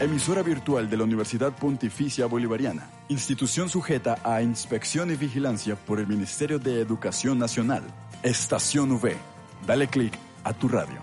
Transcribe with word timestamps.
emisora 0.00 0.42
virtual 0.42 0.88
de 0.88 0.96
la 0.96 1.04
Universidad 1.04 1.52
Pontificia 1.52 2.24
Bolivariana, 2.26 2.88
institución 3.08 3.68
sujeta 3.68 4.18
a 4.24 4.40
inspección 4.40 5.10
y 5.10 5.16
vigilancia 5.16 5.76
por 5.76 6.00
el 6.00 6.06
Ministerio 6.06 6.58
de 6.58 6.80
Educación 6.80 7.38
Nacional. 7.38 7.82
Estación 8.22 8.92
V. 8.92 9.14
Dale 9.66 9.88
clic 9.88 10.14
a 10.42 10.54
tu 10.54 10.68
radio. 10.68 10.98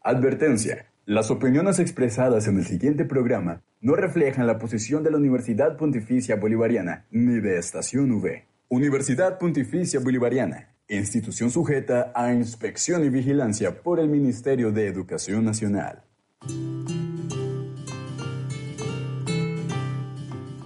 Advertencia. 0.00 0.86
Las 1.06 1.30
opiniones 1.32 1.80
expresadas 1.80 2.46
en 2.46 2.58
el 2.58 2.64
siguiente 2.64 3.04
programa 3.04 3.62
no 3.80 3.96
reflejan 3.96 4.46
la 4.46 4.58
posición 4.58 5.02
de 5.02 5.10
la 5.10 5.16
Universidad 5.16 5.76
Pontificia 5.76 6.36
Bolivariana 6.36 7.04
ni 7.10 7.40
de 7.40 7.58
Estación 7.58 8.12
V. 8.12 8.44
Universidad 8.68 9.38
Pontificia 9.38 9.98
Bolivariana 10.00 10.75
institución 10.88 11.50
sujeta 11.50 12.12
a 12.14 12.32
inspección 12.32 13.04
y 13.04 13.08
vigilancia 13.08 13.82
por 13.82 13.98
el 13.98 14.08
Ministerio 14.08 14.70
de 14.70 14.86
Educación 14.86 15.44
Nacional. 15.44 16.04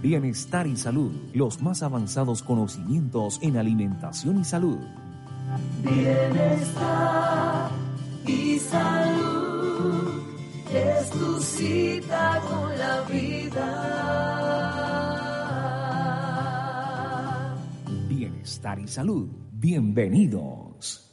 Bienestar 0.02 0.66
y 0.66 0.76
salud, 0.76 1.12
los 1.34 1.62
más 1.62 1.82
avanzados 1.82 2.42
conocimientos 2.42 3.38
en 3.42 3.56
alimentación 3.56 4.40
y 4.40 4.44
salud. 4.44 4.78
Bienestar 5.82 7.70
y 8.26 8.58
salud 8.58 10.20
es 10.72 11.10
tu 11.10 11.40
cita 11.40 12.40
con 12.48 12.78
la 12.78 13.00
vida. 13.02 13.76
Bienestar 18.08 18.78
y 18.78 18.88
salud 18.88 19.39
Bienvenidos. 19.62 21.06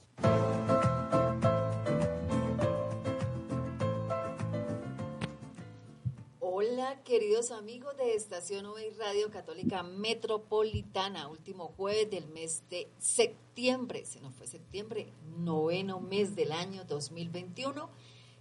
Hola 6.40 7.04
queridos 7.04 7.52
amigos 7.52 7.98
de 7.98 8.16
Estación 8.16 8.66
y 8.80 8.98
Radio 8.98 9.30
Católica 9.32 9.84
Metropolitana, 9.84 11.28
último 11.28 11.74
jueves 11.76 12.10
del 12.10 12.30
mes 12.30 12.64
de 12.70 12.90
septiembre, 13.00 14.06
se 14.06 14.22
nos 14.22 14.34
fue 14.34 14.48
septiembre, 14.48 15.12
noveno 15.38 16.00
mes 16.00 16.34
del 16.38 16.54
año 16.54 16.86
2021. 16.86 17.90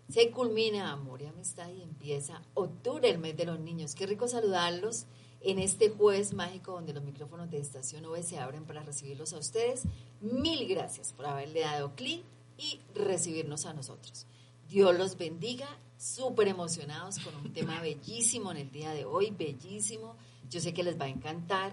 Se 0.09 0.31
culmina 0.31 0.93
amor 0.93 1.23
y 1.23 1.27
amistad 1.27 1.69
y 1.71 1.83
empieza 1.83 2.43
octubre, 2.55 3.11
el 3.11 3.19
mes 3.19 3.37
de 3.37 3.47
los 3.47 3.59
niños. 3.59 3.97
Qué 3.97 4.07
rico 4.07 4.29
saludarlos 4.29 5.09
en 5.47 5.61
este 5.61 5.91
jueves 5.91 6.35
mágico 6.35 6.73
donde 6.73 6.93
los 6.93 7.05
micrófonos 7.05 7.49
de 7.51 7.59
Estación 7.59 8.05
OV 8.05 8.21
se 8.25 8.39
abren 8.39 8.65
para 8.65 8.83
recibirlos 8.83 9.33
a 9.33 9.39
ustedes. 9.39 9.85
Mil 10.21 10.67
gracias 10.67 11.13
por 11.13 11.27
haberle 11.27 11.61
dado 11.61 11.95
clic 11.95 12.25
y 12.59 12.81
recibirnos 12.95 13.65
a 13.65 13.73
nosotros. 13.73 14.27
Dios 14.69 14.99
los 14.99 15.17
bendiga, 15.17 15.69
súper 15.97 16.49
emocionados 16.49 17.21
con 17.21 17.37
un 17.37 17.53
tema 17.53 17.81
bellísimo 17.83 18.51
en 18.51 18.57
el 18.57 18.73
día 18.73 18.91
de 18.91 19.05
hoy, 19.05 19.31
bellísimo. 19.31 20.17
Yo 20.51 20.61
sé 20.61 20.75
que 20.75 20.83
les 20.83 21.01
va 21.01 21.05
a 21.05 21.11
encantar, 21.11 21.73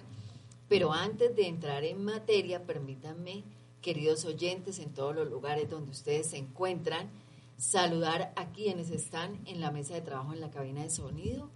pero 0.70 0.94
antes 0.94 1.36
de 1.36 1.48
entrar 1.48 1.84
en 1.84 2.04
materia, 2.04 2.68
permítanme, 2.68 3.44
queridos 3.82 4.24
oyentes 4.26 4.78
en 4.78 4.94
todos 4.94 5.16
los 5.16 5.28
lugares 5.28 5.68
donde 5.68 5.90
ustedes 5.90 6.30
se 6.30 6.38
encuentran, 6.38 7.10
saludar 7.58 8.34
a 8.36 8.52
quienes 8.52 8.92
están 8.92 9.42
en 9.48 9.62
la 9.62 9.72
mesa 9.72 9.96
de 9.96 10.02
trabajo 10.02 10.32
en 10.32 10.42
la 10.42 10.52
cabina 10.52 10.84
de 10.84 10.92
sonido 10.92 11.50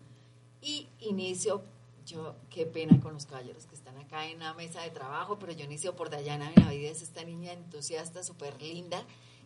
y 0.61 0.87
inicio 0.99 1.63
yo, 2.07 2.35
qué 2.49 2.65
pena 2.65 2.99
con 3.01 3.13
los 3.13 3.25
caballeros 3.25 3.65
que 3.65 3.75
están 3.75 3.97
acá 3.97 4.27
en 4.27 4.39
la 4.39 4.53
mesa 4.53 4.81
de 4.81 4.89
trabajo, 4.89 5.37
pero 5.39 5.51
yo 5.51 5.65
inicio 5.65 5.95
por 5.95 6.09
Dayana 6.09 6.51
Benavides, 6.55 7.01
esta 7.01 7.23
niña 7.23 7.51
entusiasta, 7.51 8.23
súper 8.23 8.59
linda, 8.61 9.03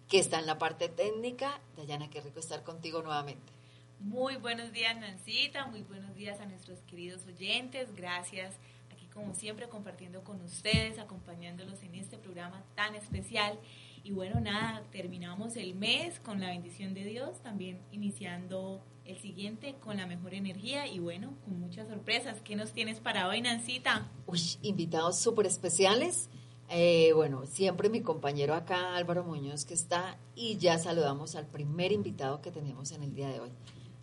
que 0.07 0.19
está 0.19 0.39
en 0.39 0.45
la 0.45 0.59
parte 0.59 0.87
técnica. 0.87 1.59
Dayana, 1.75 2.09
qué 2.09 2.21
rico 2.21 2.39
estar 2.39 2.63
contigo 2.63 3.01
nuevamente. 3.01 3.51
Muy 3.99 4.35
buenos 4.35 4.71
días, 4.71 4.95
Nancita, 4.97 5.65
muy 5.65 5.81
buenos 5.81 6.15
días 6.15 6.39
a 6.39 6.45
nuestros 6.45 6.79
queridos 6.81 7.25
oyentes. 7.25 7.95
Gracias 7.95 8.55
aquí, 8.91 9.07
como 9.07 9.33
siempre, 9.33 9.67
compartiendo 9.67 10.23
con 10.23 10.39
ustedes, 10.41 10.99
acompañándolos 10.99 11.81
en 11.81 11.95
este 11.95 12.17
programa 12.17 12.63
tan 12.75 12.93
especial. 12.93 13.57
Y 14.03 14.11
bueno, 14.11 14.39
nada, 14.39 14.83
terminamos 14.91 15.55
el 15.55 15.75
mes 15.75 16.19
con 16.19 16.39
la 16.39 16.47
bendición 16.47 16.93
de 16.95 17.05
Dios, 17.05 17.41
también 17.43 17.79
iniciando 17.91 18.83
el 19.05 19.17
siguiente 19.17 19.75
con 19.79 19.97
la 19.97 20.07
mejor 20.07 20.33
energía 20.33 20.87
y 20.87 20.97
bueno, 20.97 21.33
con 21.45 21.59
muchas 21.59 21.87
sorpresas. 21.87 22.41
¿Qué 22.41 22.55
nos 22.55 22.71
tienes 22.71 22.99
para 22.99 23.27
hoy, 23.27 23.41
Nancita? 23.41 24.07
Uy, 24.25 24.41
invitados 24.63 25.19
súper 25.19 25.45
especiales. 25.45 26.29
Eh, 26.69 27.11
bueno, 27.13 27.45
siempre 27.45 27.89
mi 27.89 28.01
compañero 28.01 28.55
acá, 28.55 28.95
Álvaro 28.95 29.23
Muñoz, 29.23 29.65
que 29.65 29.73
está, 29.75 30.17
y 30.35 30.57
ya 30.57 30.79
saludamos 30.79 31.35
al 31.35 31.45
primer 31.45 31.91
invitado 31.91 32.41
que 32.41 32.49
tenemos 32.49 32.91
en 32.93 33.03
el 33.03 33.13
día 33.13 33.29
de 33.29 33.39
hoy. 33.39 33.49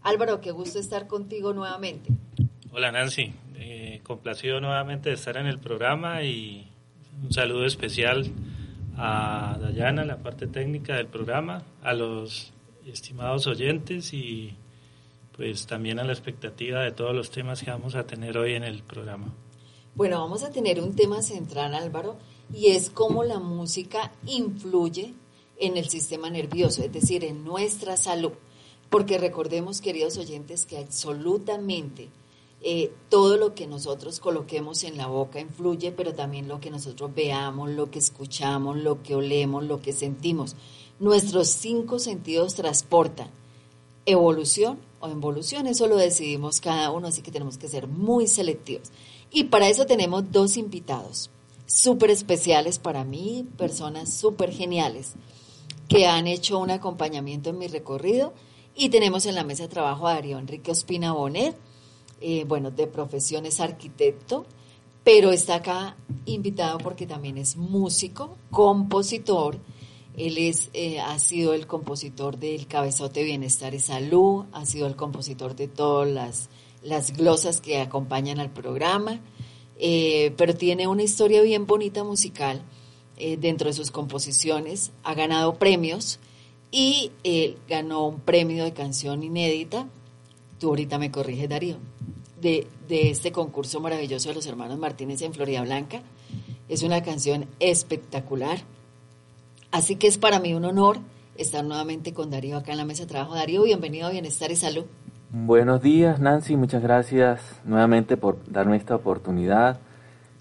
Álvaro, 0.02 0.40
qué 0.40 0.52
gusto 0.52 0.78
estar 0.78 1.08
contigo 1.08 1.52
nuevamente. 1.54 2.10
Hola 2.70 2.92
Nancy, 2.92 3.32
eh, 3.56 4.00
complacido 4.04 4.60
nuevamente 4.60 5.08
de 5.08 5.16
estar 5.16 5.36
en 5.38 5.46
el 5.46 5.58
programa 5.58 6.22
y 6.22 6.70
un 7.24 7.32
saludo 7.32 7.64
especial 7.64 8.30
a 8.98 9.56
Dayana, 9.60 10.04
la 10.04 10.18
parte 10.18 10.46
técnica 10.48 10.96
del 10.96 11.06
programa, 11.06 11.62
a 11.82 11.94
los 11.94 12.52
estimados 12.84 13.46
oyentes 13.46 14.12
y 14.12 14.56
pues 15.36 15.66
también 15.66 16.00
a 16.00 16.04
la 16.04 16.12
expectativa 16.12 16.82
de 16.82 16.90
todos 16.90 17.14
los 17.14 17.30
temas 17.30 17.62
que 17.62 17.70
vamos 17.70 17.94
a 17.94 18.04
tener 18.04 18.36
hoy 18.36 18.54
en 18.54 18.64
el 18.64 18.82
programa. 18.82 19.32
Bueno, 19.94 20.20
vamos 20.20 20.42
a 20.42 20.50
tener 20.50 20.80
un 20.80 20.96
tema 20.96 21.22
central, 21.22 21.74
Álvaro, 21.74 22.16
y 22.52 22.68
es 22.68 22.90
cómo 22.90 23.22
la 23.22 23.38
música 23.38 24.12
influye 24.26 25.14
en 25.58 25.76
el 25.76 25.88
sistema 25.88 26.28
nervioso, 26.28 26.82
es 26.82 26.92
decir, 26.92 27.24
en 27.24 27.44
nuestra 27.44 27.96
salud. 27.96 28.32
Porque 28.90 29.18
recordemos, 29.18 29.80
queridos 29.80 30.18
oyentes, 30.18 30.66
que 30.66 30.78
absolutamente 30.78 32.08
eh, 32.60 32.92
todo 33.08 33.36
lo 33.36 33.54
que 33.54 33.66
nosotros 33.66 34.20
coloquemos 34.20 34.84
en 34.84 34.96
la 34.96 35.06
boca 35.06 35.40
influye, 35.40 35.92
pero 35.92 36.14
también 36.14 36.48
lo 36.48 36.60
que 36.60 36.70
nosotros 36.70 37.14
veamos, 37.14 37.70
lo 37.70 37.90
que 37.90 37.98
escuchamos, 37.98 38.76
lo 38.76 39.02
que 39.02 39.14
olemos, 39.14 39.64
lo 39.64 39.80
que 39.80 39.92
sentimos. 39.92 40.56
Nuestros 40.98 41.48
cinco 41.48 41.98
sentidos 41.98 42.54
transportan 42.54 43.30
evolución 44.06 44.78
o 45.00 45.08
involución, 45.08 45.66
eso 45.66 45.86
lo 45.86 45.96
decidimos 45.96 46.60
cada 46.60 46.90
uno, 46.90 47.08
así 47.08 47.22
que 47.22 47.30
tenemos 47.30 47.58
que 47.58 47.68
ser 47.68 47.86
muy 47.86 48.26
selectivos. 48.26 48.90
Y 49.30 49.44
para 49.44 49.68
eso 49.68 49.86
tenemos 49.86 50.32
dos 50.32 50.56
invitados 50.56 51.30
súper 51.66 52.10
especiales 52.10 52.78
para 52.78 53.04
mí, 53.04 53.46
personas 53.56 54.12
súper 54.12 54.50
geniales 54.50 55.12
que 55.88 56.06
han 56.06 56.26
hecho 56.26 56.58
un 56.58 56.70
acompañamiento 56.70 57.50
en 57.50 57.58
mi 57.58 57.68
recorrido. 57.68 58.32
Y 58.74 58.90
tenemos 58.90 59.26
en 59.26 59.34
la 59.34 59.44
mesa 59.44 59.64
de 59.64 59.68
trabajo 59.68 60.06
a 60.06 60.14
Darío 60.14 60.38
Enrique 60.38 60.70
Ospina 60.70 61.12
Bonet, 61.12 61.56
eh, 62.20 62.44
bueno, 62.46 62.70
de 62.70 62.86
profesión 62.86 63.46
es 63.46 63.60
arquitecto, 63.60 64.44
pero 65.04 65.30
está 65.30 65.56
acá 65.56 65.96
invitado 66.26 66.78
porque 66.78 67.06
también 67.06 67.38
es 67.38 67.56
músico, 67.56 68.36
compositor, 68.50 69.58
él 70.16 70.36
es, 70.36 70.70
eh, 70.72 70.98
ha 70.98 71.16
sido 71.20 71.54
el 71.54 71.68
compositor 71.68 72.38
del 72.38 72.66
Cabezote 72.66 73.22
Bienestar 73.22 73.72
y 73.74 73.78
Salud, 73.78 74.46
ha 74.52 74.66
sido 74.66 74.88
el 74.88 74.96
compositor 74.96 75.54
de 75.54 75.68
todas 75.68 76.08
las, 76.08 76.48
las 76.82 77.16
glosas 77.16 77.60
que 77.60 77.80
acompañan 77.80 78.40
al 78.40 78.50
programa, 78.50 79.20
eh, 79.78 80.34
pero 80.36 80.56
tiene 80.56 80.88
una 80.88 81.04
historia 81.04 81.40
bien 81.42 81.66
bonita 81.66 82.02
musical 82.02 82.62
dentro 83.40 83.66
de 83.66 83.72
sus 83.72 83.90
composiciones, 83.90 84.92
ha 85.02 85.12
ganado 85.12 85.54
premios 85.54 86.20
y 86.70 87.10
ganó 87.68 88.06
un 88.06 88.20
premio 88.20 88.62
de 88.62 88.72
canción 88.72 89.24
inédita, 89.24 89.88
tú 90.60 90.68
ahorita 90.68 90.98
me 90.98 91.10
corriges 91.10 91.48
Darío, 91.48 91.78
de, 92.40 92.66
este 92.88 93.32
concurso 93.32 93.80
maravilloso 93.80 94.28
de 94.28 94.34
los 94.34 94.46
hermanos 94.46 94.78
Martínez 94.78 95.22
en 95.22 95.34
Florida 95.34 95.62
Blanca. 95.62 96.02
Es 96.68 96.82
una 96.82 97.02
canción 97.02 97.46
espectacular 97.60 98.58
Así 99.70 99.96
que 99.96 100.06
es 100.06 100.16
para 100.16 100.40
mí 100.40 100.54
un 100.54 100.64
honor 100.64 100.98
estar 101.36 101.62
nuevamente 101.62 102.14
con 102.14 102.30
Darío 102.30 102.56
acá 102.56 102.72
en 102.72 102.78
la 102.78 102.86
mesa 102.86 103.02
de 103.02 103.08
trabajo. 103.08 103.34
Darío, 103.34 103.64
bienvenido 103.64 104.06
a 104.06 104.10
Bienestar 104.10 104.50
y 104.50 104.56
Salud. 104.56 104.86
Buenos 105.30 105.82
días, 105.82 106.20
Nancy. 106.20 106.56
Muchas 106.56 106.82
gracias 106.82 107.42
nuevamente 107.64 108.16
por 108.16 108.38
darme 108.50 108.76
esta 108.76 108.94
oportunidad. 108.94 109.78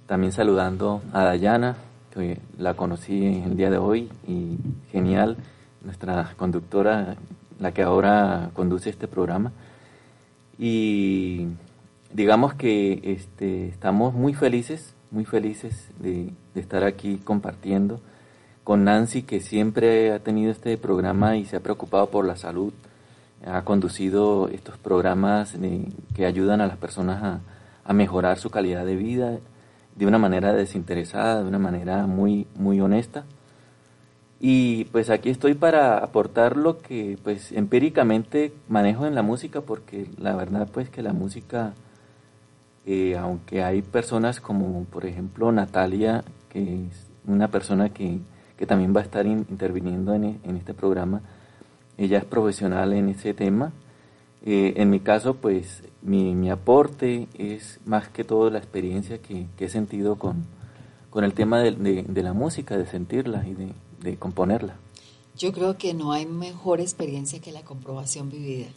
También 0.06 0.32
saludando 0.32 1.02
a 1.12 1.26
Dayana, 1.26 1.76
que 2.14 2.40
la 2.58 2.76
conocí 2.76 3.44
el 3.46 3.58
día 3.58 3.70
de 3.70 3.78
hoy 3.78 4.10
y 4.26 4.58
genial, 4.94 5.36
nuestra 5.84 6.34
conductora, 6.38 7.18
la 7.60 7.74
que 7.74 7.82
ahora 7.82 8.52
conduce 8.54 8.90
este 8.90 9.10
programa. 9.10 9.52
Y 10.58 11.48
digamos 12.14 12.54
que 12.54 13.02
este, 13.04 13.68
estamos 13.68 14.14
muy 14.14 14.34
felices, 14.34 14.96
muy 15.12 15.26
felices 15.26 15.90
de 16.00 16.34
estar 16.56 16.84
aquí 16.84 17.18
compartiendo 17.24 18.02
con 18.68 18.84
Nancy, 18.84 19.22
que 19.22 19.40
siempre 19.40 20.12
ha 20.12 20.20
tenido 20.20 20.52
este 20.52 20.78
programa 20.78 21.38
y 21.38 21.46
se 21.46 21.56
ha 21.56 21.62
preocupado 21.62 22.10
por 22.10 22.26
la 22.26 22.36
salud. 22.36 22.74
Ha 23.46 23.62
conducido 23.62 24.50
estos 24.50 24.78
programas 24.78 25.56
que 26.14 26.26
ayudan 26.26 26.60
a 26.60 26.68
las 26.68 26.76
personas 26.76 27.40
a, 27.86 27.94
mejorar 27.94 28.38
su 28.38 28.50
calidad 28.50 28.86
de 28.86 28.98
vida 28.98 29.38
de 29.96 30.06
una 30.06 30.18
manera 30.18 30.52
desinteresada, 30.52 31.44
de 31.44 31.48
una 31.48 31.60
manera 31.60 32.08
muy, 32.08 32.46
muy 32.56 32.82
honesta. 32.82 33.24
Y 34.42 34.84
pues 34.92 35.10
aquí 35.10 35.30
estoy 35.30 35.54
para 35.54 36.00
aportar 36.00 36.58
lo 36.58 36.80
que 36.80 37.18
pues 37.24 37.54
empíricamente 37.54 38.52
manejo 38.68 39.06
en 39.06 39.16
la 39.16 39.22
música, 39.22 39.62
porque 39.62 40.10
la 40.18 40.36
verdad 40.36 40.68
pues 40.74 40.90
que 40.90 41.02
la 41.02 41.14
música, 41.14 41.74
eh, 42.90 43.18
aunque 43.18 43.62
hay 43.62 43.82
personas 43.82 44.40
como 44.40 44.86
por 44.86 45.06
ejemplo 45.06 45.52
Natalia, 45.52 46.24
que 46.48 46.86
es 46.86 47.08
una 47.26 47.50
persona 47.50 47.90
que, 47.90 48.20
que 48.58 48.66
también 48.66 48.96
va 48.96 49.02
a 49.02 49.04
estar 49.04 49.26
interviniendo 49.26 50.14
en, 50.14 50.40
en, 50.42 50.56
este 50.56 50.74
programa, 50.74 51.22
ella 51.98 52.18
es 52.20 52.24
profesional 52.24 52.94
en 52.94 53.10
ese 53.10 53.34
tema. 53.34 53.74
Eh, 54.46 54.76
en 54.78 54.90
mi 54.90 55.02
caso 55.02 55.36
pues 55.36 55.84
mi, 56.02 56.34
mi, 56.34 56.50
aporte 56.50 57.28
es 57.38 57.82
más 57.86 58.08
que 58.08 58.24
todo 58.24 58.50
la 58.50 58.60
experiencia 58.60 59.18
que, 59.18 59.48
que 59.58 59.66
he 59.66 59.70
sentido 59.70 60.18
con, 60.18 60.46
con 61.10 61.26
el 61.26 61.34
tema 61.34 61.60
de, 61.60 61.72
de, 61.72 62.04
de 62.04 62.24
la 62.24 62.32
música, 62.32 62.78
de 62.78 62.86
sentirla 62.86 63.46
y 63.46 63.54
de, 63.54 63.74
de 64.00 64.16
componerla. 64.16 64.78
Yo 65.36 65.52
creo 65.52 65.78
que 65.78 65.94
no 65.94 66.14
hay 66.14 66.26
mejor 66.26 66.80
experiencia 66.80 67.42
que 67.42 67.52
la 67.52 67.64
comprobación 67.64 68.30
vivida. 68.30 68.68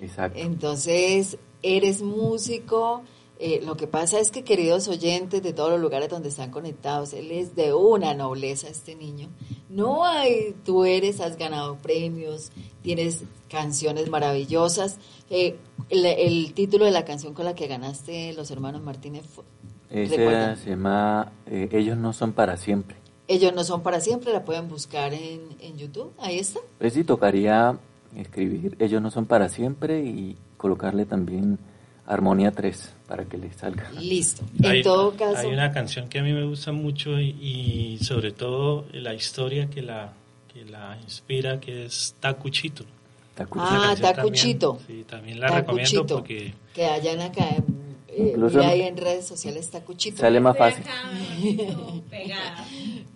Exacto. 0.00 0.38
Entonces, 0.38 1.36
eres 1.62 2.00
músico. 2.00 3.02
Eh, 3.38 3.60
lo 3.64 3.76
que 3.76 3.86
pasa 3.86 4.20
es 4.20 4.30
que, 4.30 4.44
queridos 4.44 4.86
oyentes 4.86 5.42
de 5.42 5.52
todos 5.52 5.70
los 5.70 5.80
lugares 5.80 6.08
donde 6.08 6.28
están 6.28 6.50
conectados, 6.50 7.12
él 7.12 7.32
es 7.32 7.56
de 7.56 7.74
una 7.74 8.14
nobleza, 8.14 8.68
este 8.68 8.94
niño. 8.94 9.28
No 9.68 10.04
hay, 10.04 10.54
tú 10.64 10.84
eres, 10.84 11.20
has 11.20 11.36
ganado 11.36 11.76
premios, 11.76 12.52
tienes 12.82 13.24
canciones 13.50 14.08
maravillosas. 14.10 14.98
Eh, 15.28 15.56
el, 15.88 16.06
el, 16.06 16.54
título 16.54 16.84
de 16.84 16.92
la 16.92 17.04
canción 17.04 17.34
con 17.34 17.44
la 17.44 17.54
que 17.54 17.66
ganaste 17.66 18.32
los 18.34 18.50
hermanos 18.50 18.82
Martínez 18.82 19.24
fue, 19.26 19.44
Ese 19.90 20.56
se 20.56 20.70
llama 20.70 21.32
eh, 21.46 21.68
Ellos 21.72 21.96
no 21.96 22.12
son 22.12 22.32
para 22.32 22.56
siempre. 22.56 22.96
Ellos 23.28 23.52
no 23.54 23.64
son 23.64 23.82
para 23.82 24.00
siempre, 24.00 24.32
la 24.32 24.44
pueden 24.44 24.68
buscar 24.68 25.14
en, 25.14 25.40
en 25.60 25.78
YouTube, 25.78 26.12
ahí 26.18 26.38
está. 26.38 26.60
Pues 26.78 26.92
sí, 26.92 27.02
tocaría 27.02 27.78
escribir 28.16 28.76
Ellos 28.78 29.00
no 29.00 29.10
son 29.10 29.26
para 29.26 29.48
siempre 29.48 30.02
y 30.02 30.36
colocarle 30.58 31.06
también 31.06 31.58
Armonía 32.12 32.50
3 32.50 32.94
para 33.06 33.24
que 33.24 33.38
le 33.38 33.52
salga. 33.52 33.90
Listo. 34.00 34.42
Hay, 34.64 34.78
en 34.78 34.82
todo 34.82 35.14
caso. 35.16 35.38
Hay 35.38 35.52
una 35.52 35.72
canción 35.72 36.08
que 36.08 36.18
a 36.18 36.22
mí 36.22 36.32
me 36.32 36.44
gusta 36.44 36.72
mucho 36.72 37.18
y, 37.20 37.30
y 37.40 38.04
sobre 38.04 38.32
todo 38.32 38.84
la 38.92 39.14
historia 39.14 39.68
que 39.68 39.82
la, 39.82 40.12
que 40.52 40.64
la 40.64 40.98
inspira, 41.02 41.60
que 41.60 41.86
es 41.86 42.14
Tacuchito. 42.20 42.84
Tacuchito. 43.34 43.70
Ah, 43.70 43.94
Tacuchito. 44.00 44.76
También, 44.76 44.98
sí, 44.98 45.04
también 45.08 45.40
la 45.40 45.48
Tacuchito, 45.48 46.02
recomiendo 46.02 46.06
porque... 46.06 46.54
Que 46.74 46.86
hayan 46.86 47.20
acá 47.20 47.48
eh, 48.08 48.28
Incluso 48.34 48.58
mira 48.58 48.70
ahí 48.70 48.82
en 48.82 48.96
redes 48.96 49.26
sociales 49.26 49.64
está 49.64 49.80
Cuchito. 49.82 50.18
Sale 50.18 50.38
más 50.38 50.56
fácil. 50.56 50.84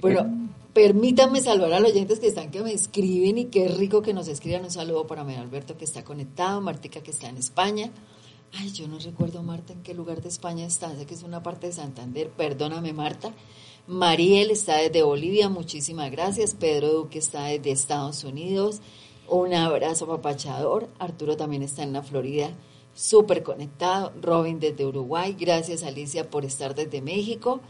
bueno, 0.00 0.49
permítanme 0.72 1.40
saludar 1.42 1.75
a 1.75 1.81
los 1.81 1.92
oyentes 1.92 2.19
que 2.19 2.28
están, 2.28 2.50
que 2.50 2.62
me 2.62 2.72
escriben 2.72 3.37
y 3.37 3.44
qué 3.46 3.69
rico 3.69 4.00
que 4.00 4.14
nos 4.14 4.26
escriban. 4.28 4.64
Un 4.64 4.70
saludo 4.70 5.06
para 5.06 5.22
María 5.22 5.42
Alberto 5.42 5.76
que 5.76 5.84
está 5.84 6.02
conectado, 6.02 6.62
Martica 6.62 7.02
que 7.02 7.10
está 7.10 7.28
en 7.28 7.37
España. 7.37 7.90
Ay, 8.58 8.73
yo 8.73 8.88
no 8.88 8.99
recuerdo, 8.99 9.43
Marta, 9.43 9.73
en 9.73 9.82
qué 9.82 9.94
lugar 9.94 10.23
de 10.23 10.29
España 10.29 10.67
está. 10.67 10.94
Sé 10.97 11.06
que 11.06 11.14
es 11.14 11.23
una 11.23 11.43
parte 11.43 11.67
de 11.67 11.73
Santander. 11.73 12.31
Perdóname, 12.31 12.93
Marta. 12.93 13.32
Mariel 13.87 14.50
está 14.50 14.79
desde 14.79 15.03
Bolivia, 15.03 15.49
muchísimas 15.49 16.11
gracias. 16.11 16.55
Pedro 16.55 16.93
Duque 16.93 17.19
está 17.19 17.44
desde 17.44 17.70
Estados 17.70 18.25
Unidos. 18.25 18.81
Un 19.29 19.53
abrazo 19.55 20.06
papachador. 20.06 20.88
Arturo 20.99 21.37
también 21.37 21.62
está 21.62 21.82
en 21.82 21.93
la 21.93 22.03
Florida 22.03 22.50
súper 22.97 23.43
conectado. 23.43 24.12
Robin 24.20 24.59
desde 24.59 24.87
Uruguay, 24.87 25.37
gracias 25.38 25.85
Alicia 25.85 26.29
por 26.31 26.44
estar 26.44 26.75
desde 26.75 27.02
México. 27.02 27.61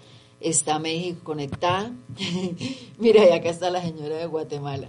Está 0.41 0.79
México 0.79 1.21
conectada. 1.25 1.93
Mira, 2.99 3.27
y 3.29 3.33
acá 3.33 3.51
está 3.51 3.69
la 3.71 3.83
señora 3.83 4.17
de 4.17 4.27
Guatemala. 4.27 4.89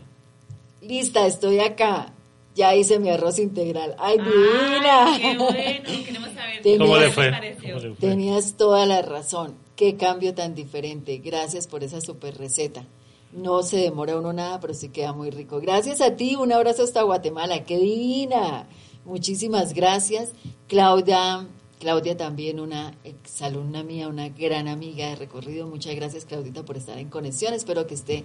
Lista, 0.82 1.26
estoy 1.26 1.60
acá. 1.60 2.14
Ya 2.58 2.76
hice 2.76 2.98
mi 2.98 3.10
arroz 3.10 3.38
integral. 3.38 3.96
¡Ay, 4.00 4.18
divina! 4.18 5.16
¡Qué 5.16 5.38
bueno! 5.38 6.04
Queremos 6.04 6.32
saber 6.32 6.62
tenías, 6.64 6.80
¿Cómo, 6.80 6.98
le 6.98 7.12
fue? 7.12 7.32
¿Cómo 7.32 7.80
le 7.80 7.90
fue? 7.90 7.96
Tenías 8.00 8.54
toda 8.56 8.88
la 8.88 9.04
razón. 9.04 9.54
Qué 9.76 9.96
cambio 9.96 10.34
tan 10.34 10.56
diferente. 10.56 11.20
Gracias 11.20 11.68
por 11.68 11.84
esa 11.84 12.02
super 12.02 12.36
receta. 12.36 12.84
No 13.32 13.62
se 13.62 13.78
demora 13.78 14.18
uno 14.18 14.34
nada, 14.34 14.60
pero 14.60 14.74
sí 14.74 14.90
queda 14.90 15.14
muy 15.14 15.30
rico. 15.30 15.60
Gracias 15.62 16.02
a 16.02 16.16
ti. 16.16 16.36
Un 16.36 16.52
abrazo 16.52 16.82
hasta 16.82 17.04
Guatemala. 17.04 17.64
¡Qué 17.64 17.78
divina! 17.78 18.68
Muchísimas 19.06 19.76
gracias. 19.76 20.32
Claudia, 20.68 21.46
Claudia 21.80 22.18
también 22.18 22.60
una 22.60 22.96
exalumna 23.04 23.84
mía, 23.84 24.08
una 24.08 24.30
gran 24.30 24.68
amiga 24.68 25.10
de 25.10 25.16
recorrido. 25.16 25.68
Muchas 25.68 25.94
gracias 25.94 26.26
Claudita 26.26 26.66
por 26.66 26.76
estar 26.76 26.98
en 26.98 27.10
conexión. 27.10 27.54
Espero 27.54 27.86
que 27.86 27.94
esté 27.94 28.24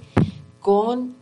con 0.58 1.16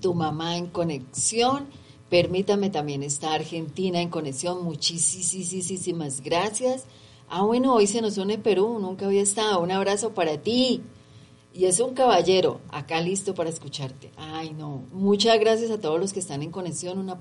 tu 0.00 0.12
mamá 0.12 0.56
en 0.56 0.66
conexión. 0.66 1.68
Permítame 2.10 2.70
también 2.70 3.04
estar 3.04 3.32
Argentina 3.32 4.00
en 4.00 4.10
conexión. 4.10 4.64
Muchísimas 4.64 6.20
gracias. 6.20 6.84
Ah, 7.28 7.44
bueno, 7.44 7.74
hoy 7.74 7.86
se 7.86 8.02
nos 8.02 8.18
une 8.18 8.36
Perú, 8.36 8.78
nunca 8.80 9.06
había 9.06 9.22
estado. 9.22 9.60
Un 9.60 9.70
abrazo 9.70 10.12
para 10.12 10.36
ti. 10.38 10.82
Y 11.52 11.66
es 11.66 11.78
un 11.78 11.94
caballero, 11.94 12.60
acá 12.68 13.00
listo 13.00 13.34
para 13.34 13.50
escucharte. 13.50 14.10
Ay, 14.16 14.50
no. 14.50 14.84
Muchas 14.92 15.38
gracias 15.38 15.70
a 15.70 15.80
todos 15.80 16.00
los 16.00 16.12
que 16.12 16.18
están 16.18 16.42
en 16.42 16.50
conexión. 16.50 16.98
Una, 16.98 17.16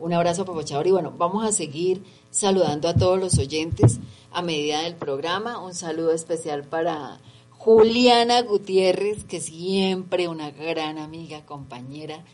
un 0.00 0.12
abrazo 0.12 0.44
papachador. 0.44 0.88
Y 0.88 0.90
bueno, 0.90 1.12
vamos 1.16 1.44
a 1.44 1.52
seguir 1.52 2.02
saludando 2.30 2.88
a 2.88 2.94
todos 2.94 3.20
los 3.20 3.38
oyentes 3.38 4.00
a 4.32 4.42
medida 4.42 4.82
del 4.82 4.96
programa. 4.96 5.64
Un 5.64 5.74
saludo 5.74 6.12
especial 6.12 6.64
para 6.64 7.20
Juliana 7.50 8.42
Gutiérrez, 8.42 9.24
que 9.24 9.40
siempre 9.40 10.28
una 10.28 10.50
gran 10.50 10.98
amiga, 10.98 11.46
compañera, 11.46 12.24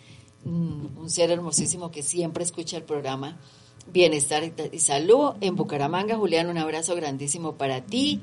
un 0.44 1.08
ser 1.08 1.30
hermosísimo 1.30 1.90
que 1.90 2.02
siempre 2.02 2.44
escucha 2.44 2.76
el 2.76 2.82
programa 2.84 3.38
Bienestar 3.92 4.52
y 4.72 4.78
Salud 4.78 5.32
en 5.40 5.56
Bucaramanga. 5.56 6.16
Julián, 6.16 6.48
un 6.48 6.58
abrazo 6.58 6.94
grandísimo 6.94 7.56
para 7.56 7.84
ti. 7.84 8.20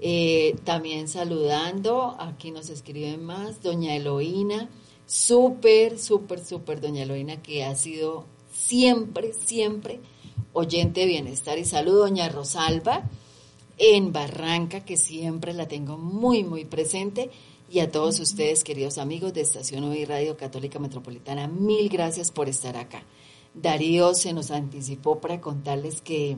Eh, 0.00 0.56
también 0.64 1.08
saludando, 1.08 2.16
aquí 2.18 2.50
nos 2.50 2.70
escriben 2.70 3.24
más, 3.24 3.62
doña 3.62 3.94
Eloína, 3.94 4.70
súper, 5.06 5.98
súper, 5.98 6.44
súper, 6.44 6.80
doña 6.80 7.02
Eloína, 7.02 7.42
que 7.42 7.64
ha 7.64 7.74
sido 7.74 8.24
siempre, 8.52 9.32
siempre 9.32 10.00
oyente 10.52 11.00
de 11.00 11.06
Bienestar 11.06 11.58
y 11.58 11.64
Salud, 11.64 11.98
doña 11.98 12.28
Rosalba, 12.28 13.02
en 13.78 14.12
Barranca, 14.12 14.84
que 14.84 14.96
siempre 14.96 15.52
la 15.52 15.66
tengo 15.66 15.98
muy, 15.98 16.44
muy 16.44 16.64
presente. 16.64 17.30
Y 17.72 17.80
a 17.80 17.90
todos 17.90 18.20
ustedes, 18.20 18.64
queridos 18.64 18.98
amigos 18.98 19.32
de 19.32 19.40
Estación 19.40 19.84
Hoy 19.84 20.04
Radio 20.04 20.36
Católica 20.36 20.78
Metropolitana, 20.78 21.48
mil 21.48 21.88
gracias 21.88 22.30
por 22.30 22.50
estar 22.50 22.76
acá. 22.76 23.02
Darío 23.54 24.12
se 24.12 24.34
nos 24.34 24.50
anticipó 24.50 25.22
para 25.22 25.40
contarles 25.40 26.02
que 26.02 26.36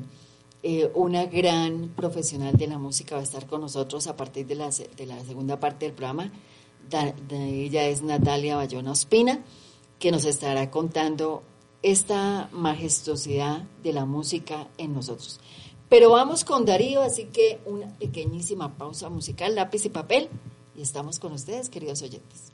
eh, 0.62 0.92
una 0.94 1.24
gran 1.24 1.88
profesional 1.88 2.56
de 2.56 2.68
la 2.68 2.78
música 2.78 3.16
va 3.16 3.20
a 3.20 3.24
estar 3.24 3.48
con 3.48 3.62
nosotros 3.62 4.06
a 4.06 4.14
partir 4.14 4.46
de 4.46 4.54
la, 4.54 4.70
segunda 4.70 5.58
parte 5.58 5.86
del 5.86 5.94
programa. 5.96 6.30
Ella 7.28 7.88
es 7.88 8.02
Natalia 8.02 8.54
Bayona 8.54 8.92
Ospina, 8.92 9.40
que 9.98 10.12
nos 10.12 10.26
estará 10.26 10.70
contando 10.70 11.42
esta 11.82 12.48
majestuosidad 12.52 13.64
de 13.82 13.92
la 13.92 14.04
música 14.04 14.68
en 14.78 14.94
nosotros. 14.94 15.40
Pero 15.88 16.10
vamos 16.10 16.44
con 16.44 16.64
Darío, 16.64 17.02
así 17.02 17.24
que 17.24 17.58
una 17.66 17.88
pequeñísima 17.98 18.78
pausa 18.78 19.10
musical, 19.10 19.56
lápiz 19.56 19.84
y 19.84 19.88
papel, 19.88 20.28
y 20.76 20.82
estamos 20.82 21.18
con 21.18 21.32
ustedes, 21.32 21.68
queridos 21.68 22.02
oyentes. 22.02 22.53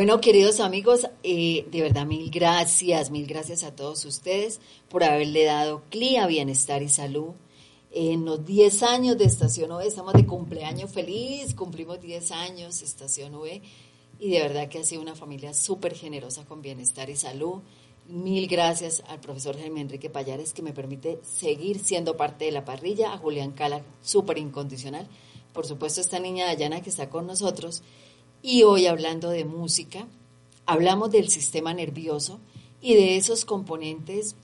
Bueno, 0.00 0.18
queridos 0.22 0.60
amigos, 0.60 1.06
eh, 1.22 1.66
de 1.70 1.82
verdad 1.82 2.06
mil 2.06 2.30
gracias, 2.30 3.10
mil 3.10 3.26
gracias 3.26 3.64
a 3.64 3.76
todos 3.76 4.06
ustedes 4.06 4.58
por 4.88 5.04
haberle 5.04 5.44
dado 5.44 5.82
clic 5.90 6.16
a 6.16 6.26
Bienestar 6.26 6.82
y 6.82 6.88
Salud. 6.88 7.34
En 7.90 8.24
los 8.24 8.46
10 8.46 8.82
años 8.82 9.18
de 9.18 9.26
Estación 9.26 9.72
V, 9.72 9.86
estamos 9.86 10.14
de 10.14 10.24
cumpleaños 10.24 10.90
feliz, 10.90 11.54
cumplimos 11.54 12.00
10 12.00 12.30
años 12.30 12.80
Estación 12.80 13.34
V 13.34 13.60
y 14.18 14.30
de 14.30 14.40
verdad 14.40 14.70
que 14.70 14.78
ha 14.78 14.84
sido 14.84 15.02
una 15.02 15.14
familia 15.14 15.52
súper 15.52 15.94
generosa 15.94 16.46
con 16.46 16.62
Bienestar 16.62 17.10
y 17.10 17.16
Salud. 17.16 17.60
Mil 18.08 18.48
gracias 18.48 19.02
al 19.06 19.20
profesor 19.20 19.58
Jaime 19.58 19.82
Enrique 19.82 20.08
Payares 20.08 20.54
que 20.54 20.62
me 20.62 20.72
permite 20.72 21.18
seguir 21.22 21.78
siendo 21.78 22.16
parte 22.16 22.46
de 22.46 22.52
la 22.52 22.64
parrilla, 22.64 23.12
a 23.12 23.18
Julián 23.18 23.52
Cala, 23.52 23.84
súper 24.00 24.38
incondicional, 24.38 25.06
por 25.52 25.66
supuesto 25.66 26.00
esta 26.00 26.20
niña 26.20 26.46
Dayana 26.46 26.80
que 26.80 26.88
está 26.88 27.10
con 27.10 27.26
nosotros 27.26 27.82
y 28.42 28.62
hoy 28.62 28.86
hablando 28.86 29.30
de 29.30 29.44
música, 29.44 30.06
hablamos 30.66 31.10
del 31.10 31.28
sistema 31.28 31.74
nervioso 31.74 32.40
y 32.80 32.94
de 32.94 33.16
esos 33.16 33.44
componentes 33.44 34.36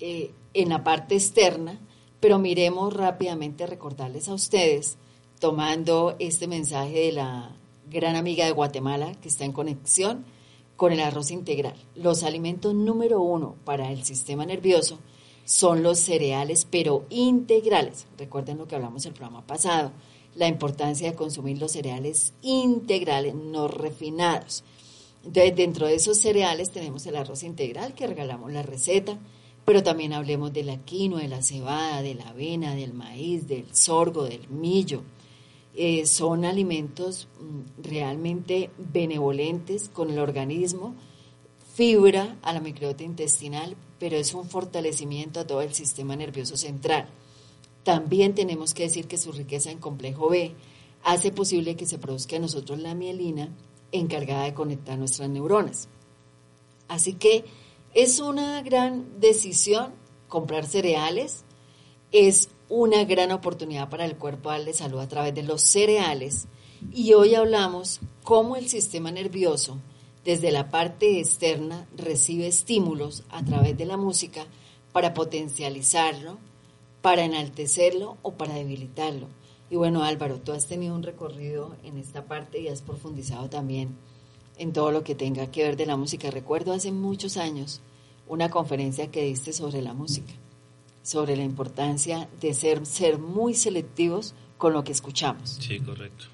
eh, 0.00 0.32
en 0.52 0.68
la 0.68 0.84
parte 0.84 1.14
externa, 1.14 1.80
pero 2.20 2.38
miremos 2.38 2.92
rápidamente 2.92 3.66
recordarles 3.66 4.28
a 4.28 4.34
ustedes, 4.34 4.96
tomando 5.40 6.16
este 6.18 6.46
mensaje 6.46 7.06
de 7.06 7.12
la 7.12 7.56
gran 7.90 8.16
amiga 8.16 8.46
de 8.46 8.52
Guatemala 8.52 9.14
que 9.20 9.28
está 9.28 9.44
en 9.44 9.52
conexión 9.52 10.24
con 10.76 10.92
el 10.92 11.00
arroz 11.00 11.30
integral. 11.30 11.74
Los 11.94 12.22
alimentos 12.22 12.74
número 12.74 13.20
uno 13.20 13.56
para 13.64 13.90
el 13.90 14.04
sistema 14.04 14.46
nervioso 14.46 14.98
son 15.44 15.82
los 15.82 15.98
cereales, 15.98 16.66
pero 16.70 17.04
integrales. 17.10 18.06
Recuerden 18.16 18.58
lo 18.58 18.66
que 18.66 18.76
hablamos 18.76 19.04
el 19.06 19.12
programa 19.12 19.46
pasado 19.46 19.92
la 20.34 20.48
importancia 20.48 21.10
de 21.10 21.16
consumir 21.16 21.58
los 21.58 21.72
cereales 21.72 22.32
integrales, 22.42 23.34
no 23.34 23.68
refinados. 23.68 24.64
Entonces, 25.24 25.56
dentro 25.56 25.86
de 25.86 25.94
esos 25.94 26.18
cereales 26.18 26.70
tenemos 26.70 27.06
el 27.06 27.16
arroz 27.16 27.42
integral, 27.42 27.94
que 27.94 28.06
regalamos 28.06 28.52
la 28.52 28.62
receta, 28.62 29.18
pero 29.64 29.82
también 29.82 30.12
hablemos 30.12 30.52
de 30.52 30.64
la 30.64 30.76
quinoa, 30.78 31.20
de 31.20 31.28
la 31.28 31.42
cebada, 31.42 32.02
de 32.02 32.14
la 32.14 32.28
avena, 32.28 32.74
del 32.74 32.92
maíz, 32.92 33.48
del 33.48 33.74
sorgo, 33.74 34.24
del 34.24 34.48
millo. 34.48 35.02
Eh, 35.74 36.06
son 36.06 36.44
alimentos 36.44 37.28
mm, 37.40 37.82
realmente 37.82 38.70
benevolentes 38.76 39.88
con 39.88 40.10
el 40.10 40.18
organismo, 40.18 40.94
fibra 41.74 42.36
a 42.42 42.52
la 42.52 42.60
microbiota 42.60 43.02
intestinal, 43.02 43.76
pero 43.98 44.16
es 44.16 44.34
un 44.34 44.48
fortalecimiento 44.48 45.40
a 45.40 45.46
todo 45.46 45.62
el 45.62 45.74
sistema 45.74 46.14
nervioso 46.14 46.56
central. 46.56 47.08
También 47.84 48.34
tenemos 48.34 48.74
que 48.74 48.84
decir 48.84 49.06
que 49.06 49.18
su 49.18 49.30
riqueza 49.30 49.70
en 49.70 49.78
complejo 49.78 50.28
B 50.28 50.54
hace 51.04 51.30
posible 51.30 51.76
que 51.76 51.86
se 51.86 51.98
produzca 51.98 52.36
en 52.36 52.42
nosotros 52.42 52.80
la 52.80 52.94
mielina 52.94 53.54
encargada 53.92 54.44
de 54.44 54.54
conectar 54.54 54.98
nuestras 54.98 55.28
neuronas. 55.28 55.88
Así 56.88 57.14
que 57.14 57.44
es 57.92 58.18
una 58.18 58.62
gran 58.62 59.20
decisión 59.20 59.92
comprar 60.28 60.66
cereales, 60.66 61.44
es 62.10 62.48
una 62.68 63.04
gran 63.04 63.30
oportunidad 63.30 63.88
para 63.88 64.04
el 64.04 64.16
cuerpo 64.16 64.50
darle 64.50 64.72
salud 64.72 64.98
a 64.98 65.08
través 65.08 65.34
de 65.34 65.42
los 65.42 65.62
cereales 65.62 66.48
y 66.92 67.12
hoy 67.12 67.34
hablamos 67.34 68.00
cómo 68.22 68.56
el 68.56 68.68
sistema 68.68 69.10
nervioso 69.10 69.78
desde 70.24 70.50
la 70.50 70.70
parte 70.70 71.20
externa 71.20 71.86
recibe 71.96 72.46
estímulos 72.46 73.24
a 73.28 73.44
través 73.44 73.76
de 73.76 73.84
la 73.84 73.96
música 73.96 74.46
para 74.92 75.12
potencializarlo, 75.12 76.38
para 77.04 77.22
enaltecerlo 77.26 78.16
o 78.22 78.32
para 78.32 78.54
debilitarlo. 78.54 79.28
Y 79.68 79.76
bueno, 79.76 80.04
Álvaro, 80.04 80.40
tú 80.40 80.52
has 80.52 80.66
tenido 80.66 80.94
un 80.94 81.02
recorrido 81.02 81.76
en 81.84 81.98
esta 81.98 82.24
parte 82.24 82.58
y 82.58 82.68
has 82.68 82.80
profundizado 82.80 83.50
también 83.50 83.90
en 84.56 84.72
todo 84.72 84.90
lo 84.90 85.04
que 85.04 85.14
tenga 85.14 85.50
que 85.50 85.64
ver 85.64 85.76
de 85.76 85.84
la 85.84 85.98
música. 85.98 86.30
Recuerdo 86.30 86.72
hace 86.72 86.92
muchos 86.92 87.36
años 87.36 87.82
una 88.26 88.48
conferencia 88.48 89.10
que 89.10 89.22
diste 89.22 89.52
sobre 89.52 89.82
la 89.82 89.92
música, 89.92 90.32
sobre 91.02 91.36
la 91.36 91.42
importancia 91.42 92.26
de 92.40 92.54
ser, 92.54 92.86
ser 92.86 93.18
muy 93.18 93.52
selectivos 93.52 94.34
con 94.56 94.72
lo 94.72 94.82
que 94.82 94.92
escuchamos. 94.92 95.58
Sí, 95.60 95.80
correcto. 95.80 96.24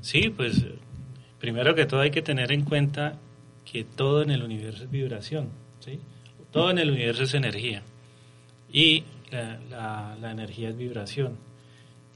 Sí, 0.00 0.30
pues 0.30 0.64
primero 1.38 1.76
que 1.76 1.86
todo 1.86 2.00
hay 2.00 2.10
que 2.10 2.22
tener 2.22 2.50
en 2.50 2.64
cuenta 2.64 3.20
que 3.64 3.84
todo 3.84 4.20
en 4.22 4.32
el 4.32 4.42
universo 4.42 4.82
es 4.82 4.90
vibración, 4.90 5.50
¿sí? 5.78 6.00
Todo 6.50 6.72
en 6.72 6.78
el 6.78 6.90
universo 6.90 7.22
es 7.22 7.34
energía. 7.34 7.84
Y 8.72 9.04
la, 9.30 10.16
la, 10.20 10.30
energía 10.30 10.70
es 10.70 10.76
vibración. 10.76 11.36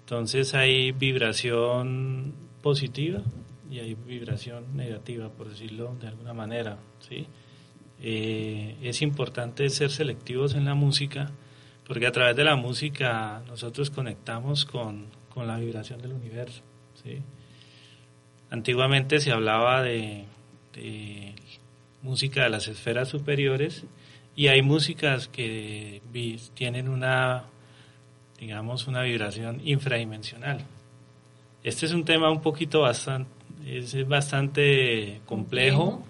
Entonces 0.00 0.54
hay 0.54 0.92
vibración 0.92 2.34
positiva 2.62 3.22
y 3.70 3.78
hay 3.78 3.94
vibración 3.94 4.76
negativa, 4.76 5.28
por 5.30 5.48
decirlo 5.48 5.96
de 6.00 6.08
alguna 6.08 6.34
manera. 6.34 6.78
¿sí? 7.00 7.26
Eh, 8.00 8.76
es 8.82 9.02
importante 9.02 9.68
ser 9.70 9.90
selectivos 9.90 10.54
en 10.54 10.64
la 10.64 10.74
música 10.74 11.30
porque 11.86 12.06
a 12.06 12.12
través 12.12 12.36
de 12.36 12.44
la 12.44 12.56
música 12.56 13.42
nosotros 13.46 13.90
conectamos 13.90 14.64
con, 14.64 15.06
con 15.28 15.46
la 15.46 15.58
vibración 15.58 16.00
del 16.00 16.12
universo. 16.12 16.62
¿sí? 17.02 17.18
Antiguamente 18.50 19.20
se 19.20 19.32
hablaba 19.32 19.82
de, 19.82 20.24
de 20.74 21.34
música 22.02 22.44
de 22.44 22.50
las 22.50 22.68
esferas 22.68 23.08
superiores 23.08 23.84
y 24.34 24.46
hay 24.48 24.62
músicas 24.62 25.28
que 25.28 26.02
tienen 26.54 26.88
una, 26.88 27.44
digamos, 28.38 28.86
una 28.86 29.02
vibración 29.02 29.60
infradimensional. 29.64 30.64
Este 31.62 31.86
es 31.86 31.92
un 31.92 32.04
tema 32.04 32.30
un 32.30 32.40
poquito 32.40 32.80
bastante, 32.80 33.30
es 33.66 34.08
bastante 34.08 35.20
complejo. 35.26 36.04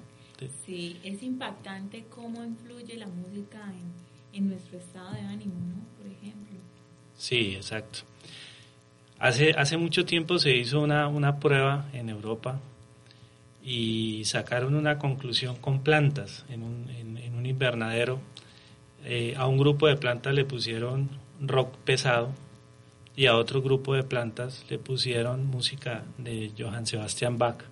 Sí, 0.67 0.99
es 1.05 1.23
impactante 1.23 2.05
cómo 2.09 2.43
influye 2.43 2.97
la 2.97 3.07
música 3.07 3.63
en, 4.33 4.39
en 4.39 4.49
nuestro 4.49 4.79
estado 4.79 5.13
de 5.13 5.21
ánimo, 5.21 5.55
¿no? 5.55 6.03
Por 6.03 6.11
ejemplo. 6.11 6.59
Sí, 7.17 7.55
exacto. 7.55 8.01
Hace, 9.19 9.53
hace 9.53 9.77
mucho 9.77 10.05
tiempo 10.05 10.39
se 10.39 10.57
hizo 10.57 10.81
una, 10.81 11.07
una 11.07 11.39
prueba 11.39 11.87
en 11.93 12.09
Europa 12.09 12.59
y 13.63 14.25
sacaron 14.25 14.75
una 14.75 14.99
conclusión 14.99 15.55
con 15.57 15.85
plantas 15.85 16.45
en 16.49 16.65
un, 16.65 16.91
en, 16.91 17.32
un 17.43 17.47
invernadero. 17.47 18.21
Eh, 19.05 19.35
a 19.37 19.47
un 19.49 19.59
grupo 19.59 19.89
de 19.89 19.97
plantas 19.97 20.33
le 20.33 20.45
pusieron 20.45 21.11
rock 21.41 21.77
pesado 21.79 22.31
y 23.17 23.27
a 23.27 23.37
otro 23.37 23.61
grupo 23.61 23.95
de 23.95 24.05
plantas 24.05 24.65
le 24.71 24.79
pusieron 24.79 25.47
música 25.47 26.05
de 26.19 26.53
Johann 26.57 26.87
Sebastian 26.87 27.37
Bach. 27.37 27.65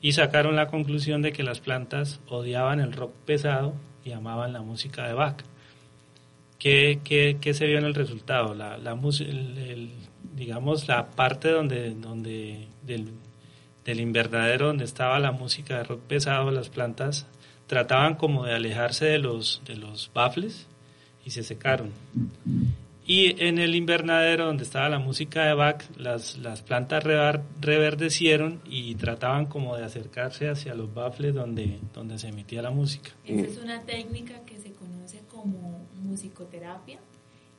Y 0.00 0.12
sacaron 0.12 0.56
la 0.56 0.66
conclusión 0.66 1.22
de 1.22 1.32
que 1.32 1.44
las 1.44 1.60
plantas 1.60 2.20
odiaban 2.28 2.80
el 2.80 2.92
rock 2.92 3.12
pesado 3.24 3.74
y 4.04 4.12
amaban 4.12 4.52
la 4.52 4.60
música 4.60 5.06
de 5.06 5.14
Bach. 5.14 5.36
¿Qué, 6.58 7.00
qué, 7.04 7.38
qué 7.40 7.54
se 7.54 7.66
vio 7.66 7.78
en 7.78 7.84
el 7.84 7.94
resultado? 7.94 8.54
La, 8.54 8.76
la 8.76 8.98
digamos, 10.34 10.88
la 10.88 11.06
parte 11.10 11.50
donde, 11.50 11.94
donde 11.94 12.66
del, 12.82 13.12
del 13.84 14.00
invernadero 14.00 14.66
donde 14.66 14.84
estaba 14.84 15.20
la 15.20 15.30
música 15.30 15.78
de 15.78 15.84
rock 15.84 16.00
pesado, 16.00 16.50
las 16.50 16.68
plantas 16.70 17.26
trataban 17.66 18.14
como 18.16 18.44
de 18.44 18.54
alejarse 18.54 19.06
de 19.06 19.18
los, 19.18 19.62
de 19.66 19.76
los 19.76 20.10
bafles 20.12 20.66
y 21.24 21.30
se 21.30 21.42
secaron. 21.42 21.92
Y 23.06 23.42
en 23.44 23.58
el 23.58 23.74
invernadero 23.74 24.46
donde 24.46 24.62
estaba 24.62 24.88
la 24.88 24.98
música 24.98 25.44
de 25.44 25.54
Bach, 25.54 25.82
las, 25.96 26.38
las 26.38 26.62
plantas 26.62 27.04
reverdecieron 27.04 28.62
y 28.64 28.94
trataban 28.94 29.46
como 29.46 29.76
de 29.76 29.84
acercarse 29.84 30.48
hacia 30.48 30.74
los 30.74 30.92
bafles 30.94 31.34
donde, 31.34 31.80
donde 31.92 32.18
se 32.18 32.28
emitía 32.28 32.62
la 32.62 32.70
música. 32.70 33.10
Esa 33.26 33.46
es 33.46 33.58
una 33.58 33.82
técnica 33.82 34.40
que 34.46 34.58
se 34.58 34.72
conoce 34.72 35.20
como 35.28 35.86
musicoterapia 36.02 36.98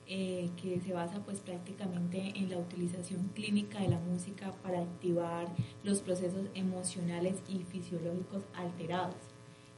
eh, 0.07 0.51
que 0.61 0.79
se 0.81 0.93
basa 0.93 1.19
pues 1.25 1.39
prácticamente 1.39 2.33
en 2.35 2.51
la 2.51 2.59
utilización 2.59 3.31
clínica 3.33 3.79
de 3.79 3.87
la 3.87 3.97
música 3.97 4.53
para 4.61 4.79
activar 4.79 5.47
los 5.83 6.01
procesos 6.01 6.45
emocionales 6.53 7.41
y 7.47 7.63
fisiológicos 7.63 8.43
alterados. 8.53 9.15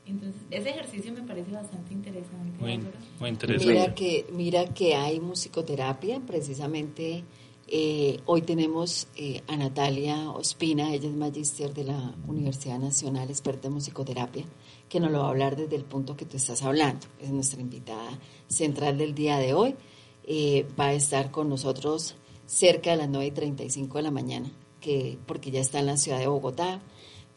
Entonces, 0.08 0.42
ese 0.50 0.70
ejercicio 0.70 1.12
me 1.12 1.22
parece 1.22 1.52
bastante 1.52 1.94
interesante. 1.94 2.60
Muy, 2.60 3.30
interesante. 3.30 3.66
Mira 3.66 3.94
que, 3.94 4.26
mira 4.32 4.74
que 4.74 4.96
hay 4.96 5.20
musicoterapia, 5.20 6.22
precisamente 6.22 7.24
eh, 7.70 8.22
hoy 8.26 8.44
tenemos 8.44 9.10
eh, 9.18 9.42
a 9.48 9.58
Natalia 9.58 10.30
Ospina, 10.32 10.94
ella 10.94 11.10
es 11.10 11.16
magíster 11.16 11.74
de 11.74 11.84
la 11.84 12.16
Universidad 12.26 12.80
Nacional, 12.80 13.30
experta 13.30 13.68
en 13.68 13.74
musicoterapia, 13.74 14.46
que 14.88 15.02
nos 15.02 15.12
lo 15.12 15.20
va 15.20 15.26
a 15.26 15.30
hablar 15.30 15.58
desde 15.58 15.76
el 15.76 15.84
punto 15.84 16.16
que 16.16 16.26
tú 16.26 16.38
estás 16.38 16.64
hablando. 16.64 17.08
Es 17.22 17.30
nuestra 17.30 17.60
invitada 17.60 18.18
central 18.48 18.98
del 18.98 19.14
día 19.14 19.38
de 19.38 19.54
hoy. 19.54 19.76
Eh, 20.24 20.66
va 20.80 20.88
a 20.88 20.94
estar 20.94 21.30
con 21.30 21.50
nosotros 21.50 22.16
cerca 22.46 22.92
de 22.92 22.98
las 22.98 23.10
9 23.10 23.26
y 23.26 23.32
35 23.32 23.98
de 23.98 24.04
la 24.04 24.12
mañana, 24.12 24.50
que, 24.80 25.18
porque 25.26 25.52
ya 25.52 25.60
está 25.60 25.80
en 25.80 25.88
la 25.88 25.98
ciudad 25.98 26.20
de 26.20 26.28
Bogotá. 26.28 26.82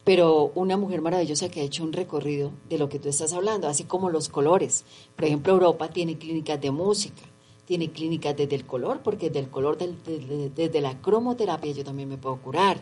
Pero 0.03 0.51
una 0.55 0.77
mujer 0.77 1.01
maravillosa 1.01 1.49
que 1.49 1.61
ha 1.61 1.63
hecho 1.63 1.83
un 1.83 1.93
recorrido 1.93 2.51
de 2.69 2.77
lo 2.79 2.89
que 2.89 2.99
tú 2.99 3.09
estás 3.09 3.33
hablando, 3.33 3.67
así 3.67 3.83
como 3.83 4.09
los 4.09 4.29
colores. 4.29 4.83
Por 5.15 5.25
ejemplo, 5.25 5.53
Europa 5.53 5.89
tiene 5.89 6.17
clínicas 6.17 6.59
de 6.59 6.71
música, 6.71 7.21
tiene 7.65 7.91
clínicas 7.91 8.35
desde 8.35 8.55
el 8.55 8.65
color, 8.65 9.01
porque 9.03 9.27
desde 9.27 9.39
el 9.39 9.49
color, 9.49 9.77
desde 9.77 10.81
la 10.81 10.99
cromoterapia 11.01 11.71
yo 11.71 11.83
también 11.83 12.09
me 12.09 12.17
puedo 12.17 12.37
curar. 12.37 12.81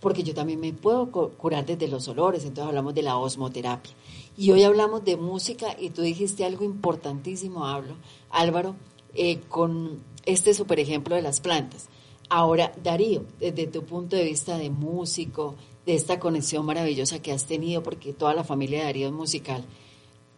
porque 0.00 0.24
yo 0.24 0.34
también 0.34 0.58
me 0.58 0.72
puedo 0.72 1.12
curar 1.12 1.64
desde 1.64 1.86
los 1.86 2.08
olores, 2.08 2.42
entonces 2.42 2.66
hablamos 2.66 2.92
de 2.92 3.02
la 3.02 3.16
osmoterapia. 3.16 3.92
Y 4.36 4.50
hoy 4.50 4.64
hablamos 4.64 5.04
de 5.04 5.16
música 5.16 5.76
y 5.78 5.90
tú 5.90 6.02
dijiste 6.02 6.44
algo 6.44 6.64
importantísimo, 6.64 7.66
hablo, 7.66 7.94
Álvaro, 8.28 8.74
eh, 9.14 9.38
con 9.48 10.00
este 10.26 10.54
super 10.54 10.80
ejemplo 10.80 11.14
de 11.14 11.22
las 11.22 11.40
plantas. 11.40 11.88
Ahora, 12.34 12.72
Darío, 12.82 13.26
desde 13.38 13.66
tu 13.66 13.84
punto 13.84 14.16
de 14.16 14.24
vista 14.24 14.56
de 14.56 14.70
músico, 14.70 15.54
de 15.84 15.94
esta 15.94 16.18
conexión 16.18 16.64
maravillosa 16.64 17.20
que 17.20 17.30
has 17.30 17.44
tenido, 17.44 17.82
porque 17.82 18.14
toda 18.14 18.32
la 18.32 18.42
familia 18.42 18.78
de 18.78 18.84
Darío 18.86 19.08
es 19.08 19.12
musical, 19.12 19.62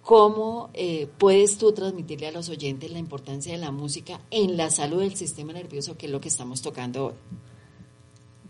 ¿cómo 0.02 0.70
eh, 0.74 1.06
puedes 1.18 1.56
tú 1.56 1.70
transmitirle 1.70 2.26
a 2.26 2.32
los 2.32 2.48
oyentes 2.48 2.90
la 2.90 2.98
importancia 2.98 3.52
de 3.52 3.58
la 3.58 3.70
música 3.70 4.18
en 4.32 4.56
la 4.56 4.70
salud 4.70 5.02
del 5.02 5.14
sistema 5.14 5.52
nervioso, 5.52 5.96
que 5.96 6.06
es 6.06 6.12
lo 6.12 6.20
que 6.20 6.26
estamos 6.26 6.62
tocando 6.62 7.06
hoy? 7.06 7.12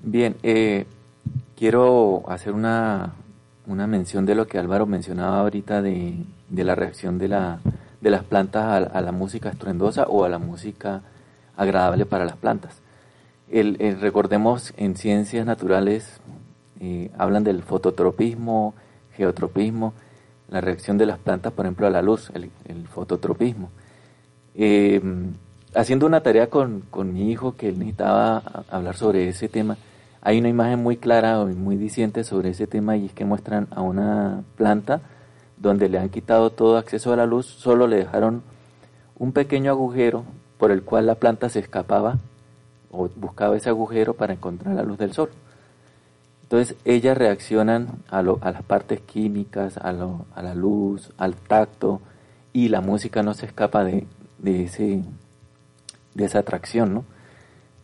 Bien, 0.00 0.36
eh, 0.42 0.86
quiero 1.54 2.22
hacer 2.26 2.54
una, 2.54 3.14
una 3.66 3.86
mención 3.86 4.24
de 4.24 4.36
lo 4.36 4.46
que 4.46 4.56
Álvaro 4.56 4.86
mencionaba 4.86 5.40
ahorita 5.40 5.82
de, 5.82 6.14
de 6.48 6.64
la 6.64 6.74
reacción 6.74 7.18
de, 7.18 7.28
la, 7.28 7.60
de 8.00 8.08
las 8.08 8.24
plantas 8.24 8.90
a, 8.90 9.00
la 9.02 9.12
música 9.12 9.50
estruendosa 9.50 10.04
o 10.04 10.24
a 10.24 10.30
la 10.30 10.38
música 10.38 11.02
agradable 11.58 12.06
para 12.06 12.24
las 12.24 12.38
plantas. 12.38 12.83
El, 13.50 13.98
recordemos, 14.00 14.72
en 14.76 14.96
ciencias 14.96 15.46
naturales 15.46 16.20
eh, 16.80 17.10
hablan 17.18 17.44
del 17.44 17.62
fototropismo, 17.62 18.74
geotropismo, 19.12 19.94
la 20.48 20.60
reacción 20.60 20.98
de 20.98 21.06
las 21.06 21.18
plantas, 21.18 21.52
por 21.52 21.66
ejemplo, 21.66 21.86
a 21.86 21.90
la 21.90 22.02
luz, 22.02 22.30
el, 22.34 22.50
fototropismo. 22.88 23.70
Eh, 24.54 25.00
haciendo 25.74 26.06
una 26.06 26.22
tarea 26.22 26.48
con, 26.48 26.82
con 26.90 27.12
mi 27.12 27.30
hijo 27.30 27.56
que 27.56 27.68
él 27.68 27.78
necesitaba 27.78 28.64
hablar 28.70 28.96
sobre 28.96 29.28
ese 29.28 29.48
tema, 29.48 29.76
hay 30.22 30.38
una 30.38 30.48
imagen 30.48 30.82
muy 30.82 30.96
clara 30.96 31.44
y 31.50 31.54
muy 31.54 31.76
diciente 31.76 32.24
sobre 32.24 32.50
ese 32.50 32.66
tema 32.66 32.96
y 32.96 33.06
es 33.06 33.12
que 33.12 33.26
muestran 33.26 33.68
a 33.70 33.82
una 33.82 34.42
planta 34.56 35.02
donde 35.58 35.88
le 35.88 35.98
han 35.98 36.08
quitado 36.08 36.50
todo 36.50 36.78
acceso 36.78 37.12
a 37.12 37.16
la 37.16 37.26
luz, 37.26 37.46
solo 37.46 37.86
le 37.86 37.96
dejaron 37.96 38.42
un 39.18 39.32
pequeño 39.32 39.70
agujero 39.70 40.24
por 40.58 40.70
el 40.70 40.82
cual 40.82 41.06
la 41.06 41.16
planta 41.16 41.50
se 41.50 41.60
escapaba 41.60 42.18
o 42.94 43.08
buscaba 43.16 43.56
ese 43.56 43.68
agujero 43.68 44.14
para 44.14 44.32
encontrar 44.32 44.74
la 44.74 44.82
luz 44.82 44.98
del 44.98 45.12
sol. 45.12 45.30
Entonces 46.44 46.76
ellas 46.84 47.16
reaccionan 47.16 47.88
a, 48.10 48.18
a 48.18 48.22
las 48.22 48.62
partes 48.62 49.00
químicas, 49.00 49.76
a, 49.78 49.90
a, 50.34 50.42
la 50.42 50.54
luz, 50.54 51.10
al 51.16 51.34
tacto 51.34 52.00
y 52.52 52.68
la 52.68 52.80
música 52.80 53.22
no 53.22 53.34
se 53.34 53.46
escapa 53.46 53.82
de, 53.82 54.06
de, 54.38 54.64
ese, 54.64 55.02
de 56.14 56.24
esa 56.24 56.40
atracción, 56.40 56.94
¿no? 56.94 57.04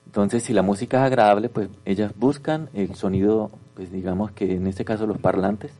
Entonces, 0.07 0.43
si 0.43 0.53
la 0.53 0.63
música 0.63 0.99
es 0.99 1.05
agradable, 1.05 1.49
pues 1.49 1.69
ellas 1.85 2.13
buscan 2.17 2.69
el 2.75 2.97
sonido, 2.97 3.51
pues 3.77 3.93
digamos 3.93 4.33
que 4.33 4.57
en 4.57 4.67
este 4.67 4.85
caso 4.85 5.07
los 5.07 5.19
parlantes, 5.19 5.73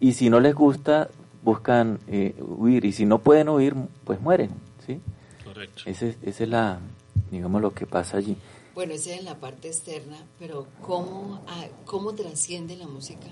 y 0.00 0.14
si 0.14 0.30
no 0.30 0.40
les 0.40 0.54
gusta, 0.54 1.08
buscan 1.42 1.98
eh, 2.08 2.34
huir, 2.40 2.86
y 2.86 2.92
si 2.92 3.04
no 3.04 3.18
pueden 3.18 3.50
huir, 3.50 3.74
pues 4.04 4.18
mueren, 4.20 4.50
¿sí? 4.86 4.98
Correcto. 5.44 5.82
Ese, 5.84 6.16
ese 6.22 6.44
es 6.44 6.48
la, 6.48 6.78
digamos, 7.30 7.62
lo 7.62 7.72
que 7.72 7.86
pasa 7.86 8.16
allí. 8.16 8.36
Bueno, 8.74 8.92
esa 8.94 9.14
es 9.14 9.22
la 9.22 9.38
parte 9.38 9.68
externa, 9.68 10.16
pero 10.38 10.66
¿cómo, 10.82 11.40
¿cómo 11.84 12.14
trasciende 12.14 12.76
la 12.76 12.88
música 12.88 13.28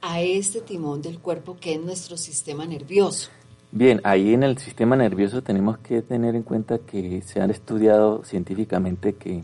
a 0.00 0.20
este 0.20 0.60
timón 0.60 1.00
del 1.00 1.20
cuerpo 1.20 1.56
que 1.60 1.74
es 1.74 1.80
nuestro 1.80 2.16
sistema 2.16 2.66
nervioso? 2.66 3.30
Bien, 3.70 4.00
ahí 4.04 4.34
en 4.34 4.42
el 4.42 4.58
sistema 4.58 4.94
nervioso 4.96 5.42
tenemos 5.42 5.78
que 5.78 6.02
tener 6.02 6.36
en 6.36 6.42
cuenta 6.42 6.78
que 6.78 7.22
se 7.22 7.40
ha 7.40 7.44
estudiado 7.46 8.22
científicamente 8.24 9.14
que 9.14 9.42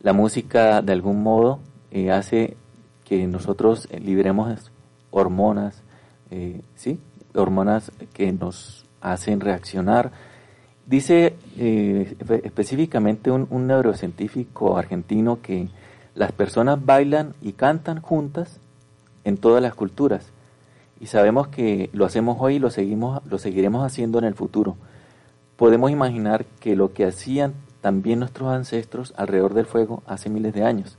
la 0.00 0.12
música 0.12 0.82
de 0.82 0.92
algún 0.92 1.22
modo 1.22 1.60
eh, 1.90 2.10
hace 2.10 2.56
que 3.04 3.26
nosotros 3.26 3.88
liberemos 3.92 4.72
hormonas, 5.10 5.82
eh, 6.30 6.62
¿sí? 6.74 6.98
Hormonas 7.34 7.92
que 8.12 8.32
nos 8.32 8.84
hacen 9.00 9.40
reaccionar. 9.40 10.10
Dice 10.86 11.34
eh, 11.58 12.16
específicamente 12.42 13.30
un, 13.30 13.46
un 13.50 13.66
neurocientífico 13.66 14.76
argentino 14.76 15.40
que 15.40 15.68
las 16.14 16.32
personas 16.32 16.84
bailan 16.84 17.34
y 17.40 17.52
cantan 17.52 18.00
juntas 18.00 18.60
en 19.24 19.38
todas 19.38 19.62
las 19.62 19.74
culturas 19.74 20.34
y 21.04 21.06
sabemos 21.06 21.48
que 21.48 21.90
lo 21.92 22.04
hacemos 22.04 22.38
hoy 22.40 22.54
y 22.54 22.58
lo, 22.58 22.70
seguimos, 22.70 23.20
lo 23.26 23.38
seguiremos 23.38 23.84
haciendo 23.84 24.18
en 24.18 24.24
el 24.24 24.34
futuro. 24.34 24.76
Podemos 25.56 25.90
imaginar 25.90 26.46
que 26.60 26.76
lo 26.76 26.94
que 26.94 27.04
hacían 27.04 27.52
también 27.80 28.20
nuestros 28.20 28.48
ancestros 28.50 29.12
alrededor 29.16 29.52
del 29.52 29.66
fuego 29.66 30.02
hace 30.06 30.30
miles 30.30 30.54
de 30.54 30.64
años. 30.64 30.96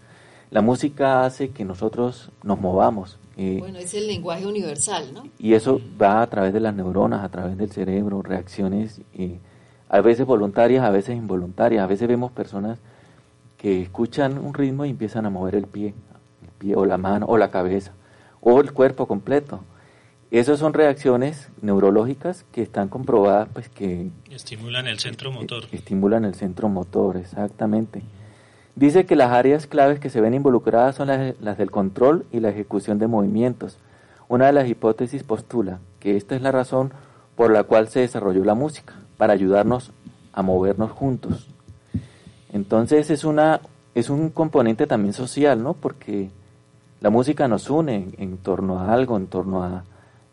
La 0.52 0.62
música 0.62 1.26
hace 1.26 1.50
que 1.50 1.66
nosotros 1.66 2.30
nos 2.44 2.60
movamos. 2.60 3.18
Eh, 3.36 3.58
bueno, 3.60 3.80
es 3.80 3.94
el 3.96 4.06
lenguaje 4.06 4.46
universal, 4.46 5.12
¿no? 5.14 5.24
Y 5.40 5.56
eso 5.56 5.82
va 6.00 6.22
a 6.22 6.30
través 6.30 6.54
de 6.54 6.60
las 6.60 6.76
neuronas, 6.76 7.24
a 7.24 7.30
través 7.30 7.58
del 7.58 7.72
cerebro, 7.72 8.22
reacciones 8.22 9.02
eh, 9.16 9.40
a 9.90 10.02
veces 10.02 10.26
voluntarias, 10.26 10.84
a 10.84 10.90
veces 10.90 11.16
involuntarias. 11.16 11.84
A 11.84 11.88
veces 11.88 12.08
vemos 12.08 12.32
personas 12.32 12.80
que 13.58 13.82
escuchan 13.82 14.38
un 14.38 14.54
ritmo 14.54 14.86
y 14.86 14.90
empiezan 14.90 15.26
a 15.26 15.30
mover 15.30 15.56
el 15.56 15.68
pie, 15.68 15.94
el 16.44 16.50
pie 16.58 16.76
o 16.76 16.86
la 16.86 16.98
mano 16.98 17.26
o 17.28 17.38
la 17.38 17.52
cabeza 17.52 17.94
o 18.42 18.62
el 18.62 18.72
cuerpo 18.72 19.08
completo. 19.08 19.62
Esas 20.32 20.60
son 20.60 20.74
reacciones 20.74 21.50
neurológicas 21.62 22.46
que 22.52 22.62
están 22.62 22.90
comprobadas 22.90 23.50
pues 23.54 23.70
que 23.70 24.10
estimulan 24.30 24.88
el 24.88 25.00
centro 25.00 25.32
motor. 25.32 25.66
estimulan 25.72 26.26
el 26.26 26.36
centro 26.36 26.70
motor, 26.70 27.18
exactamente. 27.18 28.02
Dice 28.76 29.06
que 29.06 29.16
las 29.16 29.32
áreas 29.32 29.68
claves 29.68 30.00
que 30.00 30.10
se 30.10 30.20
ven 30.20 30.34
involucradas 30.34 30.96
son 30.96 31.08
las, 31.08 31.58
del 31.58 31.72
control 31.72 32.26
y 32.32 32.40
la 32.42 32.50
ejecución 32.50 33.00
de 33.00 33.08
movimientos. 33.08 33.78
Una 34.28 34.48
de 34.48 34.54
las 34.54 34.68
hipótesis 34.68 35.24
postula 35.24 35.80
que 36.00 36.18
esta 36.18 36.36
es 36.36 36.42
la 36.42 36.52
razón 36.52 36.92
por 37.36 37.52
la 37.52 37.64
cual 37.64 37.88
se 37.88 38.02
desarrolló 38.02 38.44
la 38.44 38.54
música, 38.54 38.94
para 39.18 39.34
ayudarnos 39.34 39.92
a 40.34 40.42
movernos 40.42 40.92
juntos. 40.92 41.48
Entonces 42.52 43.10
es 43.10 43.24
una 43.24 43.62
es 43.94 44.10
un 44.10 44.30
componente 44.30 44.88
también 44.88 45.14
social, 45.14 45.64
¿no? 45.64 45.74
Porque 45.74 46.30
la 47.00 47.10
música 47.10 47.48
nos 47.48 47.70
une 47.70 48.10
en 48.18 48.38
torno 48.38 48.80
a 48.80 48.94
algo, 48.94 49.16
en 49.16 49.28
torno 49.28 49.64
a, 49.64 49.86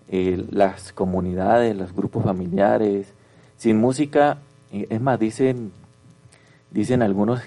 eh, 0.08 0.44
las 0.50 0.92
comunidades, 0.92 1.74
los 1.74 1.94
grupos 1.94 2.24
familiares. 2.24 3.14
Sin 3.56 3.80
música, 3.80 4.38
eh, 4.70 4.86
es 4.90 5.00
más, 5.00 5.18
dicen, 5.18 5.72
dicen 6.70 7.00
algunos 7.00 7.40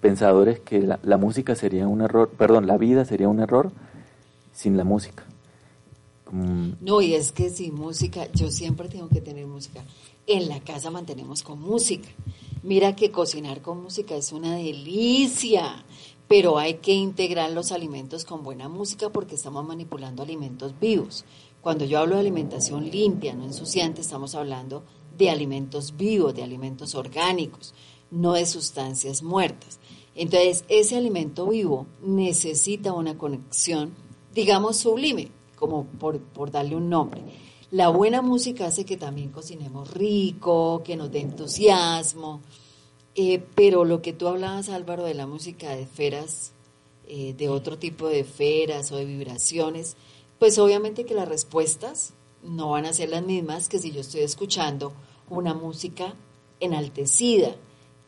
pensadores 0.00 0.60
que 0.60 0.80
la, 0.80 1.16
música 1.16 1.54
sería 1.54 1.88
un 1.88 2.02
error, 2.02 2.28
perdón, 2.28 2.66
la 2.66 2.76
vida 2.76 3.06
sería 3.06 3.28
un 3.28 3.40
error 3.40 3.70
sin 4.52 4.76
la 4.76 4.84
música. 4.84 5.22
No, 6.32 7.00
y 7.00 7.14
es 7.14 7.32
que 7.32 7.50
sin 7.50 7.74
música, 7.74 8.30
yo 8.32 8.50
siempre 8.50 8.88
tengo 8.88 9.08
que 9.08 9.20
tener 9.20 9.46
música. 9.46 9.84
En 10.26 10.48
la 10.48 10.60
casa 10.60 10.90
mantenemos 10.90 11.42
con 11.42 11.60
música. 11.60 12.08
Mira 12.62 12.94
que 12.94 13.10
cocinar 13.10 13.62
con 13.62 13.82
música 13.82 14.14
es 14.14 14.32
una 14.32 14.56
delicia, 14.56 15.84
pero 16.28 16.58
hay 16.58 16.74
que 16.74 16.92
integrar 16.92 17.50
los 17.50 17.72
alimentos 17.72 18.24
con 18.24 18.44
buena 18.44 18.68
música 18.68 19.10
porque 19.10 19.34
estamos 19.34 19.66
manipulando 19.66 20.22
alimentos 20.22 20.78
vivos. 20.78 21.24
Cuando 21.60 21.84
yo 21.84 21.98
hablo 21.98 22.14
de 22.14 22.20
alimentación 22.20 22.90
limpia, 22.90 23.34
no 23.34 23.44
ensuciante, 23.44 24.00
estamos 24.00 24.34
hablando 24.34 24.84
de 25.16 25.30
alimentos 25.30 25.96
vivos, 25.96 26.34
de 26.34 26.42
alimentos 26.42 26.94
orgánicos, 26.94 27.74
no 28.10 28.34
de 28.34 28.46
sustancias 28.46 29.22
muertas. 29.22 29.78
Entonces, 30.14 30.64
ese 30.68 30.96
alimento 30.96 31.46
vivo 31.46 31.86
necesita 32.02 32.92
una 32.92 33.16
conexión, 33.16 33.92
digamos, 34.34 34.76
sublime, 34.76 35.30
como 35.60 35.84
por, 35.84 36.50
darle 36.50 36.74
un 36.74 36.88
nombre. 36.88 37.20
La 37.70 37.90
buena 37.90 38.22
música 38.22 38.66
hace 38.66 38.86
que 38.86 38.96
también 38.96 39.28
cocinemos 39.28 39.92
rico, 39.92 40.82
que 40.82 40.96
nos 40.96 41.12
dé 41.12 41.20
entusiasmo, 41.20 42.40
eh, 43.14 43.44
pero 43.54 43.84
lo 43.84 44.00
que 44.00 44.14
tú 44.14 44.26
hablabas, 44.26 44.70
Álvaro, 44.70 45.04
de 45.04 45.12
la 45.12 45.26
música 45.26 45.68
de 45.68 45.82
esferas, 45.82 46.52
eh, 47.06 47.34
de 47.34 47.50
otro 47.50 47.76
tipo 47.76 48.08
de 48.08 48.20
esferas 48.20 48.90
o 48.90 48.96
de 48.96 49.04
vibraciones, 49.04 49.96
pues 50.38 50.58
obviamente 50.58 51.04
que 51.04 51.14
las 51.14 51.28
respuestas 51.28 52.14
no 52.42 52.70
van 52.70 52.86
a 52.86 52.94
ser 52.94 53.10
las 53.10 53.22
mismas 53.22 53.68
que 53.68 53.78
si 53.78 53.92
yo 53.92 54.00
estoy 54.00 54.22
escuchando 54.22 54.94
una 55.28 55.52
música 55.52 56.14
enaltecida, 56.58 57.54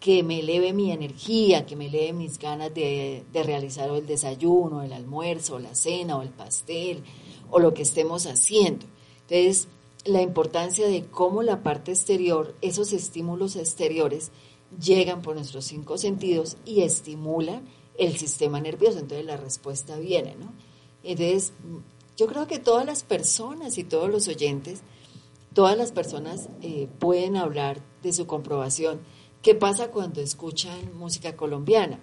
que 0.03 0.25
me 0.25 0.41
eleve 0.41 0.73
mi 0.73 0.91
energía, 0.91 1.65
que 1.65 1.77
me 1.77 1.87
eleve 1.87 2.12
mis 2.12 2.38
ganas 2.38 2.75
de, 2.75 3.25
realizar 3.33 3.88
el 3.91 4.05
desayuno, 4.05 4.83
el 4.83 4.93
almuerzo, 4.93 5.61
la 5.61 5.77
cena 5.77 6.17
o 6.17 6.23
el 6.23 6.31
pastel 6.31 7.05
o 7.53 7.61
lo 7.61 7.75
que 7.75 7.83
estemos 7.83 8.27
haciendo. 8.27 8.87
Entonces, 9.29 9.69
la 10.05 10.21
importancia 10.21 10.88
de 10.88 11.05
cómo 11.05 11.43
la 11.43 11.62
parte 11.62 11.93
exterior, 11.93 12.57
esos 12.61 12.93
estímulos 12.93 13.55
exteriores, 13.55 14.33
llegan 14.83 15.23
por 15.23 15.37
nuestros 15.37 15.67
cinco 15.67 15.99
sentidos 15.99 16.57
y 16.65 16.83
estimulan 16.83 17.69
el 17.97 18.17
sistema 18.17 18.61
nervioso. 18.61 18.99
Entonces 18.99 19.27
la 19.27 19.37
respuesta 19.37 19.99
viene, 19.99 20.35
¿no? 20.35 20.53
Entonces, 21.05 21.53
yo 22.17 22.27
creo 22.27 22.47
que 22.47 22.59
todas 22.59 22.87
las 22.87 23.05
personas 23.05 23.79
y 23.79 23.85
todos 23.85 24.11
los 24.11 24.29
oyentes, 24.29 24.81
todas 25.53 25.77
las 25.77 25.93
personas 25.93 26.49
eh, 26.62 26.88
pueden 26.99 27.37
hablar 27.37 27.83
de 28.03 28.12
su 28.12 28.27
comprobación. 28.27 29.01
¿Qué 29.43 29.55
pasa 29.55 29.91
cuando 29.91 30.21
escuchan 30.21 30.97
música 30.97 31.37
colombiana? 31.37 31.99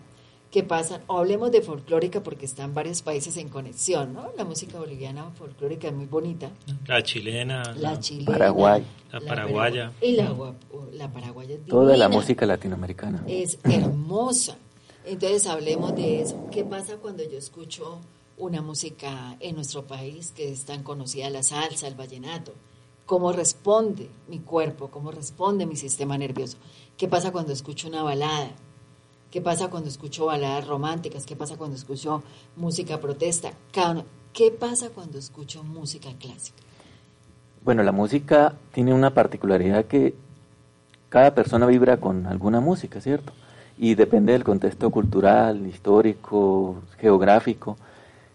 ¿Qué 0.52 0.64
pasa? 0.64 1.02
O 1.06 1.20
hablemos 1.20 1.52
de 1.52 1.62
folclórica 1.62 2.24
porque 2.24 2.46
están 2.46 2.74
varios 2.74 3.04
países 3.04 3.38
en 3.38 3.50
conexión, 3.50 4.14
¿no? 4.14 4.32
La 4.36 4.46
música 4.46 4.80
boliviana 4.80 5.30
folclórica 5.32 5.90
es 5.90 5.94
muy 5.94 6.08
bonita. 6.08 6.50
La 6.88 7.04
chilena, 7.04 7.62
La 7.76 8.00
chilena. 8.00 8.32
Paraguay. 8.32 8.84
La 9.12 9.22
paraguaya. 9.22 9.92
Y 10.02 10.14
la, 10.14 10.34
la 10.94 11.12
paraguaya 11.12 11.54
es 11.56 11.66
Toda 11.68 11.96
la 11.98 12.10
música 12.10 12.48
latinoamericana. 12.48 13.24
es 13.28 13.60
hermosa. 13.64 14.58
Entonces 15.06 15.46
hablemos 15.46 15.96
de 15.96 16.22
eso. 16.22 16.48
¿Qué 16.52 16.64
pasa 16.66 16.98
cuando 16.98 17.24
yo 17.24 17.38
escucho 17.38 18.00
una 18.38 18.62
música 18.64 19.38
en 19.40 19.56
nuestro 19.56 19.86
país 19.86 20.32
que 20.36 20.52
es 20.52 20.66
tan 20.66 20.82
conocida, 20.82 21.30
la 21.30 21.44
salsa, 21.44 21.88
el 21.88 21.94
vallenato? 21.96 22.54
¿Cómo 23.06 23.32
responde 23.34 24.10
mi 24.28 24.40
cuerpo? 24.40 24.90
¿Cómo 24.90 25.12
responde 25.12 25.66
mi 25.68 25.76
sistema 25.76 26.18
nervioso? 26.18 26.58
¿Qué 26.98 27.08
pasa 27.08 27.32
cuando 27.32 27.54
escucho 27.54 27.88
una 27.88 28.02
balada? 28.04 28.52
¿Qué 29.32 29.42
pasa 29.42 29.70
cuando 29.70 29.90
escucho 29.90 30.26
baladas 30.26 30.68
románticas? 30.68 31.26
¿Qué 31.26 31.36
pasa 31.36 31.56
cuando 31.56 31.76
escucho 31.76 32.24
música 32.56 33.00
protesta? 33.00 33.52
¿Qué 34.34 34.52
pasa 34.52 34.90
cuando 34.90 35.18
escucho 35.20 35.64
música 35.64 36.10
clásica? 36.20 36.58
Bueno, 37.64 37.84
la 37.84 37.92
música 37.92 38.54
tiene 38.72 38.94
una 38.94 39.14
particularidad 39.14 39.86
que 39.86 40.16
cada 41.10 41.36
persona 41.36 41.66
vibra 41.68 41.98
con 41.98 42.26
alguna 42.26 42.60
música, 42.60 43.02
¿cierto? 43.02 43.34
Y 43.78 43.96
depende 43.96 44.34
del 44.34 44.44
contexto 44.44 44.90
cultural, 44.90 45.68
histórico, 45.68 46.78
geográfico. 46.98 47.78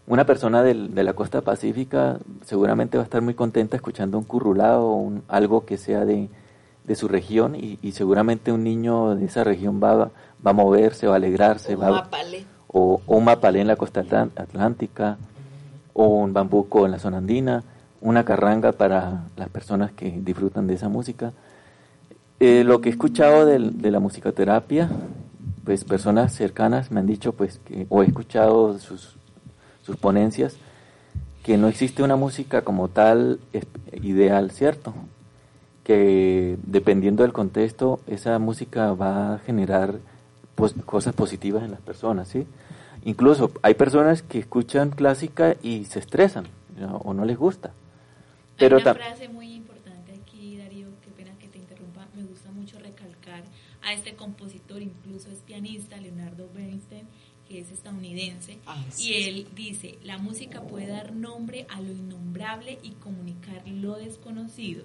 Una 0.07 0.25
persona 0.27 0.63
de 0.63 0.75
la 0.75 1.15
costa 1.15 1.41
pacífica 1.41 2.19
seguramente 2.45 2.99
va 2.99 3.03
a 3.03 3.07
estar 3.07 3.23
muy 3.23 3.35
contenta 3.35 3.77
escuchando 3.77 4.19
un 4.19 4.25
currulado 4.25 4.87
o 4.87 4.97
un- 4.97 5.23
algo 5.29 5.65
que 5.65 5.77
sea 5.79 6.05
de, 6.05 6.29
de 6.85 6.95
su 6.95 7.09
región 7.09 7.55
y, 7.57 7.79
y 7.83 7.93
seguramente 7.93 8.53
un 8.53 8.63
niño 8.65 9.15
de 9.15 9.25
esa 9.25 9.43
región 9.45 9.81
va, 9.83 9.97
va 10.47 10.51
a 10.51 10.53
moverse, 10.53 11.07
va 11.07 11.15
a 11.15 11.17
alegrarse, 11.17 11.75
Un 11.77 11.83
va, 11.83 11.91
mapalé. 11.91 12.45
o, 12.69 13.01
o 13.07 13.17
un 13.17 13.25
mapalé 13.25 13.61
en 13.61 13.67
la 13.69 13.77
costa 13.77 14.01
atlántica, 14.37 15.17
o 15.95 16.07
un 16.09 16.33
bambuco 16.33 16.85
en 16.85 16.93
la 16.93 16.99
zona 16.99 17.19
andina, 17.19 17.63
una 18.01 18.25
carranga 18.25 18.73
para 18.73 19.25
las 19.37 19.49
personas 19.49 19.93
que 19.93 20.11
disfrutan 20.23 20.67
de 20.67 20.75
esa 20.75 20.89
música. 20.89 21.33
Eh, 22.41 22.65
lo 22.65 22.81
que 22.81 22.89
he 22.89 22.93
escuchado 22.93 23.47
del- 23.47 23.81
de, 23.81 23.91
la 23.91 24.01
musicoterapia, 24.01 24.91
pues 25.65 25.85
personas 25.85 26.35
cercanas 26.35 26.91
me 26.91 27.01
han 27.01 27.07
dicho, 27.07 27.33
pues, 27.33 27.59
que, 27.65 27.87
o 27.89 28.03
he 28.03 28.07
escuchado 28.07 28.79
sus, 28.79 29.17
sus 29.83 29.97
ponencias, 29.97 30.57
que 31.43 31.57
no 31.57 31.69
existe 31.69 32.03
una 32.03 32.17
música 32.17 32.63
como 32.63 32.89
tal 32.89 33.39
ideal, 34.03 34.51
¿cierto? 34.51 34.93
Que 35.85 36.57
dependiendo 36.63 37.23
del 37.23 37.33
contexto, 37.33 38.01
esa 38.07 38.39
música 38.39 38.95
va 38.95 39.35
a 39.35 39.39
generar 39.39 39.99
pos- 40.57 40.75
cosas 40.87 41.15
positivas 41.15 41.63
en 41.63 41.71
las 41.73 41.81
personas, 41.81 42.29
¿sí? 42.29 42.47
Incluso 43.05 43.53
hay 43.63 43.75
personas 43.75 44.23
que 44.23 44.39
escuchan 44.39 44.91
clásica 44.91 45.57
y 45.63 45.85
se 45.85 45.99
estresan 45.99 46.47
¿no? 46.79 46.97
o 46.99 47.13
no 47.13 47.27
les 47.27 47.37
gusta. 47.37 47.73
Pero 48.57 48.77
Hay 48.79 48.83
una 48.83 48.95
frase 48.95 49.29
muy 49.29 49.53
importante 49.53 50.13
aquí, 50.13 50.57
Darío, 50.57 50.87
qué 51.05 51.11
pena 51.11 51.37
que 51.39 51.49
te 51.49 51.59
interrumpa. 51.59 52.07
Me 52.17 52.23
gusta 52.25 52.51
mucho 52.51 52.79
recalcar 52.79 53.43
a 53.83 53.93
este 53.93 54.15
compositor, 54.15 54.81
incluso 54.81 55.29
es 55.31 55.41
pianista, 55.41 55.99
Leonardo 55.99 56.49
Bernstein, 56.55 57.07
que 57.47 57.61
es 57.61 57.71
estadounidense. 57.71 58.57
Sí, 58.91 59.11
y 59.13 59.23
él 59.29 59.49
dice, 59.55 59.99
la 60.03 60.17
música 60.17 60.63
puede 60.63 60.87
dar 60.87 61.13
nombre 61.13 61.67
a 61.69 61.83
lo 61.83 61.93
innombrable 61.93 62.79
y 62.83 62.93
comunicar 62.93 63.69
lo 63.69 63.97
desconocido. 63.97 64.85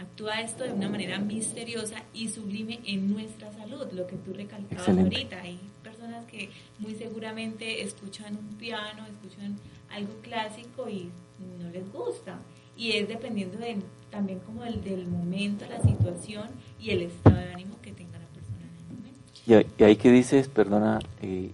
Actúa 0.00 0.40
esto 0.40 0.64
de 0.64 0.72
una 0.72 0.88
manera 0.88 1.18
misteriosa 1.18 1.96
y 2.14 2.28
sublime 2.28 2.80
en 2.86 3.12
nuestra 3.12 3.52
salud, 3.52 3.86
lo 3.92 4.06
que 4.06 4.16
tú 4.16 4.32
recalcabas 4.32 4.88
Excelente. 4.88 5.16
ahorita. 5.16 5.42
Hay 5.42 5.60
personas 5.82 6.24
que 6.24 6.48
muy 6.78 6.94
seguramente 6.94 7.82
escuchan 7.82 8.34
un 8.34 8.56
piano, 8.56 9.04
escuchan 9.06 9.58
algo 9.90 10.14
clásico 10.22 10.88
y 10.88 11.10
no 11.58 11.68
les 11.68 11.92
gusta. 11.92 12.38
Y 12.78 12.92
es 12.92 13.08
dependiendo 13.08 13.58
de, 13.58 13.76
también 14.10 14.38
como 14.38 14.64
del, 14.64 14.82
del 14.82 15.06
momento, 15.06 15.66
la 15.68 15.82
situación 15.82 16.48
y 16.80 16.90
el 16.92 17.02
estado 17.02 17.36
de 17.36 17.52
ánimo 17.52 17.76
que 17.82 17.92
tenga 17.92 18.18
la 18.18 18.26
persona 18.28 18.56
en 18.56 18.78
el 18.78 18.96
momento. 18.96 19.68
Y, 19.78 19.82
y 19.82 19.84
ahí 19.84 19.96
que 19.96 20.10
dices, 20.10 20.48
perdona, 20.48 21.00
eh, 21.20 21.50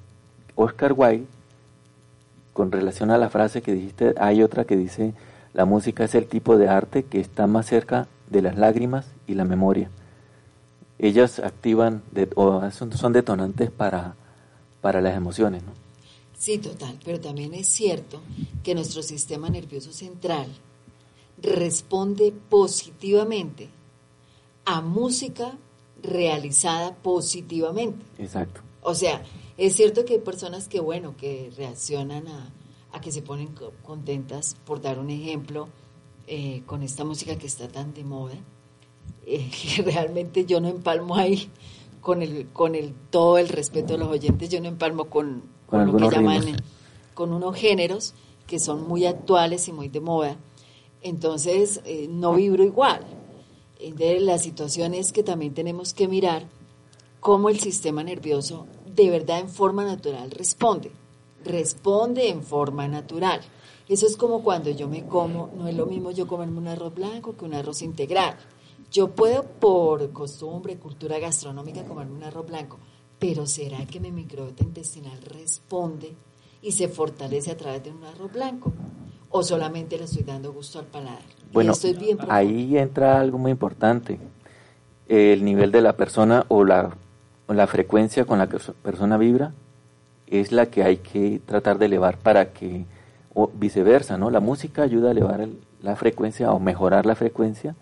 Oscar 0.55 0.93
Wilde, 0.97 1.27
con 2.53 2.71
relación 2.71 3.11
a 3.11 3.19
la 3.19 3.29
frase 3.29 3.61
que 3.61 3.73
dijiste, 3.73 4.15
hay 4.19 4.45
otra 4.45 4.65
que 4.65 4.77
dice, 4.77 5.15
la 5.53 5.65
música 5.65 6.05
es 6.05 6.15
el 6.15 6.27
tipo 6.27 6.57
de 6.57 6.69
arte 6.69 7.03
que 7.03 7.19
está 7.19 7.49
más 7.49 7.67
cerca 7.67 8.07
de 8.31 8.43
las 8.43 8.57
lágrimas 8.57 9.07
y 9.27 9.35
la 9.35 9.45
memoria. 9.45 9.91
Ellas 10.99 11.39
activan 11.39 12.03
de- 12.13 12.29
o 12.37 12.71
son, 12.71 12.93
son 12.93 13.13
detonantes 13.13 13.71
para, 13.71 14.15
para 14.81 15.01
las 15.01 15.15
emociones, 15.17 15.63
¿no? 15.63 15.73
Sí, 16.39 16.59
total, 16.59 16.99
pero 17.05 17.21
también 17.21 17.55
es 17.55 17.67
cierto 17.69 18.21
que 18.63 18.75
nuestro 18.75 19.03
sistema 19.03 19.49
nervioso 19.49 19.93
central 19.93 20.47
responde 21.41 22.33
positivamente 22.49 23.69
a 24.65 24.81
música 24.81 25.53
realizada 26.03 26.95
positivamente. 26.95 28.05
Exacto. 28.19 28.61
O 28.83 28.95
sea, 28.95 29.23
es 29.57 29.75
cierto 29.77 30.05
que 30.05 30.15
hay 30.15 30.21
personas 30.21 30.69
que, 30.69 30.81
bueno, 30.81 31.15
que 31.17 31.51
reaccionan 31.57 32.27
a, 32.29 32.51
a 32.93 33.01
que 33.01 33.13
se 33.13 33.23
ponen 33.23 33.49
co- 33.49 33.73
contentas, 33.83 34.57
por 34.67 34.81
dar 34.81 34.99
un 34.99 35.11
ejemplo, 35.11 35.69
eh, 36.27 36.63
con 36.67 36.83
esta 36.83 37.05
música 37.05 37.37
que 37.37 37.47
está 37.47 37.69
tan 37.69 37.95
de 37.95 38.05
moda, 38.05 38.35
eh, 39.27 39.51
que 39.51 39.83
realmente 39.83 40.45
yo 40.45 40.61
no 40.61 40.69
empalmo 40.69 41.17
ahí 41.17 41.51
con 42.01 42.23
el, 42.23 42.49
con 42.53 42.75
el 42.75 42.95
todo 43.11 43.39
el 43.39 43.49
respeto 43.49 43.95
de 43.95 43.99
los 43.99 44.09
oyentes, 44.09 44.49
yo 44.49 44.61
no 44.61 44.69
empalmo 44.69 45.07
con, 45.07 45.43
Con 45.67 45.91
con 45.91 46.01
lo 46.01 46.09
que 46.09 46.17
llaman, 46.17 46.43
ritmos. 46.43 46.61
eh, 46.61 46.65
con 47.15 47.33
unos 47.33 47.57
géneros 47.57 48.15
que 48.47 48.59
son 48.61 48.87
muy 48.87 49.07
actuales 49.07 49.67
y 49.69 49.73
muy 49.73 49.89
de 49.89 50.01
moda. 50.01 50.37
Entonces, 51.03 51.81
eh, 51.85 52.07
no 52.09 52.35
vibro 52.35 52.63
igual. 52.65 53.01
Entonces, 53.81 54.23
la 54.23 54.39
situación 54.39 54.95
es 54.95 55.13
que 55.13 55.23
también 55.23 55.53
tenemos 55.55 55.95
que 55.95 56.09
mirar 56.09 56.47
cómo 57.21 57.49
el 57.49 57.59
sistema 57.61 58.03
nervioso 58.05 58.67
de 58.87 59.11
verdad 59.11 59.41
en 59.41 59.49
forma 59.49 59.85
natural 59.85 60.31
responde. 60.31 60.91
Responde 61.45 62.29
en 62.29 62.43
forma 62.43 62.89
natural. 62.89 63.41
Eso 63.89 64.07
es 64.07 64.17
como 64.17 64.43
cuando 64.43 64.71
yo 64.71 64.89
me 64.89 65.07
como, 65.07 65.51
no 65.57 65.69
es 65.69 65.77
lo 65.77 65.87
mismo 65.87 66.11
yo 66.11 66.27
comerme 66.27 66.59
un 66.59 66.69
arroz 66.69 66.95
blanco 66.95 67.37
que 67.37 67.45
un 67.45 67.55
arroz 67.55 67.83
integral. 67.83 68.37
Yo 68.91 69.09
puedo 69.09 69.45
por 69.45 70.11
costumbre, 70.13 70.77
cultura 70.77 71.19
gastronómica 71.19 71.85
comerme 71.85 72.17
un 72.17 72.25
arroz 72.25 72.47
blanco, 72.47 72.79
pero 73.19 73.47
¿será 73.47 73.85
que 73.87 74.01
mi 74.01 74.11
microbiota 74.11 74.65
intestinal 74.65 75.21
responde 75.23 76.15
y 76.63 76.73
se 76.73 76.89
fortalece 76.89 77.53
a 77.53 77.57
través 77.57 77.85
de 77.85 77.91
un 77.91 78.03
arroz 78.05 78.33
blanco? 78.33 78.73
¿O 79.31 79.43
solamente 79.43 79.99
le 79.99 80.05
estoy 80.05 80.23
dando 80.23 80.53
gusto 80.53 80.79
al 80.79 80.87
paladar? 80.87 81.23
Bueno, 81.53 81.73
es 81.73 81.99
bien 81.99 82.19
ahí 82.29 82.77
entra 82.77 83.21
algo 83.21 83.39
muy 83.39 83.53
importante, 83.53 84.19
el 85.09 85.45
nivel 85.45 85.71
de 85.71 85.81
la 85.81 85.97
persona 85.97 86.45
o 86.49 86.65
la, 86.65 86.97
o 87.47 87.55
la 87.55 87.67
frecuencia 87.67 88.25
con 88.25 88.39
la 88.39 88.49
que 88.49 88.57
esa 88.57 88.73
persona 88.73 89.17
vibra 89.17 89.53
es 90.27 90.51
la 90.53 90.67
que 90.67 90.83
hay 90.83 90.97
que 90.99 91.41
tratar 91.47 91.79
de 91.79 91.87
elevar 91.87 92.19
para 92.19 92.53
que, 92.53 92.85
o 93.39 93.49
viceversa, 93.53 94.17
¿no? 94.17 94.31
La 94.31 94.41
música 94.41 94.83
ayuda 94.83 95.09
a 95.09 95.11
elevar 95.13 95.43
el- 95.43 95.59
la 95.83 95.95
frecuencia 95.95 96.53
o 96.53 96.59
mejorar 96.59 97.05
la 97.05 97.15
frecuencia 97.15 97.77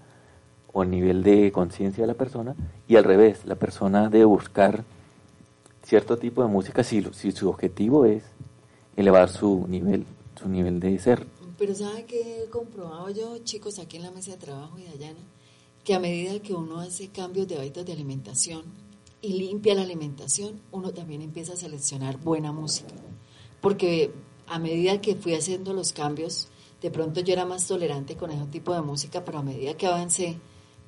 o 0.73 0.83
el 0.83 0.91
nivel 0.91 1.23
de 1.23 1.53
conciencia 1.53 2.03
de 2.03 2.09
la 2.09 2.15
persona 2.15 2.57
y 2.89 2.97
al 2.97 3.05
revés, 3.05 3.45
la 3.47 3.55
persona 3.55 4.09
debe 4.11 4.25
buscar 4.25 4.83
cierto 5.85 6.17
tipo 6.19 6.43
de 6.43 6.49
música 6.49 6.83
si, 6.83 7.03
su 7.33 7.49
objetivo 7.49 8.05
es 8.05 8.25
elevar 8.97 9.29
su 9.29 9.67
nivel, 9.69 10.05
su 10.35 10.49
nivel 10.49 10.81
de 10.81 10.99
ser. 10.99 11.25
Pero 11.57 11.73
¿sabe 11.73 12.05
qué 12.05 12.43
he 12.43 12.51
comprobado 12.51 13.09
yo, 13.11 13.39
chicos, 13.45 13.79
aquí 13.79 13.99
en 13.99 14.03
la 14.03 14.11
mesa 14.11 14.33
de 14.33 14.39
trabajo 14.39 14.77
y 14.77 14.85
Dayana? 14.85 15.21
Que 15.85 15.95
a 15.95 16.01
medida 16.01 16.41
que 16.41 16.53
uno 16.53 16.81
hace 16.81 17.09
cambios 17.11 17.47
de 17.47 17.59
hábitos 17.59 17.87
de 17.87 17.93
alimentación 17.93 18.63
y 19.23 19.35
limpia 19.35 19.77
la 19.77 19.83
alimentación, 19.83 20.59
uno 20.73 20.91
también 20.93 21.23
empieza 21.23 21.53
a 21.53 21.57
seleccionar 21.57 22.17
buena 22.19 22.51
música. 22.51 22.93
Porque 23.61 24.11
a 24.47 24.59
medida 24.59 25.01
que 25.01 25.15
fui 25.15 25.35
haciendo 25.35 25.73
los 25.73 25.93
cambios, 25.93 26.49
de 26.81 26.91
pronto 26.91 27.21
yo 27.21 27.33
era 27.33 27.47
más 27.47 27.67
tolerante 27.67 28.17
con 28.17 28.31
ese 28.31 28.45
tipo 28.47 28.75
de 28.75 28.83
música, 28.83 29.25
pero 29.25 29.39
a 29.39 29.43
medida 29.43 29.75
que 29.75 29.87
avancé 29.87 30.39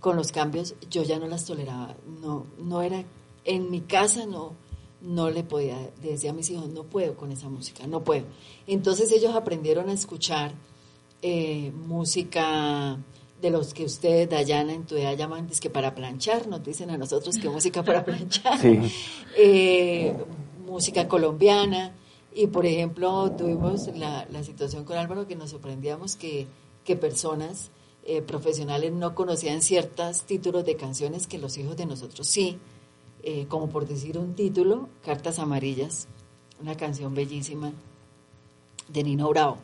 con 0.01 0.17
los 0.17 0.31
cambios, 0.31 0.75
yo 0.91 1.03
ya 1.03 1.19
no 1.19 1.27
las 1.27 1.45
toleraba. 1.45 1.97
No, 2.21 2.47
no 2.59 2.83
era, 2.83 3.05
en 3.45 3.71
mi 3.71 3.81
casa 3.81 4.27
no, 4.27 4.53
no 5.01 5.31
le 5.31 5.43
podía, 5.43 5.91
le 6.03 6.11
decía 6.11 6.31
a 6.31 6.35
mis 6.35 6.51
hijos, 6.51 6.69
no 6.69 6.85
puedo 6.85 7.17
con 7.17 7.33
esa 7.33 7.49
música, 7.49 7.87
no 7.87 8.05
puedo. 8.05 8.25
Entonces 8.67 9.11
ellos 9.13 9.35
aprendieron 9.35 9.89
a 9.89 9.93
escuchar 9.93 10.53
eh, 11.23 11.73
música 11.75 12.99
de 13.41 13.51
los 13.51 13.75
que 13.75 13.85
ustedes, 13.85 14.29
Dayana, 14.29 14.73
en 14.73 14.85
tu 14.85 14.97
edad 14.97 15.17
llaman, 15.17 15.49
es 15.51 15.61
que 15.61 15.71
para 15.71 15.95
planchar, 15.95 16.47
nos 16.47 16.63
dicen 16.63 16.91
a 16.91 16.97
nosotros 16.97 17.37
que 17.37 17.49
música 17.49 17.83
para 17.83 18.05
planchar, 18.05 18.59
Sí. 18.61 18.79
Eh, 19.37 20.15
música 20.67 21.07
colombiana, 21.09 21.95
y 22.37 22.49
por 22.49 22.67
ejemplo 22.67 23.33
tuvimos 23.33 23.89
la, 23.97 24.27
la 24.31 24.45
situación 24.45 24.85
con 24.85 24.99
Álvaro 24.99 25.27
que 25.27 25.35
nos 25.35 25.51
sorprendíamos 25.51 26.17
que, 26.17 26.47
que 26.85 26.95
personas 26.95 27.71
eh, 28.05 28.21
profesionales 28.21 28.93
no 28.93 29.15
conocían 29.15 29.63
ciertos 29.63 30.23
títulos 30.25 30.67
de 30.67 30.77
canciones 30.77 31.27
que 31.27 31.39
los 31.39 31.57
hijos 31.57 31.79
de 31.79 31.87
nosotros 31.87 32.27
sí, 32.27 32.59
eh, 33.23 33.47
como 33.49 33.71
por 33.71 33.89
decir 33.89 34.19
un 34.19 34.35
título, 34.35 34.91
Cartas 35.03 35.39
Amarillas, 35.39 36.09
una 36.61 36.77
canción 36.77 37.15
bellísima 37.15 37.73
de 38.89 39.03
Nino 39.03 39.31
Bravo 39.31 39.57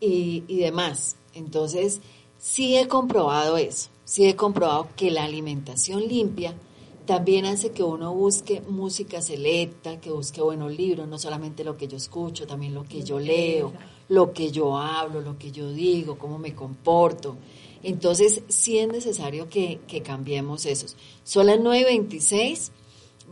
y, 0.00 0.42
y 0.48 0.58
demás. 0.58 1.14
Entonces, 1.32 2.00
sí 2.38 2.76
he 2.76 2.88
comprobado 2.88 3.56
eso, 3.56 3.88
sí 4.04 4.26
he 4.26 4.34
comprobado 4.34 4.88
que 4.96 5.12
la 5.12 5.22
alimentación 5.22 6.08
limpia 6.08 6.54
también 7.10 7.44
hace 7.44 7.72
que 7.72 7.82
uno 7.82 8.14
busque 8.14 8.60
música 8.68 9.20
selecta, 9.20 10.00
que 10.00 10.12
busque 10.12 10.40
buenos 10.40 10.70
libros, 10.78 11.08
no 11.08 11.18
solamente 11.18 11.64
lo 11.64 11.76
que 11.76 11.88
yo 11.88 11.96
escucho, 11.96 12.46
también 12.46 12.72
lo 12.72 12.84
que 12.84 13.02
yo 13.02 13.18
leo, 13.18 13.72
lo 14.08 14.32
que 14.32 14.52
yo 14.52 14.78
hablo, 14.78 15.20
lo 15.20 15.36
que 15.36 15.50
yo 15.50 15.72
digo, 15.72 16.16
cómo 16.16 16.38
me 16.38 16.54
comporto. 16.54 17.36
Entonces, 17.82 18.44
sí 18.46 18.78
es 18.78 18.86
necesario 18.86 19.48
que, 19.48 19.80
que 19.88 20.02
cambiemos 20.02 20.66
esos. 20.66 20.96
Son 21.24 21.46
las 21.46 21.58
9.26, 21.58 22.70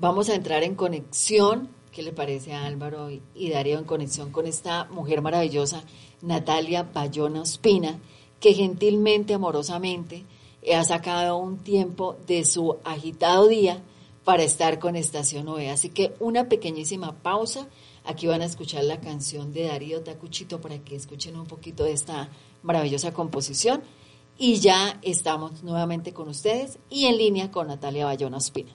vamos 0.00 0.28
a 0.28 0.34
entrar 0.34 0.64
en 0.64 0.74
conexión, 0.74 1.68
¿qué 1.92 2.02
le 2.02 2.10
parece 2.10 2.54
a 2.54 2.66
Álvaro 2.66 3.10
y 3.36 3.50
Darío 3.50 3.78
en 3.78 3.84
conexión 3.84 4.32
con 4.32 4.48
esta 4.48 4.86
mujer 4.86 5.22
maravillosa, 5.22 5.84
Natalia 6.20 6.82
Bayona 6.82 7.42
Ospina, 7.42 8.00
que 8.40 8.54
gentilmente, 8.54 9.34
amorosamente, 9.34 10.24
ha 10.74 10.84
sacado 10.84 11.38
un 11.38 11.58
tiempo 11.58 12.16
de 12.26 12.44
su 12.44 12.76
agitado 12.84 13.48
día 13.48 13.82
para 14.24 14.42
estar 14.42 14.78
con 14.78 14.96
Estación 14.96 15.48
OE. 15.48 15.70
Así 15.70 15.88
que 15.88 16.14
una 16.20 16.48
pequeñísima 16.48 17.14
pausa. 17.22 17.66
Aquí 18.04 18.26
van 18.26 18.42
a 18.42 18.46
escuchar 18.46 18.84
la 18.84 19.00
canción 19.00 19.52
de 19.52 19.64
Darío 19.64 20.02
Tacuchito 20.02 20.60
para 20.60 20.78
que 20.78 20.96
escuchen 20.96 21.36
un 21.36 21.46
poquito 21.46 21.84
de 21.84 21.92
esta 21.92 22.28
maravillosa 22.62 23.12
composición. 23.12 23.82
Y 24.36 24.56
ya 24.56 24.98
estamos 25.02 25.62
nuevamente 25.62 26.12
con 26.12 26.28
ustedes 26.28 26.78
y 26.90 27.06
en 27.06 27.18
línea 27.18 27.50
con 27.50 27.68
Natalia 27.68 28.04
Bayona 28.04 28.36
Ospina. 28.36 28.72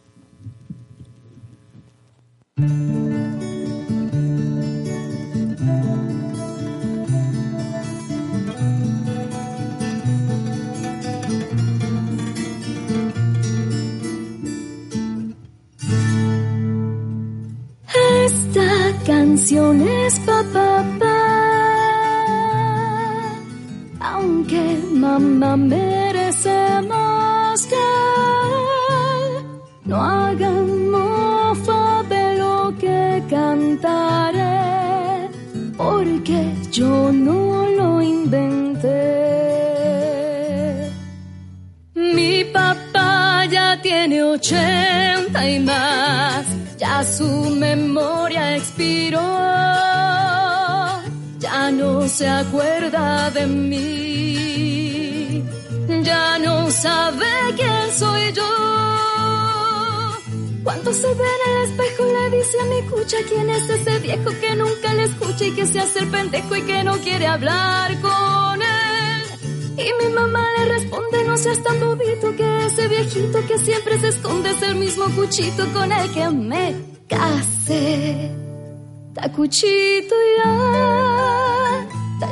Canciones, 19.34 20.20
papá, 20.28 20.86
pa, 21.00 21.20
aunque 24.00 24.78
mamá 24.92 25.58
merecemos 25.58 26.86
que 27.66 27.90
no 29.86 29.96
hagan 29.96 30.92
mofa 30.92 32.04
de 32.10 32.36
lo 32.38 32.78
que 32.78 33.24
cantaré, 33.28 34.52
porque 35.78 36.54
yo 36.72 37.12
no 37.12 37.66
lo 37.78 38.02
inventé. 38.04 38.92
Mi 41.96 42.44
papá 42.44 43.46
ya 43.50 43.82
tiene 43.82 44.22
ochenta 44.22 45.50
y 45.50 45.60
más 45.60 46.53
ya 46.94 47.04
su 47.04 47.30
memoria 47.68 48.56
expiró, 48.56 49.28
ya 51.40 51.72
no 51.72 52.08
se 52.08 52.28
acuerda 52.28 53.32
de 53.32 53.46
mí, 53.48 53.84
ya 56.04 56.38
no 56.40 56.70
sabe 56.70 57.32
quién 57.56 57.86
soy 58.02 58.32
yo. 58.34 58.50
Cuando 60.64 60.94
se 60.94 61.08
ve 61.20 61.28
en 61.36 61.42
el 61.52 61.58
espejo 61.68 62.04
le 62.18 62.38
dice 62.38 62.58
a 62.64 62.66
mi 62.74 62.82
cucha 62.92 63.18
quién 63.30 63.50
es 63.50 63.70
ese 63.70 64.00
viejo 64.00 64.30
que 64.42 64.56
nunca 64.56 64.94
le 64.94 65.04
escucha 65.04 65.46
y 65.46 65.52
que 65.52 65.66
se 65.66 65.80
hace 65.80 66.00
el 66.00 66.08
pendejo 66.08 66.56
y 66.56 66.62
que 66.62 66.84
no 66.84 66.94
quiere 67.00 67.28
hablar 67.28 68.00
con 68.02 68.62
seas 71.44 71.62
tan 71.62 71.78
bobito 71.78 72.34
que 72.38 72.66
ese 72.66 72.88
viejito 72.88 73.46
que 73.46 73.58
siempre 73.58 74.00
se 74.00 74.08
esconde 74.08 74.52
es 74.52 74.62
el 74.62 74.76
mismo 74.76 75.04
cuchito 75.14 75.68
con 75.74 75.92
el 75.92 76.10
que 76.14 76.30
me 76.30 76.74
casé. 77.10 78.32
cuchito 79.36 80.16
ya, 80.38 81.88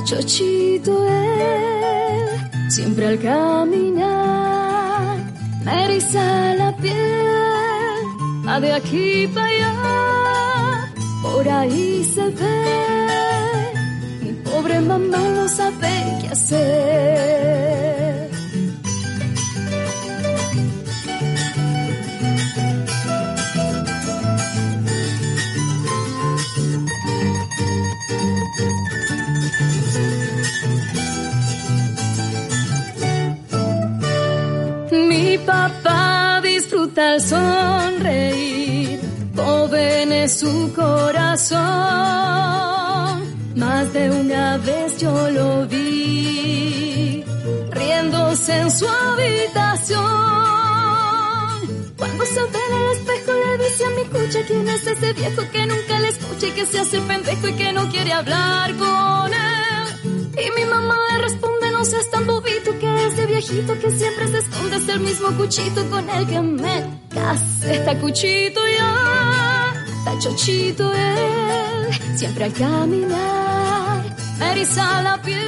chochito 0.06 1.06
él, 1.08 2.70
siempre 2.70 3.08
al 3.08 3.20
caminar 3.20 5.18
me 5.66 5.84
eriza 5.86 6.56
la 6.56 6.76
piel, 6.78 8.06
va 8.48 8.62
de 8.62 8.72
aquí 8.72 9.28
para 9.34 9.48
allá, 9.48 10.94
por 11.22 11.50
ahí 11.50 12.10
se 12.16 12.30
ve 12.30 12.92
pobre 14.46 14.80
mamá 14.80 15.18
no 15.36 15.48
sabe 15.50 15.94
qué 16.22 16.28
hacer. 16.30 18.11
Papá 35.46 36.42
disfruta 36.44 37.16
el 37.16 37.22
sonreír, 37.22 39.00
joven 39.36 40.12
es 40.12 40.40
su 40.40 40.74
corazón 40.74 42.12
más 43.56 43.94
de 43.94 44.10
una 44.10 44.58
vez 44.58 44.98
yo 45.00 45.30
lo 45.30 45.68
vi, 45.68 47.24
riéndose 47.72 48.58
en 48.58 48.72
su 48.72 48.88
habitación. 48.88 50.00
Cuando 51.98 52.26
se 52.26 52.42
ve 52.42 52.60
en 52.70 52.76
el 52.82 52.92
espejo 52.98 53.32
le 53.34 53.58
dice 53.64 53.86
a 53.86 53.90
mi 53.90 54.06
cucha 54.06 54.40
quién 54.48 54.70
es 54.70 54.88
ese 54.88 55.14
viejo 55.14 55.42
que 55.52 55.66
nunca 55.66 56.00
le 56.00 56.08
escucha 56.08 56.48
y 56.48 56.52
que 56.52 56.66
se 56.66 56.80
hace 56.80 57.02
pendejo 57.02 57.48
y 57.50 57.54
que 57.54 57.74
no 57.74 57.90
quiere 57.90 58.14
hablar 58.14 58.74
con 58.76 59.34
él. 59.34 59.88
Y 60.44 60.60
mi 60.60 60.66
mamá 60.66 60.96
le 61.12 61.18
responde, 61.20 61.71
no 61.82 61.86
seas 61.86 62.12
tan 62.12 62.28
bobito 62.28 62.78
que 62.78 63.08
ese 63.08 63.26
viejito 63.26 63.74
que 63.80 63.90
siempre 63.90 64.28
se 64.28 64.38
esconde 64.38 64.76
es 64.76 64.88
el 64.88 65.00
mismo 65.00 65.36
cuchito 65.36 65.90
con 65.90 66.08
el 66.12 66.28
que 66.28 66.40
me 66.40 67.02
casé. 67.10 67.74
Está 67.74 68.00
cuchito 68.00 68.62
ya, 68.78 69.84
está 69.98 70.20
chochito 70.20 70.94
él, 70.94 71.88
siempre 72.16 72.44
al 72.44 72.54
caminar 72.54 74.16
la 75.04 75.22
piel. 75.26 75.40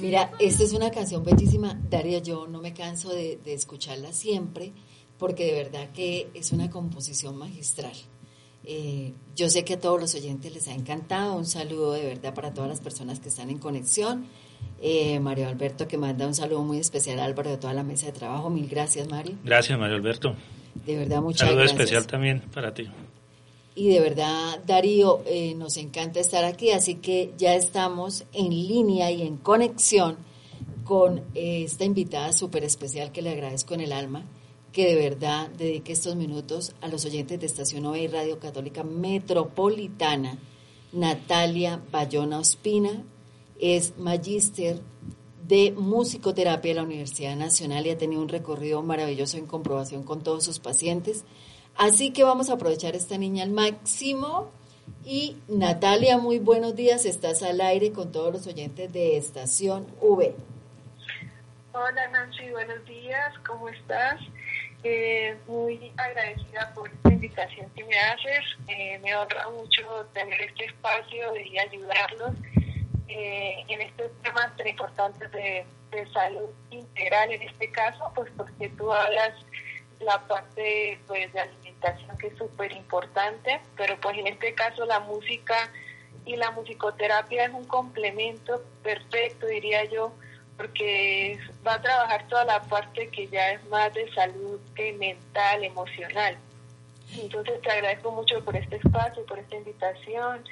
Mira, 0.00 0.32
esta 0.40 0.64
es 0.64 0.72
una 0.72 0.90
canción 0.90 1.22
bellísima. 1.22 1.78
Daria, 1.88 2.18
yo 2.18 2.48
no 2.48 2.60
me 2.60 2.74
canso 2.74 3.10
de, 3.10 3.38
escucharla 3.44 4.12
siempre 4.12 4.72
porque 5.16 5.46
de 5.46 5.62
verdad 5.62 5.92
que 5.92 6.28
es 6.34 6.50
una 6.50 6.70
composición 6.70 7.36
magistral. 7.38 7.94
Eh, 8.68 9.14
yo 9.34 9.48
sé 9.48 9.64
que 9.64 9.74
a 9.74 9.80
todos 9.80 10.00
los 10.00 10.14
oyentes 10.14 10.52
les 10.52 10.68
ha 10.68 10.74
encantado. 10.74 11.34
Un 11.34 11.46
saludo 11.46 11.94
de 11.94 12.04
verdad 12.04 12.34
para 12.34 12.54
todas 12.54 12.68
las 12.68 12.80
personas 12.80 13.18
que 13.18 13.30
están 13.30 13.50
en 13.50 13.58
conexión. 13.58 14.26
Eh, 14.80 15.18
Mario 15.18 15.48
Alberto 15.48 15.88
que 15.88 15.96
manda 15.96 16.26
un 16.26 16.34
saludo 16.34 16.62
muy 16.62 16.78
especial 16.78 17.18
a 17.18 17.24
Álvaro 17.24 17.50
de 17.50 17.56
toda 17.56 17.72
la 17.72 17.82
mesa 17.82 18.06
de 18.06 18.12
trabajo. 18.12 18.50
Mil 18.50 18.68
gracias, 18.68 19.08
Mario. 19.08 19.36
Gracias, 19.42 19.78
Mario 19.78 19.96
Alberto. 19.96 20.36
De 20.86 20.96
verdad, 20.96 21.22
muchas 21.22 21.48
gracias. 21.48 21.70
Saludo 21.70 21.82
especial 21.82 22.06
también 22.06 22.42
para 22.52 22.72
ti 22.72 22.88
y 23.78 23.90
de 23.90 24.00
verdad, 24.00 24.58
Darío, 24.66 25.22
eh, 25.24 25.54
nos 25.54 25.76
encanta 25.76 26.18
estar 26.18 26.44
aquí, 26.44 26.72
así 26.72 26.96
que 26.96 27.32
ya 27.38 27.54
estamos 27.54 28.24
en 28.32 28.50
línea 28.50 29.12
y 29.12 29.22
en 29.22 29.36
conexión 29.36 30.16
con 30.82 31.18
eh, 31.36 31.62
esta 31.62 31.84
invitada 31.84 32.32
súper 32.32 32.64
especial 32.64 33.12
que 33.12 33.22
le 33.22 33.30
agradezco 33.30 33.74
en 33.74 33.82
el 33.82 33.92
alma, 33.92 34.24
que 34.72 34.86
de 34.86 34.96
verdad 34.96 35.48
dedique 35.50 35.92
estos 35.92 36.16
minutos 36.16 36.74
a 36.80 36.88
los 36.88 37.04
oyentes 37.04 37.40
de 37.40 37.46
Estación 37.46 37.86
OE 37.86 38.00
y 38.00 38.08
Radio 38.08 38.38
Católica 38.38 38.84
Metropolitana. 38.84 40.38
Natalia 40.92 41.80
Bayona 41.90 42.38
Ospina 42.38 43.04
es 43.60 43.98
magíster 43.98 44.80
de 45.46 45.72
musicoterapia 45.72 46.70
de 46.70 46.76
la 46.76 46.82
Universidad 46.82 47.36
Nacional 47.36 47.86
y 47.86 47.90
ha 47.90 47.98
tenido 47.98 48.22
un 48.22 48.28
recorrido 48.28 48.82
maravilloso 48.82 49.36
en 49.36 49.46
comprobación 49.46 50.02
con 50.02 50.22
todos 50.22 50.44
sus 50.44 50.58
pacientes 50.58 51.24
Así 51.78 52.12
que 52.12 52.24
vamos 52.24 52.50
a 52.50 52.54
aprovechar 52.54 52.96
esta 52.96 53.16
niña 53.18 53.44
al 53.44 53.50
máximo. 53.50 54.50
Y 55.04 55.36
Natalia, 55.46 56.18
muy 56.18 56.40
buenos 56.40 56.74
días. 56.74 57.04
Estás 57.04 57.44
al 57.44 57.60
aire 57.60 57.92
con 57.92 58.10
todos 58.10 58.32
los 58.32 58.46
oyentes 58.48 58.92
de 58.92 59.16
Estación 59.16 59.86
V. 60.00 60.34
Hola 61.72 62.08
Nancy, 62.08 62.50
buenos 62.50 62.84
días. 62.84 63.32
¿Cómo 63.46 63.68
estás? 63.68 64.20
Eh, 64.84 65.36
muy 65.48 65.92
agradecida 65.96 66.72
por 66.72 66.88
esta 66.88 67.08
invitación 67.08 67.68
que 67.74 67.84
me 67.84 67.98
haces. 67.98 68.44
Eh, 68.68 68.98
me 69.02 69.14
honra 69.16 69.48
mucho 69.50 70.06
tener 70.14 70.40
este 70.40 70.66
espacio 70.66 71.36
y 71.36 71.58
ayudarlos 71.58 72.34
eh, 73.08 73.64
en 73.68 73.80
estos 73.80 74.10
temas 74.22 74.56
tan 74.56 74.68
importantes 74.68 75.32
de, 75.32 75.66
de 75.90 76.12
salud 76.12 76.50
integral 76.70 77.32
en 77.32 77.42
este 77.42 77.70
caso, 77.72 78.12
pues 78.14 78.30
porque 78.36 78.68
tú 78.70 78.92
hablas 78.92 79.34
la 80.00 80.18
parte 80.28 81.00
pues 81.08 81.32
de 81.32 81.40
alimentación 81.40 82.16
que 82.18 82.28
es 82.28 82.38
súper 82.38 82.70
importante, 82.72 83.60
pero 83.76 83.98
pues 84.00 84.16
en 84.16 84.28
este 84.28 84.54
caso 84.54 84.84
la 84.86 85.00
música 85.00 85.70
y 86.24 86.36
la 86.36 86.50
musicoterapia 86.52 87.46
es 87.46 87.52
un 87.52 87.64
complemento 87.64 88.62
perfecto, 88.82 89.46
diría 89.46 89.84
yo, 89.86 90.12
porque 90.58 91.38
va 91.66 91.74
a 91.74 91.80
trabajar 91.80 92.28
toda 92.28 92.44
la 92.44 92.60
parte 92.64 93.08
que 93.08 93.28
ya 93.28 93.52
es 93.52 93.64
más 93.68 93.94
de 93.94 94.12
salud 94.12 94.58
mental, 94.98 95.64
emocional. 95.64 96.36
Entonces 97.16 97.62
te 97.62 97.70
agradezco 97.70 98.10
mucho 98.10 98.44
por 98.44 98.56
este 98.56 98.76
espacio, 98.76 99.24
por 99.24 99.38
esta 99.38 99.56
invitación. 99.56 100.44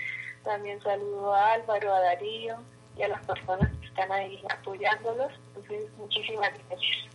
También 0.45 0.81
saludo 0.81 1.35
a 1.35 1.55
Álvaro, 1.55 1.93
a 1.93 2.01
Darío 2.01 2.57
y 2.97 3.03
a 3.03 3.09
las 3.09 3.25
personas 3.27 3.71
que 3.81 3.87
están 3.89 4.11
ahí 4.13 4.41
apoyándolos. 4.49 5.33
Entonces, 5.49 5.91
muchísimas 5.99 6.53
gracias. 6.69 7.07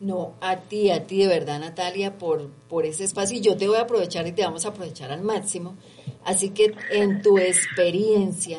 No, 0.00 0.34
a 0.40 0.56
ti, 0.56 0.90
a 0.90 1.06
ti 1.06 1.18
de 1.18 1.28
verdad, 1.28 1.60
Natalia, 1.60 2.18
por, 2.18 2.50
por 2.68 2.84
ese 2.84 3.04
espacio. 3.04 3.38
Y 3.38 3.40
yo 3.40 3.56
te 3.56 3.68
voy 3.68 3.76
a 3.76 3.82
aprovechar 3.82 4.26
y 4.26 4.32
te 4.32 4.42
vamos 4.42 4.66
a 4.66 4.70
aprovechar 4.70 5.12
al 5.12 5.22
máximo. 5.22 5.76
Así 6.24 6.50
que 6.50 6.74
en 6.90 7.22
tu 7.22 7.38
experiencia, 7.38 8.58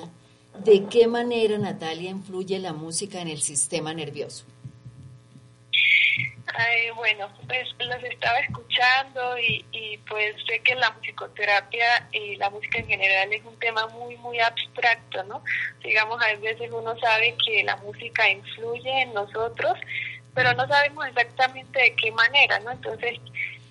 ¿de 0.60 0.86
qué 0.90 1.08
manera, 1.08 1.58
Natalia, 1.58 2.10
influye 2.10 2.60
la 2.60 2.74
música 2.74 3.22
en 3.22 3.28
el 3.28 3.42
sistema 3.42 3.94
nervioso? 3.94 4.46
bueno, 6.96 7.28
pues 7.48 7.68
los 7.80 8.04
estaba 8.04 8.40
escuchando 8.40 9.38
y, 9.38 9.66
y, 9.72 9.98
pues 10.10 10.36
sé 10.48 10.60
que 10.60 10.76
la 10.76 10.92
musicoterapia 10.92 12.08
y 12.12 12.36
la 12.38 12.50
música 12.50 12.80
en 12.80 12.88
general 12.88 13.34
es 13.34 13.44
un 13.44 13.58
tema 13.60 13.88
muy, 13.88 14.16
muy 14.18 14.40
abstracto, 14.40 15.24
¿no? 15.24 15.44
Digamos, 15.84 16.22
a 16.22 16.34
veces 16.40 16.70
uno 16.72 16.98
sabe 17.00 17.36
que 17.46 17.64
la 17.64 17.76
música 17.78 18.30
influye 18.30 19.02
en 19.02 19.14
nosotros, 19.14 19.78
pero 20.34 20.54
no 20.54 20.68
sabemos 20.68 21.08
exactamente 21.08 21.80
de 21.80 21.96
qué 21.96 22.12
manera, 22.12 22.60
¿no? 22.60 22.72
Entonces, 22.72 23.20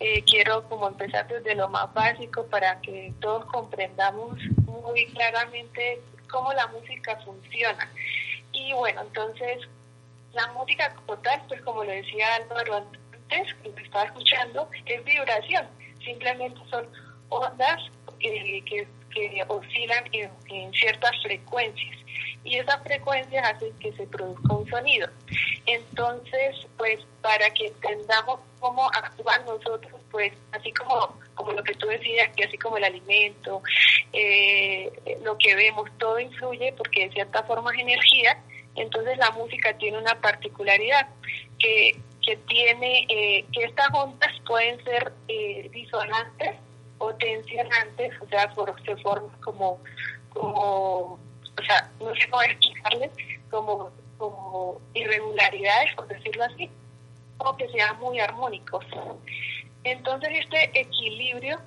eh, 0.01 0.23
quiero 0.25 0.69
como 0.69 0.89
empezar 0.89 1.27
desde 1.29 1.55
lo 1.55 1.69
más 1.69 1.93
básico 1.95 2.47
para 2.47 2.81
que 2.81 3.13
todos 3.21 3.45
comprendamos 3.47 4.39
muy 4.67 5.07
claramente 5.07 6.01
cómo 6.33 6.53
la 6.55 6.67
música 6.69 7.17
funciona. 7.25 7.89
Y 8.53 8.73
bueno, 8.73 9.03
entonces 9.03 9.69
la 10.33 10.47
música 10.49 10.93
como 10.95 11.19
tal, 11.19 11.43
pues 11.47 11.61
como 11.63 11.85
lo 11.85 11.93
decía 11.93 12.35
Álvaro 12.37 12.77
antes, 12.77 13.55
que 13.63 13.69
me 13.71 13.83
estaba 13.83 14.05
escuchando, 14.05 14.69
es 14.87 15.05
vibración. 15.05 15.67
Simplemente 16.05 16.59
son 16.71 16.89
ondas 17.29 17.81
eh, 18.21 18.63
que, 18.65 18.89
que, 19.11 19.45
oscilan 19.47 20.05
en, 20.13 20.73
ciertas 20.73 21.13
frecuencias. 21.23 21.99
Y 22.45 22.57
esas 22.57 22.83
frecuencias 22.83 23.47
hacen 23.49 23.73
que 23.79 23.93
se 23.93 24.07
produzca 24.07 24.55
un 24.55 24.69
sonido. 24.69 25.09
Entonces, 25.67 26.67
pues 26.77 26.99
para 27.21 27.49
que 27.51 27.67
entendamos 27.67 28.41
cómo 28.59 28.89
actúan 28.89 29.45
nosotros, 29.45 30.01
pues 30.11 30.33
así 30.51 30.73
como, 30.73 31.17
como 31.35 31.53
lo 31.53 31.63
que 31.63 31.75
tú 31.75 31.87
decías, 31.87 32.31
que 32.37 32.45
así 32.45 32.59
como 32.59 32.77
el 32.77 32.85
alimento, 32.85 33.63
eh, 34.13 34.93
lo 35.23 35.37
que 35.39 35.55
vemos, 35.55 35.91
todo 35.99 36.19
influye 36.21 36.73
porque 36.77 37.07
de 37.07 37.13
cierta 37.13 37.43
forma 37.45 37.73
es 37.75 37.81
energía, 37.81 38.43
entonces 38.75 39.19
la 39.19 39.31
música 39.33 39.77
tiene 39.79 39.99
una 39.99 40.21
particularidad 40.21 41.09
que, 41.59 41.97
que 42.25 42.37
tiene 42.37 43.07
eh, 43.09 43.45
que 43.53 43.65
estas 43.65 43.89
ondas 43.93 44.33
pueden 44.47 44.83
ser 44.85 45.13
eh, 45.29 45.69
disonantes 45.73 46.57
o 46.99 47.13
tensionantes, 47.15 48.13
o 48.21 48.29
sea, 48.29 48.53
se 48.85 48.97
forman 48.99 49.41
como, 49.41 49.81
como, 50.31 50.53
o 51.15 51.63
sea, 51.67 51.91
no 52.01 52.15
sé 52.15 52.29
cómo 52.31 52.43
explicarles, 52.43 53.11
como, 53.51 53.91
como 54.19 54.81
irregularidades, 54.95 55.95
por 55.97 56.07
decirlo 56.07 56.45
así, 56.45 56.71
o 57.39 57.57
que 57.57 57.69
sean 57.69 57.99
muy 57.99 58.21
armónicos. 58.21 58.85
Entonces 59.85 60.31
este 60.33 60.81
equilibrio 60.81 61.59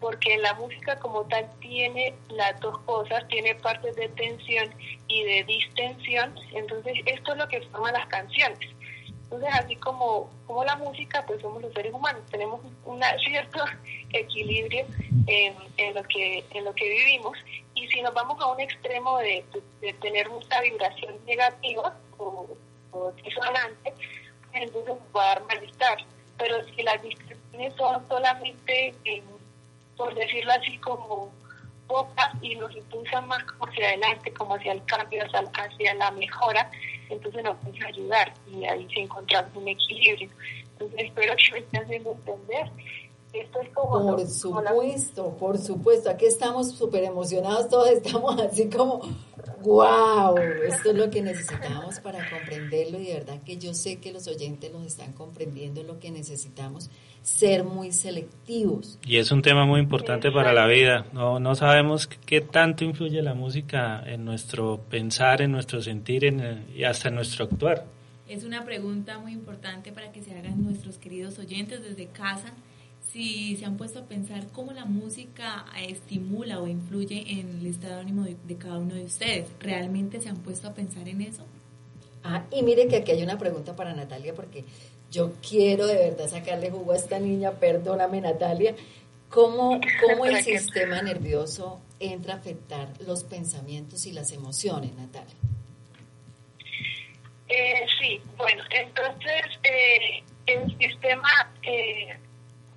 porque 0.00 0.36
la 0.36 0.52
música 0.54 0.98
como 0.98 1.24
tal 1.24 1.48
tiene 1.60 2.14
las 2.28 2.60
dos 2.60 2.78
cosas, 2.80 3.26
tiene 3.28 3.54
partes 3.54 3.96
de 3.96 4.08
tensión 4.10 4.68
y 5.08 5.24
de 5.24 5.44
distensión, 5.44 6.38
entonces 6.52 6.98
esto 7.06 7.32
es 7.32 7.38
lo 7.38 7.48
que 7.48 7.62
forma 7.68 7.90
las 7.90 8.06
canciones. 8.08 8.58
Entonces, 9.08 9.48
así 9.54 9.76
como, 9.76 10.30
como 10.46 10.62
la 10.62 10.76
música, 10.76 11.24
pues 11.26 11.40
somos 11.40 11.62
los 11.62 11.72
seres 11.72 11.94
humanos, 11.94 12.22
tenemos 12.30 12.60
un 12.84 13.00
cierto 13.24 13.64
equilibrio 14.12 14.84
en, 15.26 15.94
lo 15.94 16.02
que, 16.04 16.44
en 16.50 16.64
lo 16.64 16.74
que 16.74 16.88
vivimos, 16.88 17.38
y 17.74 17.88
si 17.88 18.02
nos 18.02 18.12
vamos 18.12 18.38
a 18.42 18.46
un 18.52 18.60
extremo 18.60 19.18
de, 19.18 19.44
tener 20.02 20.28
mucha 20.28 20.60
vibración 20.60 21.16
negativa 21.24 21.96
o, 22.18 22.46
disonante, 23.24 23.92
pues 24.52 24.62
entonces 24.62 24.94
va 25.16 25.24
a 25.24 25.34
dar 25.34 25.44
malestar. 25.44 25.98
Pero 26.36 26.62
si 26.64 26.82
las 26.82 27.02
distinciones 27.02 27.43
son 27.76 28.06
solamente 28.08 28.94
en 29.04 29.34
por 29.96 30.14
decirlo 30.14 30.52
así, 30.52 30.76
como 30.78 31.32
pocas 31.86 32.30
y 32.40 32.56
nos 32.56 32.74
impulsan 32.74 33.28
más 33.28 33.44
hacia 33.60 33.88
adelante, 33.88 34.32
como 34.32 34.54
hacia 34.54 34.72
el 34.72 34.84
cambio, 34.86 35.22
hacia, 35.24 35.94
la 35.94 36.10
mejora, 36.12 36.70
entonces 37.10 37.44
nos 37.44 37.56
puede 37.58 37.86
ayudar 37.86 38.32
y 38.50 38.64
ahí 38.64 38.88
se 38.92 39.00
encontramos 39.00 39.54
un 39.54 39.68
equilibrio. 39.68 40.30
Entonces 40.72 41.04
espero 41.04 41.34
que 41.36 41.52
me 41.52 41.58
estén 41.58 41.82
haciendo 41.84 42.12
entender. 42.12 42.70
Esto 43.34 43.60
es 43.60 43.68
como 43.70 44.16
por 44.16 44.26
supuesto, 44.26 45.36
por 45.36 45.58
supuesto. 45.58 46.08
Aquí 46.08 46.24
estamos 46.26 46.72
súper 46.72 47.04
emocionados, 47.04 47.68
todos 47.68 47.90
estamos 47.90 48.40
así 48.40 48.70
como 48.70 49.02
¡Wow! 49.64 50.36
Esto 50.68 50.90
es 50.90 50.96
lo 50.96 51.10
que 51.10 51.22
necesitamos 51.22 51.98
para 52.00 52.28
comprenderlo 52.30 53.00
y 53.00 53.06
de 53.06 53.14
verdad 53.14 53.42
que 53.42 53.56
yo 53.56 53.72
sé 53.72 53.96
que 53.96 54.12
los 54.12 54.26
oyentes 54.26 54.70
nos 54.72 54.86
están 54.86 55.12
comprendiendo 55.12 55.82
lo 55.82 55.98
que 55.98 56.10
necesitamos, 56.10 56.90
ser 57.22 57.64
muy 57.64 57.92
selectivos. 57.92 58.98
Y 59.06 59.16
es 59.16 59.32
un 59.32 59.42
tema 59.42 59.64
muy 59.64 59.80
importante 59.80 60.30
para 60.30 60.52
la 60.52 60.66
vida. 60.66 61.06
No, 61.12 61.40
no 61.40 61.54
sabemos 61.54 62.06
qué 62.06 62.40
tanto 62.42 62.84
influye 62.84 63.22
la 63.22 63.34
música 63.34 64.02
en 64.06 64.24
nuestro 64.24 64.80
pensar, 64.90 65.40
en 65.40 65.52
nuestro 65.52 65.80
sentir 65.80 66.26
en, 66.26 66.66
y 66.74 66.84
hasta 66.84 67.08
en 67.08 67.14
nuestro 67.14 67.46
actuar. 67.46 67.86
Es 68.28 68.44
una 68.44 68.64
pregunta 68.64 69.18
muy 69.18 69.32
importante 69.32 69.92
para 69.92 70.12
que 70.12 70.22
se 70.22 70.36
hagan 70.36 70.62
nuestros 70.62 70.98
queridos 70.98 71.38
oyentes 71.38 71.82
desde 71.82 72.06
casa 72.06 72.52
si 73.14 73.56
se 73.56 73.64
han 73.64 73.76
puesto 73.76 74.00
a 74.00 74.06
pensar 74.06 74.48
cómo 74.52 74.72
la 74.72 74.86
música 74.86 75.66
estimula 75.80 76.58
o 76.58 76.66
influye 76.66 77.24
en 77.28 77.60
el 77.60 77.66
estado 77.66 77.94
de 77.94 78.00
ánimo 78.00 78.24
de, 78.24 78.56
cada 78.56 78.78
uno 78.78 78.96
de 78.96 79.04
ustedes. 79.04 79.46
¿Realmente 79.60 80.20
se 80.20 80.28
han 80.28 80.38
puesto 80.38 80.66
a 80.66 80.74
pensar 80.74 81.08
en 81.08 81.20
eso? 81.20 81.46
Ah, 82.24 82.42
y 82.50 82.64
mire 82.64 82.88
que 82.88 82.96
aquí 82.96 83.12
hay 83.12 83.22
una 83.22 83.38
pregunta 83.38 83.76
para 83.76 83.94
Natalia, 83.94 84.34
porque 84.34 84.64
yo 85.12 85.34
quiero 85.48 85.86
de 85.86 85.94
verdad 85.94 86.26
sacarle 86.26 86.72
jugo 86.72 86.90
a 86.90 86.96
esta 86.96 87.20
niña, 87.20 87.52
perdóname 87.52 88.20
Natalia. 88.20 88.74
¿Cómo, 89.28 89.78
cómo 90.08 90.26
el 90.26 90.42
sistema 90.42 91.00
nervioso 91.00 91.80
entra 92.00 92.34
a 92.34 92.38
afectar 92.38 92.88
los 93.06 93.22
pensamientos 93.22 94.06
y 94.06 94.12
las 94.12 94.32
emociones, 94.32 94.92
Natalia? 94.96 95.36
Eh, 97.46 97.86
sí, 98.00 98.20
bueno, 98.36 98.64
entonces 98.70 99.44
eh, 99.62 100.24
el 100.46 100.76
sistema 100.78 101.28
eh, 101.62 102.18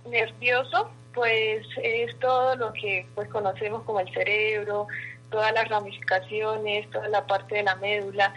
nervioso, 0.09 0.89
pues 1.13 1.65
es 1.81 2.17
todo 2.19 2.55
lo 2.55 2.73
que 2.73 3.07
pues 3.15 3.27
conocemos 3.29 3.83
como 3.83 3.99
el 3.99 4.13
cerebro, 4.13 4.87
todas 5.29 5.51
las 5.53 5.67
ramificaciones, 5.67 6.89
toda 6.91 7.07
la 7.09 7.25
parte 7.25 7.55
de 7.55 7.63
la 7.63 7.75
médula 7.75 8.33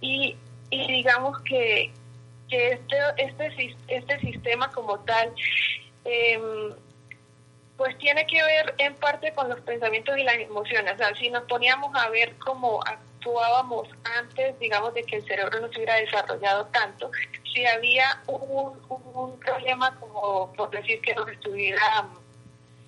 y, 0.00 0.36
y 0.70 0.92
digamos 0.92 1.40
que, 1.42 1.92
que 2.48 2.72
este, 2.72 2.96
este, 3.18 3.76
este 3.88 4.20
sistema 4.20 4.70
como 4.70 4.98
tal 5.00 5.32
em, 6.04 6.74
pues 7.76 7.96
tiene 7.98 8.26
que 8.26 8.42
ver 8.42 8.74
en 8.78 8.94
parte 8.94 9.32
con 9.34 9.48
los 9.48 9.60
pensamientos 9.60 10.16
y 10.16 10.22
las 10.22 10.36
emociones. 10.36 10.94
O 10.94 10.98
sea, 10.98 11.14
si 11.16 11.30
nos 11.30 11.44
poníamos 11.44 11.90
a 11.94 12.08
ver 12.10 12.36
cómo 12.38 12.80
actuábamos 12.84 13.88
antes, 14.18 14.58
digamos, 14.58 14.94
de 14.94 15.02
que 15.02 15.16
el 15.16 15.24
cerebro 15.24 15.60
no 15.60 15.68
se 15.68 15.76
hubiera 15.76 15.96
desarrollado 15.96 16.66
tanto, 16.66 17.10
si 17.52 17.66
había 17.66 18.22
un, 18.26 18.78
un 19.14 19.38
problema 19.40 19.94
como, 19.98 20.52
por 20.52 20.70
decir, 20.70 21.00
que 21.00 21.14
nos 21.14 21.28
estuviera, 21.28 22.08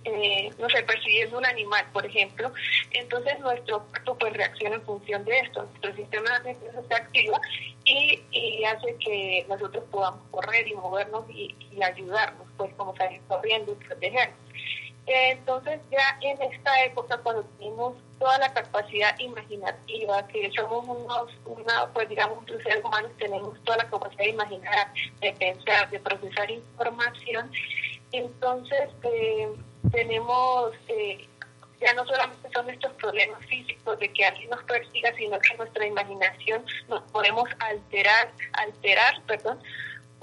eh, 0.04 0.50
no 0.58 0.68
sé, 0.68 0.82
persiguiendo 0.82 1.38
un 1.38 1.46
animal, 1.46 1.84
por 1.92 2.04
ejemplo, 2.06 2.52
entonces 2.92 3.38
nuestro 3.40 3.84
cuerpo 3.86 4.18
pues 4.18 4.32
reacciona 4.34 4.76
en 4.76 4.82
función 4.82 5.24
de 5.24 5.38
esto. 5.40 5.62
Nuestro 5.64 5.94
sistema 5.94 6.38
nervioso 6.40 6.84
se 6.88 6.94
activa 6.94 7.40
y, 7.84 8.64
hace 8.64 8.96
que 8.96 9.44
nosotros 9.48 9.84
podamos 9.90 10.20
correr 10.30 10.66
y 10.66 10.74
movernos 10.74 11.24
y, 11.28 11.54
y 11.70 11.82
ayudarnos, 11.82 12.46
pues 12.56 12.72
como 12.74 12.96
salir 12.96 13.20
corriendo 13.28 13.72
y 13.72 13.84
protegernos. 13.84 14.38
Entonces 15.06 15.80
ya 15.90 16.18
en 16.22 16.40
esta 16.40 16.84
época 16.84 17.18
cuando 17.18 17.44
tenemos 17.58 17.94
toda 18.24 18.38
la 18.38 18.54
capacidad 18.54 19.18
imaginativa, 19.18 20.26
que 20.28 20.50
somos 20.56 20.88
unos, 20.88 21.30
una, 21.44 21.92
pues 21.92 22.08
digamos, 22.08 22.48
los 22.48 22.62
seres 22.62 22.82
humanos 22.82 23.10
tenemos 23.18 23.62
toda 23.64 23.76
la 23.76 23.90
capacidad 23.90 24.24
de 24.24 24.30
imaginar, 24.30 24.90
de 25.20 25.30
pensar, 25.34 25.90
de 25.90 26.00
procesar 26.00 26.50
información, 26.50 27.52
entonces 28.12 28.88
eh, 29.02 29.46
tenemos, 29.92 30.72
eh, 30.88 31.28
ya 31.82 31.92
no 31.92 32.06
solamente 32.06 32.48
son 32.54 32.70
estos 32.70 32.92
problemas 32.92 33.44
físicos 33.44 33.98
de 33.98 34.10
que 34.10 34.24
alguien 34.24 34.48
nos 34.48 34.62
persiga, 34.62 35.14
sino 35.16 35.38
que 35.40 35.58
nuestra 35.58 35.86
imaginación 35.86 36.64
nos 36.88 37.02
podemos 37.12 37.46
alterar, 37.58 38.32
alterar, 38.54 39.20
perdón, 39.26 39.60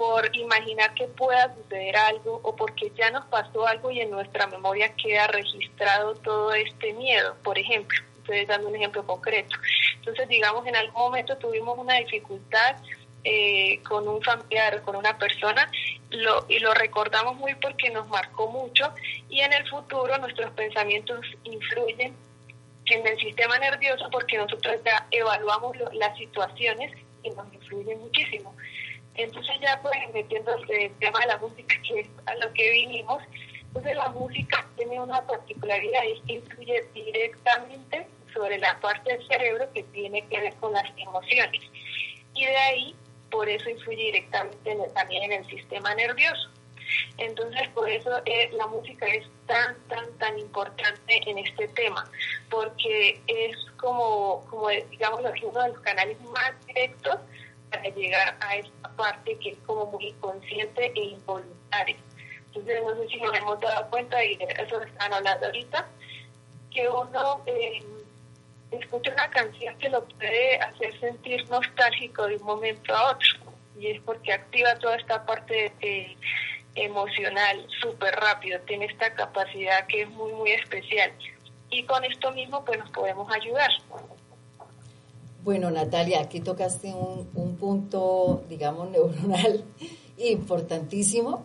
por 0.02 0.34
imaginar 0.34 0.92
que 0.94 1.06
pueda 1.06 1.54
suceder 1.54 1.96
algo 1.96 2.40
o 2.42 2.56
porque 2.56 2.90
ya 2.98 3.08
nos 3.12 3.24
pasó 3.26 3.68
algo 3.68 3.88
y 3.92 4.00
en 4.00 4.10
nuestra 4.10 4.48
memoria 4.48 4.92
queda 4.96 5.28
registrado 5.28 6.16
todo 6.16 6.52
este 6.54 6.92
miedo, 6.94 7.36
por 7.44 7.56
ejemplo. 7.56 7.96
Estoy 8.18 8.44
dando 8.44 8.66
un 8.66 8.74
ejemplo 8.74 9.06
concreto. 9.06 9.56
Entonces, 9.94 10.26
digamos, 10.26 10.66
en 10.66 10.74
algún 10.74 11.00
momento 11.00 11.36
tuvimos 11.36 11.78
una 11.78 11.94
dificultad 11.98 12.78
eh, 13.22 13.80
con 13.84 14.08
un 14.08 14.20
familiar, 14.22 14.82
con 14.82 14.96
una 14.96 15.16
persona, 15.16 15.70
lo, 16.10 16.46
y 16.48 16.58
lo 16.58 16.74
recordamos 16.74 17.36
muy 17.36 17.54
porque 17.54 17.88
nos 17.90 18.08
marcó 18.08 18.48
mucho 18.48 18.92
y 19.28 19.38
en 19.38 19.52
el 19.52 19.68
futuro 19.68 20.18
nuestros 20.18 20.50
pensamientos 20.54 21.24
influyen 21.44 22.12
en 22.86 23.06
el 23.06 23.20
sistema 23.20 23.56
nervioso 23.60 24.08
porque 24.10 24.36
nosotros 24.36 24.80
ya 24.84 25.06
evaluamos 25.12 25.76
las 25.92 26.18
situaciones 26.18 26.92
y 27.22 27.30
nos 27.30 27.54
influyen 27.54 28.00
muchísimo. 28.00 28.52
Entonces 29.14 29.54
ya 29.60 29.80
pues 29.82 29.94
metiendo 30.14 30.54
el 30.54 30.92
tema 30.98 31.20
de 31.20 31.26
la 31.26 31.38
música, 31.38 31.74
que 31.86 32.00
es 32.00 32.08
a 32.26 32.34
lo 32.36 32.52
que 32.52 32.70
vinimos, 32.70 33.22
entonces 33.74 33.96
la 33.96 34.08
música 34.10 34.66
tiene 34.76 35.00
una 35.00 35.26
particularidad 35.26 36.02
es 36.04 36.20
que 36.26 36.34
influye 36.34 36.84
directamente 36.94 38.06
sobre 38.32 38.58
la 38.58 38.78
parte 38.80 39.12
del 39.12 39.26
cerebro 39.26 39.70
que 39.72 39.82
tiene 39.84 40.26
que 40.28 40.40
ver 40.40 40.54
con 40.56 40.72
las 40.72 40.84
emociones. 40.96 41.62
Y 42.34 42.44
de 42.44 42.56
ahí, 42.56 42.96
por 43.30 43.48
eso 43.48 43.68
influye 43.68 44.04
directamente 44.04 44.76
también 44.94 45.24
en 45.24 45.44
el 45.44 45.46
sistema 45.46 45.94
nervioso. 45.94 46.50
Entonces, 47.18 47.68
por 47.68 47.88
eso 47.88 48.10
eh, 48.26 48.50
la 48.52 48.66
música 48.66 49.06
es 49.06 49.26
tan, 49.46 49.76
tan, 49.88 50.06
tan 50.18 50.38
importante 50.38 51.20
en 51.26 51.38
este 51.38 51.68
tema, 51.68 52.10
porque 52.50 53.20
es 53.26 53.56
como, 53.78 54.44
como 54.50 54.68
digamos, 54.68 55.20
uno 55.20 55.62
de 55.62 55.68
los 55.68 55.80
canales 55.80 56.20
más 56.22 56.52
directos 56.66 57.20
para 57.72 57.88
llegar 57.88 58.36
a 58.40 58.56
esta 58.56 58.88
parte 58.96 59.38
que 59.38 59.50
es 59.50 59.58
como 59.66 59.86
muy 59.86 60.08
inconsciente 60.08 60.92
e 60.94 61.00
involuntaria. 61.00 61.96
Entonces, 62.46 62.82
no 62.84 62.94
sé 62.96 63.08
si 63.08 63.20
nos 63.20 63.36
hemos 63.36 63.60
dado 63.60 63.88
cuenta, 63.88 64.22
y 64.22 64.36
de 64.36 64.44
eso 64.44 64.82
están 64.82 65.12
hablando 65.12 65.46
ahorita, 65.46 65.88
que 66.70 66.88
uno 66.88 67.42
eh, 67.46 67.82
escucha 68.70 69.12
una 69.12 69.30
canción 69.30 69.76
que 69.78 69.88
lo 69.88 70.04
puede 70.04 70.58
hacer 70.58 71.00
sentir 71.00 71.48
nostálgico 71.48 72.26
de 72.26 72.36
un 72.36 72.44
momento 72.44 72.94
a 72.94 73.12
otro, 73.12 73.54
y 73.78 73.88
es 73.88 74.02
porque 74.02 74.34
activa 74.34 74.78
toda 74.78 74.96
esta 74.96 75.24
parte 75.24 75.72
de 75.80 76.16
emocional 76.74 77.66
súper 77.80 78.14
rápido, 78.16 78.60
tiene 78.60 78.86
esta 78.86 79.12
capacidad 79.14 79.86
que 79.86 80.02
es 80.02 80.10
muy, 80.10 80.32
muy 80.32 80.52
especial. 80.52 81.10
Y 81.70 81.84
con 81.84 82.04
esto 82.04 82.30
mismo 82.32 82.64
pues 82.64 82.78
nos 82.78 82.90
podemos 82.90 83.32
ayudar. 83.34 83.70
Bueno, 85.44 85.70
Natalia, 85.70 86.20
aquí 86.20 86.40
tocaste 86.40 86.94
un, 86.94 87.28
un 87.34 87.56
punto, 87.56 88.44
digamos, 88.48 88.90
neuronal 88.90 89.64
importantísimo 90.18 91.42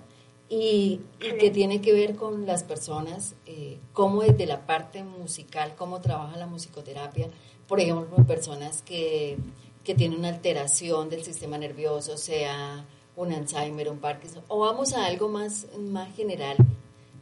y, 0.50 1.02
que 1.20 1.50
tiene 1.50 1.82
que 1.82 1.93
ver 1.93 2.16
con 2.16 2.45
las 2.45 2.64
personas, 2.64 3.36
eh, 3.45 3.80
cómo 3.93 4.22
desde 4.22 4.45
la 4.45 4.66
parte 4.66 5.04
musical, 5.04 5.74
cómo 5.76 6.00
trabaja 6.00 6.38
la 6.38 6.48
musicoterapia, 6.48 7.30
por 7.68 7.80
ejemplo, 7.80 8.16
personas 8.26 8.82
que, 8.82 9.38
que 9.84 9.95
tienen 9.95 10.20
una 10.20 10.30
alteración 10.30 11.10
del 11.10 11.24
sistema 11.24 11.58
nervioso, 11.58 12.18
sea 12.18 12.86
un 13.16 13.34
Alzheimer, 13.34 13.89
un 13.89 13.98
Parkinson, 13.98 14.43
o 14.48 14.60
vamos 14.60 14.93
a 14.93 15.06
algo 15.06 15.28
más, 15.28 15.68
más 15.78 16.16
general, 16.16 16.56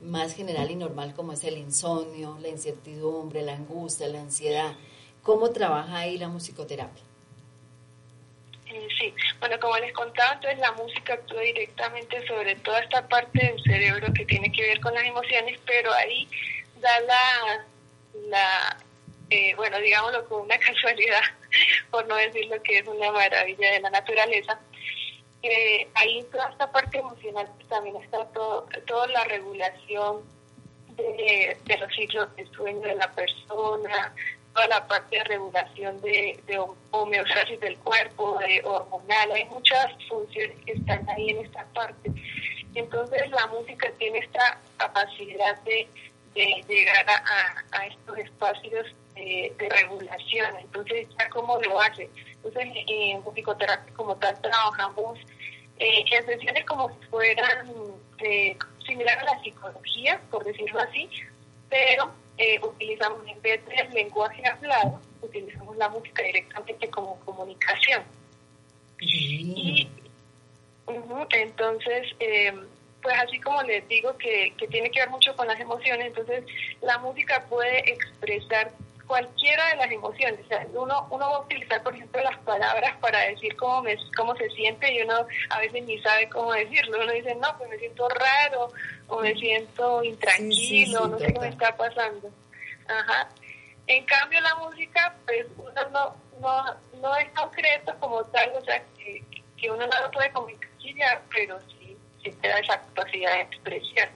más 0.02 0.34
general 0.34 0.70
y 0.70 0.76
normal 0.76 1.16
como 1.16 1.32
es 1.32 1.44
el 1.46 1.58
insomnio, 1.58 2.38
la 2.42 2.50
incertidumbre, 2.50 3.42
la 3.42 3.54
angustia, 3.54 4.08
la 4.08 4.22
ansiedad. 4.22 4.74
¿Cómo 5.26 5.50
trabaja 5.50 5.98
ahí 5.98 6.20
la 6.20 6.28
musicoterapia? 6.28 7.02
Eh, 8.68 8.88
sí, 9.00 9.12
bueno, 9.40 9.60
como 9.60 9.76
les 9.80 9.92
contaba, 9.92 10.34
entonces 10.34 10.60
la 10.60 10.72
música 10.74 11.16
actúa 11.16 11.42
directamente 11.42 12.28
sobre 12.28 12.56
toda 12.58 12.80
esta 12.82 13.08
parte 13.08 13.44
del 13.44 13.64
cerebro 13.64 14.14
que 14.14 14.24
tiene 14.26 14.52
que 14.52 14.62
ver 14.62 14.80
con 14.82 14.94
las 14.94 15.04
emociones, 15.04 15.60
pero 15.66 15.92
ahí 15.94 16.28
da 16.80 17.00
la, 17.00 17.66
la 18.28 18.78
eh, 19.32 19.56
bueno, 19.56 19.80
digámoslo 19.80 20.30
con 20.30 20.44
una 20.44 20.60
casualidad, 20.60 21.24
por 21.90 22.08
no 22.08 22.16
decir 22.18 22.46
lo 22.46 22.62
que 22.62 22.78
es 22.78 22.88
una 22.88 23.12
maravilla 23.12 23.72
de 23.72 23.80
la 23.80 23.90
naturaleza, 23.90 24.60
ahí 25.96 26.24
toda 26.32 26.50
esta 26.52 26.72
parte 26.72 27.00
emocional 27.00 27.50
pues, 27.56 27.68
también 27.68 27.96
está 27.96 28.26
todo, 28.28 28.68
toda 28.86 29.08
la 29.08 29.24
regulación 29.24 30.22
de, 30.98 31.58
los 31.80 31.96
ciclos 31.96 32.36
de 32.36 32.46
sueño 32.48 32.82
de 32.82 32.96
la 32.96 33.12
persona, 33.12 34.14
toda 34.56 34.68
la 34.68 34.88
parte 34.88 35.18
de 35.18 35.24
regulación 35.26 36.00
de, 36.02 36.40
de 36.48 36.64
homeostasis 36.92 37.60
del 37.60 37.78
cuerpo, 37.80 38.40
de 38.40 38.62
hormonal, 38.64 39.32
hay 39.34 39.46
muchas 39.46 39.92
funciones 40.08 40.56
que 40.66 40.72
están 40.72 41.08
ahí 41.10 41.32
en 41.32 41.46
esta 41.46 41.66
parte. 41.74 42.10
Entonces 42.74 43.30
la 43.32 43.48
música 43.48 43.92
tiene 43.98 44.20
esta 44.20 44.58
capacidad 44.78 45.60
de, 45.64 45.88
llegar 46.34 47.06
a, 47.10 47.86
estos 47.86 48.18
espacios 48.18 48.96
de, 49.16 49.54
regulación. 49.58 50.56
Entonces, 50.60 51.08
ya 51.20 51.30
cómo 51.30 51.60
lo 51.62 51.80
hace. 51.82 52.10
Entonces, 52.36 52.66
en 52.88 53.22
musicoterapia 53.24 53.94
como 53.94 54.16
tal 54.18 54.40
trabajamos 54.42 55.20
eh, 55.80 56.06
en 56.12 56.26
sesiones 56.26 56.66
como 56.66 56.90
si 56.90 57.08
fueran 57.08 57.74
eh, 58.20 58.58
similar 58.86 59.20
a 59.20 59.36
la 59.36 59.42
psicología, 59.42 60.22
por 60.32 60.46
decirlo 60.46 60.80
así, 60.80 61.10
pero 61.70 62.12
eh, 62.38 62.60
utilizamos 62.62 63.26
en 63.28 63.42
vez 63.42 63.66
del 63.66 63.90
lenguaje 63.94 64.46
hablado, 64.48 65.00
utilizamos 65.22 65.76
la 65.78 65.90
música 65.90 66.24
directamente 66.24 66.90
como 66.90 67.20
comunicación. 67.22 68.04
Y 69.00 69.88
entonces, 71.32 72.08
eh, 72.20 72.54
pues 73.02 73.16
así 73.20 73.40
como 73.40 73.62
les 73.64 73.88
digo 73.88 74.18
que, 74.18 74.54
que 74.58 74.68
tiene 74.68 74.90
que 74.92 75.00
ver 75.00 75.10
mucho 75.10 75.36
con 75.36 75.48
las 75.48 75.60
emociones, 75.60 76.08
entonces 76.08 76.44
la 76.82 76.98
música 77.00 77.46
puede 77.50 77.92
expresar 77.92 78.72
cualquiera 79.08 79.70
de 79.70 79.76
las 79.78 79.92
emociones. 79.92 80.40
O 80.46 80.48
sea, 80.48 80.68
uno, 80.74 81.08
uno 81.10 81.30
va 81.30 81.36
a 81.38 81.42
utilizar, 81.42 81.82
por 81.84 81.96
ejemplo, 81.96 82.22
las 82.24 82.38
palabras 82.40 82.98
para 83.00 83.20
decir 83.28 83.56
cómo, 83.56 83.84
me, 83.84 83.96
cómo 84.16 84.36
se 84.36 84.50
siente 84.50 84.92
y 84.94 85.02
uno 85.02 85.26
a 85.50 85.60
veces 85.60 85.84
ni 85.84 86.00
sabe 86.02 86.30
cómo 86.30 86.54
decirlo. 86.54 87.00
Uno 87.02 87.12
dice, 87.12 87.36
no, 87.36 87.58
pues 87.58 87.70
me 87.70 87.78
siento 87.78 88.08
raro 88.10 88.70
o 89.08 89.22
me 89.22 89.34
siento 89.36 90.04
intranquilo, 90.04 91.08
no 91.08 91.20
sé 91.20 91.34
qué 91.34 91.40
me 91.40 91.50
está 91.50 91.76
pasando. 91.76 92.30
Ajá. 92.88 93.30
En 93.88 94.04
cambio, 94.06 94.42
la 94.42 94.56
música, 94.56 95.16
pues 95.26 95.46
uno 95.58 95.90
no, 95.92 96.16
no, 96.40 96.76
no 97.02 97.16
es 97.18 97.30
concreto 97.30 97.94
como 98.00 98.24
tal, 98.26 98.52
o 98.56 98.62
sea, 98.62 98.82
que, 98.98 99.24
que 99.58 99.70
uno 99.70 99.86
no 99.86 100.02
lo 100.02 100.12
puede 100.12 100.32
comunicar, 100.32 101.22
pero 101.34 101.60
sí, 101.70 101.96
sí 102.24 102.32
te 102.42 102.48
da 102.48 102.60
esa 102.60 102.80
capacidad 102.80 103.34
de 103.34 103.42
expresión. 103.42 104.10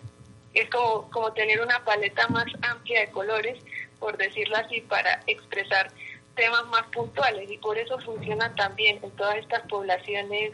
Es 0.53 0.67
como, 0.69 1.09
como 1.11 1.31
tener 1.33 1.61
una 1.61 1.83
paleta 1.85 2.27
más 2.29 2.47
amplia 2.63 3.01
de 3.01 3.11
colores 3.11 3.63
por 3.99 4.17
decirlo 4.17 4.57
así, 4.57 4.81
para 4.81 5.21
expresar 5.27 5.91
temas 6.35 6.65
más 6.67 6.83
puntuales 6.93 7.51
y 7.51 7.57
por 7.57 7.77
eso 7.77 7.99
funciona 7.99 8.53
también 8.55 8.99
en 9.03 9.11
todas 9.11 9.37
estas 9.37 9.61
poblaciones 9.67 10.51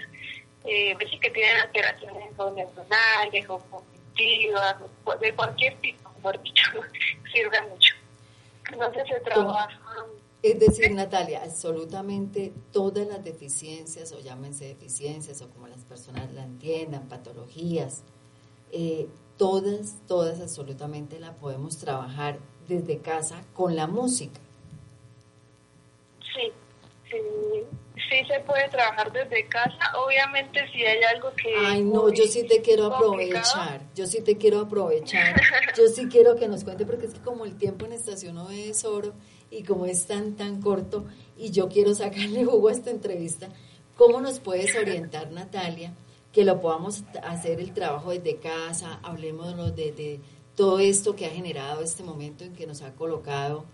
eh, 0.66 0.96
pues 0.96 1.12
que 1.22 1.30
tienen 1.30 1.58
alteraciones 1.58 2.32
neuronales 2.32 3.50
o 3.50 3.60
cognitivas, 3.60 4.76
de 5.22 5.36
cualquier 5.36 5.80
tipo, 5.82 6.10
por 6.24 6.41
dicho, 6.41 6.72
sirve 7.34 7.62
mucho. 7.70 7.93
Entonces 8.72 9.04
se 9.08 9.20
trabaja... 9.20 9.80
Es 10.41 10.60
decir, 10.60 10.91
Natalia, 10.91 11.41
absolutamente 11.43 12.54
todas 12.72 13.08
las 13.08 13.24
deficiencias, 13.24 14.12
o 14.12 14.20
llámense 14.20 14.66
deficiencias, 14.66 15.41
o 15.41 15.50
como 15.50 15.68
las 15.68 15.84
personas 15.86 16.32
la 16.34 16.43
entiendan, 16.43 17.08
patologías, 17.08 18.04
eh, 18.72 19.08
todas, 19.38 20.06
todas 20.08 20.39
absolutamente 20.41 21.20
la 21.20 21.36
podemos 21.36 21.78
trabajar 21.78 22.39
desde 22.68 22.99
casa 22.99 23.43
con 23.53 23.76
la 23.76 23.88
música. 23.88 24.39
Sí, 26.34 26.51
sí, 27.09 27.18
sí 28.09 28.26
se 28.28 28.39
puede 28.41 28.68
trabajar 28.70 29.11
desde 29.11 29.47
casa. 29.47 29.97
Obviamente 30.03 30.59
si 30.72 30.84
hay 30.84 31.03
algo 31.03 31.32
que... 31.36 31.53
Ay, 31.66 31.84
no, 31.84 32.11
yo 32.11 32.26
sí 32.26 32.45
te 32.47 32.61
quiero 32.61 32.93
aprovechar, 32.93 33.82
yo 33.95 34.05
sí 34.05 34.22
te 34.22 34.38
quiero 34.38 34.59
aprovechar, 34.61 35.36
yo 35.78 35.88
sí 35.88 36.07
quiero 36.07 36.36
que 36.36 36.47
nos 36.47 36.63
cuente, 36.63 36.86
porque 36.86 37.05
es 37.07 37.13
que 37.13 37.22
como 37.22 37.45
el 37.45 37.57
tiempo 37.57 37.86
en 37.86 37.93
estación 37.93 38.36
no 38.36 38.49
es 38.49 38.86
oro 38.86 39.13
y 39.49 39.63
como 39.63 39.86
es 39.86 40.05
tan, 40.07 40.36
tan 40.36 40.61
corto 40.61 41.05
y 41.38 41.51
yo 41.51 41.70
quiero 41.70 41.93
sacarle 41.93 42.45
jugo 42.45 42.70
a 42.70 42.72
esta 42.72 42.91
entrevista, 42.91 43.49
¿cómo 43.95 44.22
nos 44.22 44.39
puedes 44.39 44.76
orientar, 44.76 45.32
Natalia? 45.32 45.93
Que 46.32 46.43
lo 46.43 46.59
podamos 46.59 47.03
hacer 47.24 47.61
el 47.61 47.74
trabajo 47.74 48.11
desde 48.11 48.38
casa, 48.38 48.99
hablemos 49.03 49.55
de, 49.76 49.91
de 49.93 50.20
todo 50.56 50.80
esto 50.80 51.16
que 51.16 51.26
ha 51.26 51.30
generado 51.30 51.82
este 51.82 52.03
momento 52.03 52.43
en 52.43 52.53
que 52.53 52.68
nos 52.68 52.82
ha 52.82 52.93
colocado 52.93 53.66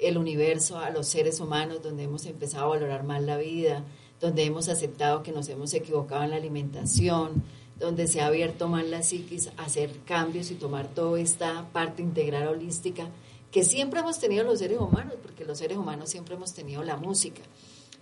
el 0.00 0.16
universo 0.16 0.78
a 0.78 0.90
los 0.90 1.06
seres 1.06 1.40
humanos, 1.40 1.82
donde 1.82 2.04
hemos 2.04 2.24
empezado 2.26 2.64
a 2.64 2.68
valorar 2.68 3.04
más 3.04 3.22
la 3.22 3.36
vida, 3.36 3.84
donde 4.20 4.44
hemos 4.44 4.68
aceptado 4.68 5.22
que 5.22 5.32
nos 5.32 5.48
hemos 5.48 5.72
equivocado 5.74 6.24
en 6.24 6.30
la 6.30 6.36
alimentación, 6.36 7.42
donde 7.76 8.06
se 8.06 8.20
ha 8.20 8.26
abierto 8.26 8.68
más 8.68 8.86
la 8.86 9.02
psiquis 9.02 9.48
a 9.56 9.64
hacer 9.64 9.90
cambios 10.04 10.50
y 10.50 10.54
tomar 10.54 10.88
toda 10.88 11.20
esta 11.20 11.66
parte 11.72 12.02
integral 12.02 12.48
holística 12.48 13.08
que 13.50 13.64
siempre 13.64 14.00
hemos 14.00 14.18
tenido 14.20 14.44
los 14.44 14.58
seres 14.58 14.78
humanos, 14.78 15.14
porque 15.22 15.44
los 15.44 15.58
seres 15.58 15.76
humanos 15.76 16.10
siempre 16.10 16.34
hemos 16.34 16.54
tenido 16.54 16.82
la 16.84 16.96
música. 16.96 17.42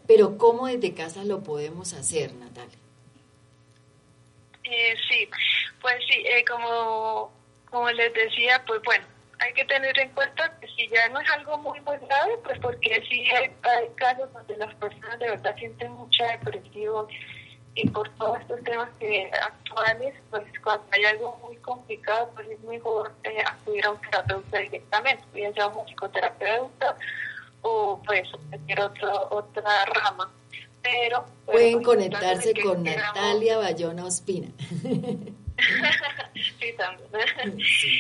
Pero 0.07 0.37
¿cómo 0.37 0.67
desde 0.67 0.95
casa 0.95 1.25
lo 1.25 1.43
podemos 1.43 1.93
hacer, 1.95 2.35
Natalia? 2.35 2.77
Eh, 4.65 4.95
sí, 5.09 5.29
pues 5.81 5.95
sí, 6.07 6.19
eh, 6.19 6.45
como, 6.45 7.31
como 7.71 7.91
les 7.91 8.13
decía, 8.15 8.63
pues 8.67 8.81
bueno, 8.85 9.05
hay 9.41 9.53
que 9.53 9.65
tener 9.65 9.99
en 9.99 10.11
cuenta 10.11 10.59
que 10.61 10.67
si 10.69 10.89
ya 10.89 11.09
no 11.11 11.21
es 11.21 11.31
algo 11.31 11.59
muy, 11.59 11.81
muy 11.81 11.97
grave, 11.99 12.39
pues 12.45 12.59
porque 12.61 13.03
sí 13.09 13.25
hay, 13.31 13.53
hay 13.63 13.89
casos 13.97 14.33
donde 14.33 14.57
las 14.57 14.75
personas 14.77 15.19
de 15.19 15.31
verdad 15.31 15.55
sienten 15.57 15.93
mucha 15.93 16.27
depresión 16.27 17.07
y 17.75 17.89
por 17.91 18.09
todos 18.17 18.41
estos 18.41 18.63
temas 18.65 18.89
que 18.99 19.31
actuales, 19.31 20.15
pues 20.31 20.43
cuando 20.65 20.85
hay 20.91 21.05
algo 21.05 21.39
muy 21.45 21.57
complicado, 21.59 22.31
pues 22.35 22.49
es 22.49 22.61
mejor 22.65 23.13
eh, 23.23 23.43
acudir 23.47 23.85
a 23.87 23.91
un 23.93 24.01
terapeuta 24.01 24.59
directamente, 24.59 25.23
bien 25.33 25.55
sea 25.55 25.69
un 25.69 25.87
psicoterapeuta 25.87 26.97
o 27.63 28.01
pues 28.05 28.29
cualquier 28.49 28.81
otro, 28.81 29.29
otra 29.31 29.85
rama. 29.85 30.33
Pero 30.83 31.25
pueden 31.45 31.83
conectarse 31.83 32.53
con 32.61 32.83
Natalia 32.83 33.59
Bayona 33.59 34.07
Ospina. 34.07 34.49
sí, 36.61 36.73
también. 36.77 37.09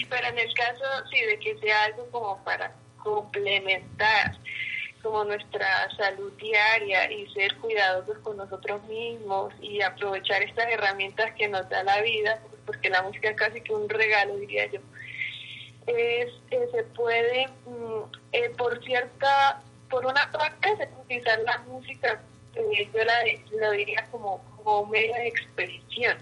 Pero 0.08 0.26
en 0.28 0.38
el 0.38 0.54
caso, 0.54 0.84
sí, 1.10 1.20
de 1.20 1.38
que 1.38 1.58
sea 1.58 1.84
algo 1.84 2.10
como 2.10 2.44
para 2.44 2.72
complementar 3.02 4.36
como 5.02 5.24
nuestra 5.24 5.88
salud 5.96 6.32
diaria 6.34 7.10
y 7.10 7.26
ser 7.32 7.54
cuidadosos 7.56 8.18
con 8.18 8.36
nosotros 8.36 8.82
mismos 8.84 9.52
y 9.60 9.80
aprovechar 9.80 10.42
estas 10.42 10.66
herramientas 10.70 11.32
que 11.34 11.48
nos 11.48 11.68
da 11.68 11.82
la 11.84 12.00
vida, 12.02 12.40
porque 12.66 12.90
la 12.90 13.02
música 13.02 13.30
es 13.30 13.36
casi 13.36 13.60
que 13.60 13.72
un 13.72 13.88
regalo, 13.88 14.36
diría 14.36 14.66
yo. 14.66 14.80
Es, 15.86 16.30
eh, 16.50 16.68
se 16.72 16.82
puede, 16.84 17.48
mm, 17.66 18.02
eh, 18.32 18.50
por 18.58 18.82
cierta, 18.84 19.62
por 19.88 20.04
una 20.04 20.30
parte, 20.30 20.88
utilizar 21.00 21.38
la 21.40 21.58
música, 21.58 22.20
eh, 22.54 22.90
yo 22.92 23.04
la, 23.04 23.14
lo 23.58 23.70
diría 23.70 24.06
como, 24.10 24.42
como 24.62 24.90
de 24.92 25.28
expresión. 25.28 26.18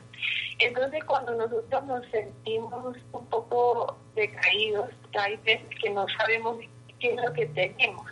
Entonces, 0.58 1.04
cuando 1.04 1.34
nosotros 1.34 1.84
nos 1.84 2.06
sentimos 2.10 2.96
un 3.12 3.26
poco 3.26 3.96
decaídos, 4.14 4.90
hay 5.18 5.36
veces 5.38 5.66
que 5.82 5.90
no 5.90 6.06
sabemos 6.18 6.58
qué 6.98 7.14
es 7.14 7.16
lo 7.16 7.32
que 7.32 7.46
tenemos 7.46 8.06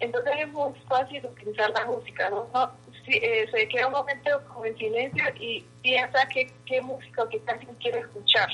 entonces 0.00 0.32
es 0.38 0.48
muy 0.52 0.72
fácil 0.88 1.24
utilizar 1.24 1.70
la 1.70 1.86
música, 1.86 2.30
¿no? 2.30 2.46
Eh, 3.06 3.46
se 3.50 3.68
queda 3.68 3.86
un 3.86 3.92
momento 3.92 4.30
como 4.48 4.64
en 4.64 4.76
silencio 4.76 5.24
y 5.38 5.64
piensa 5.82 6.26
qué, 6.28 6.50
qué 6.66 6.80
música 6.82 7.22
o 7.22 7.28
qué 7.28 7.38
canción 7.40 7.74
quiere 7.76 8.00
escuchar. 8.00 8.48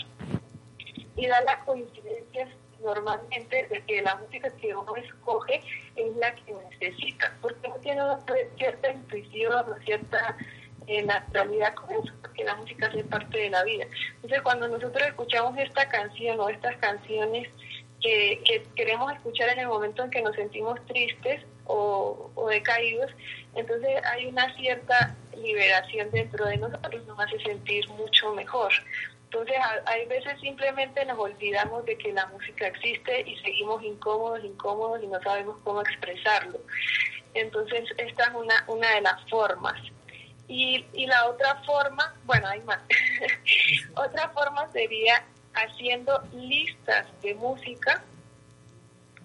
Y 1.17 1.27
da 1.27 1.41
la 1.43 1.61
coincidencia 1.65 2.49
normalmente 2.83 3.67
de 3.69 3.83
que 3.85 4.03
la 4.03 4.17
música 4.17 4.51
que 4.57 4.75
uno 4.75 4.97
escoge 4.97 5.61
es 5.97 6.17
la 6.17 6.35
que 6.35 6.55
necesita, 6.71 7.37
porque 7.43 7.69
uno 7.69 7.77
tiene 7.77 8.03
una 8.03 8.19
cierta 8.57 8.93
intuición 8.93 9.53
o 9.53 9.85
cierta 9.85 10.37
eh, 10.87 11.03
naturalidad 11.03 11.75
con 11.75 11.91
eso, 11.93 12.13
porque 12.21 12.45
la 12.45 12.57
música 12.57 12.87
hace 12.87 13.05
parte 13.05 13.39
de 13.39 13.51
la 13.51 13.63
vida. 13.65 13.87
Entonces 14.17 14.43
cuando 14.43 14.69
nosotros 14.69 15.07
escuchamos 15.07 15.57
esta 15.59 15.89
canción 15.89 16.41
o 16.41 16.49
estas 16.49 16.77
canciones, 16.77 17.49
que, 18.01 18.67
queremos 18.75 19.13
escuchar 19.13 19.51
en 19.51 19.61
el 19.61 19.69
momento 19.69 20.03
en 20.03 20.11
que 20.11 20.23
nos 20.23 20.35
sentimos 20.35 20.85
tristes 20.87 21.43
o, 21.67 22.31
decaídos, 22.49 23.11
entonces 23.55 23.91
hay 24.05 24.27
una 24.27 24.53
cierta 24.57 25.15
liberación 25.37 26.11
dentro 26.11 26.47
de 26.47 26.57
nosotros, 26.57 27.07
nos 27.07 27.21
hace 27.21 27.39
sentir 27.41 27.89
mucho 27.91 28.35
mejor. 28.35 28.73
Entonces 29.25 29.57
hay 29.87 30.07
veces 30.07 30.41
simplemente 30.41 31.05
nos 31.05 31.19
olvidamos 31.19 31.85
de 31.85 31.97
que 31.97 32.13
la 32.13 32.27
música 32.27 32.67
existe 32.67 33.21
y 33.21 33.37
seguimos 33.37 33.81
incómodos, 33.85 34.45
incómodos 34.45 35.01
y 35.05 35.07
no 35.07 35.21
sabemos 35.23 35.57
cómo 35.63 35.83
expresarlo. 35.83 36.59
Entonces 37.35 37.85
esta 37.97 38.25
es 38.25 38.35
una, 38.35 38.65
una 38.67 38.95
de 38.97 39.03
las 39.03 39.31
formas. 39.31 39.81
Y, 40.51 40.85
y 40.93 41.07
la 41.07 41.29
otra 41.29 41.63
forma, 41.65 42.13
bueno, 42.25 42.49
hay 42.49 42.61
más. 42.63 42.81
otra 43.95 44.29
forma 44.31 44.71
sería 44.73 45.25
haciendo 45.55 46.21
listas 46.33 47.07
de 47.23 47.35
música 47.35 48.03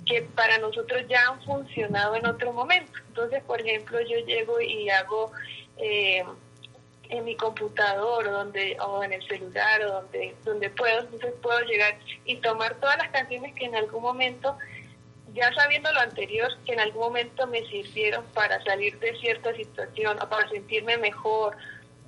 que 0.06 0.22
para 0.22 0.60
nosotros 0.60 1.04
ya 1.10 1.28
han 1.28 1.42
funcionado 1.42 2.16
en 2.16 2.28
otro 2.28 2.54
momento. 2.54 3.00
Entonces, 3.08 3.42
por 3.44 3.60
ejemplo, 3.60 4.00
yo 4.02 4.20
llego 4.20 4.62
y 4.62 4.88
hago 4.90 5.32
eh, 5.78 6.24
en 7.10 7.26
mi 7.26 7.36
computador 7.36 8.28
o, 8.28 8.32
donde, 8.32 8.78
o 8.80 9.04
en 9.04 9.14
el 9.14 9.28
celular 9.28 9.82
o 9.84 9.94
donde, 9.94 10.36
donde 10.44 10.70
puedo, 10.70 11.00
entonces 11.02 11.34
puedo 11.42 11.60
llegar 11.62 11.98
y 12.26 12.38
tomar 12.38 12.76
todas 12.76 12.98
las 12.98 13.10
canciones 13.10 13.54
que 13.56 13.66
en 13.66 13.76
algún 13.76 14.04
momento, 14.04 14.58
ya 15.36 15.54
sabiendo 15.54 15.92
lo 15.92 16.00
anterior, 16.00 16.50
que 16.66 16.74
en 16.74 16.80
algún 16.80 17.02
momento 17.02 17.46
me 17.48 17.62
sirvieron 17.66 18.24
para 18.34 18.64
salir 18.64 18.98
de 19.00 19.14
cierta 19.20 19.54
situación 19.54 20.18
o 20.22 20.30
para 20.30 20.48
sentirme 20.50 20.98
mejor 20.98 21.58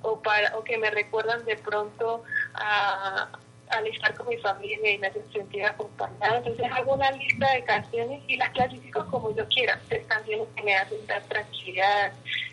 o, 0.02 0.20
para, 0.20 0.56
o 0.56 0.64
que 0.64 0.78
me 0.78 0.90
recuerdan 0.90 1.44
de 1.44 1.56
pronto 1.56 2.24
a, 2.54 3.28
al 3.68 3.86
estar 3.86 4.14
con 4.14 4.28
mi 4.28 4.38
familia 4.38 4.92
y 4.92 4.98
me 4.98 5.08
hace 5.08 5.22
sentir 5.30 5.64
acompañada. 5.64 6.38
Entonces 6.38 6.66
hago 6.72 6.94
una 6.94 7.10
lista 7.12 7.52
de 7.52 7.64
canciones 7.64 8.22
y 8.26 8.36
las 8.36 8.50
clasifico 8.50 9.06
como 9.10 9.34
yo 9.36 9.46
quiera. 9.48 9.78
canciones 10.08 10.48
que 10.56 10.62
me 10.62 10.74
hacen 10.74 11.06
dar 11.06 11.22
tranquilidad, 11.24 12.12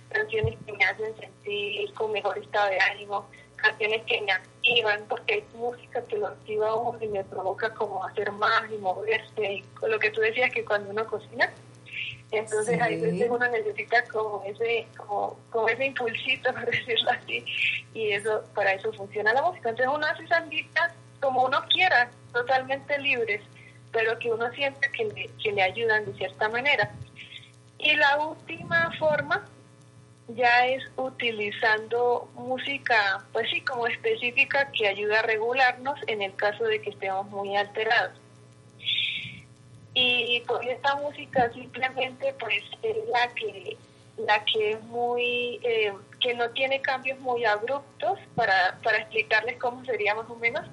canciones 0.09 0.55
que 0.65 0.73
me 0.73 0.83
hacen 0.83 1.15
sentir 1.17 1.93
con 1.93 2.11
mejor 2.11 2.37
estado 2.37 2.69
de 2.69 2.79
ánimo, 2.81 3.25
canciones 3.55 4.01
que 4.03 4.21
me 4.21 4.33
activan, 4.65 5.05
porque 5.07 5.35
hay 5.35 5.43
música 5.55 6.01
que 6.05 6.17
lo 6.17 6.27
activa 6.27 6.69
a 6.69 6.75
uno 6.75 6.97
y 7.01 7.07
me 7.07 7.23
provoca 7.23 7.73
como 7.73 8.03
hacer 8.03 8.31
más 8.31 8.63
y 8.71 8.77
moverse. 8.77 9.53
Y 9.53 9.63
lo 9.87 9.99
que 9.99 10.11
tú 10.11 10.21
decías 10.21 10.51
que 10.51 10.65
cuando 10.65 10.89
uno 10.89 11.05
cocina, 11.05 11.51
entonces 12.31 12.81
ahí 12.81 12.99
veces 12.99 13.29
uno 13.29 13.47
necesita 13.47 14.03
como 14.05 14.43
ese, 14.45 14.87
como, 14.97 15.37
como 15.51 15.69
ese 15.69 15.85
impulsito, 15.85 16.51
por 16.53 16.65
decirlo 16.65 17.11
así, 17.11 17.45
y 17.93 18.11
eso 18.11 18.43
para 18.53 18.73
eso 18.73 18.91
funciona 18.93 19.33
la 19.33 19.41
música. 19.41 19.69
Entonces 19.69 19.93
uno 19.93 20.05
hace 20.05 20.23
esas 20.23 20.47
listas 20.47 20.93
como 21.21 21.45
uno 21.45 21.63
quiera, 21.69 22.09
totalmente 22.33 22.97
libres, 22.99 23.41
pero 23.91 24.17
que 24.19 24.31
uno 24.31 24.51
siente 24.51 24.91
que 24.91 25.05
le, 25.05 25.29
que 25.41 25.51
le 25.51 25.61
ayudan 25.61 26.05
de 26.05 26.13
cierta 26.13 26.49
manera. 26.49 26.91
Y 27.77 27.95
la 27.95 28.17
última 28.17 28.91
forma 28.97 29.45
ya 30.29 30.67
es 30.67 30.83
utilizando 30.97 32.29
música, 32.35 33.23
pues 33.31 33.49
sí, 33.49 33.61
como 33.61 33.87
específica 33.87 34.71
que 34.71 34.87
ayuda 34.87 35.19
a 35.19 35.23
regularnos 35.23 35.99
en 36.07 36.21
el 36.21 36.35
caso 36.35 36.63
de 36.65 36.81
que 36.81 36.89
estemos 36.89 37.27
muy 37.29 37.55
alterados. 37.55 38.17
Y 39.93 40.43
pues 40.47 40.67
esta 40.67 40.95
música 40.95 41.51
simplemente 41.53 42.33
pues 42.39 42.63
es 42.81 42.97
la 43.07 43.33
que 43.33 43.77
la 44.17 44.43
que 44.45 44.71
es 44.71 44.81
muy 44.83 45.59
eh, 45.63 45.93
que 46.21 46.33
no 46.33 46.49
tiene 46.51 46.81
cambios 46.81 47.19
muy 47.19 47.43
abruptos 47.45 48.19
para, 48.35 48.77
para 48.81 48.99
explicarles 48.99 49.57
cómo 49.57 49.83
sería 49.85 50.15
más 50.15 50.29
o 50.29 50.35
menos 50.35 50.65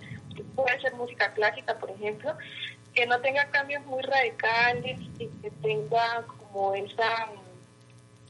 puede 0.55 0.80
ser 0.80 0.94
música 0.94 1.32
clásica, 1.32 1.74
por 1.78 1.90
ejemplo, 1.90 2.36
que 2.94 3.07
no 3.07 3.20
tenga 3.20 3.46
cambios 3.50 3.84
muy 3.86 4.03
radicales 4.03 4.98
y 5.18 5.28
que 5.28 5.50
tenga 5.62 6.24
como 6.26 6.74
esa, 6.74 7.28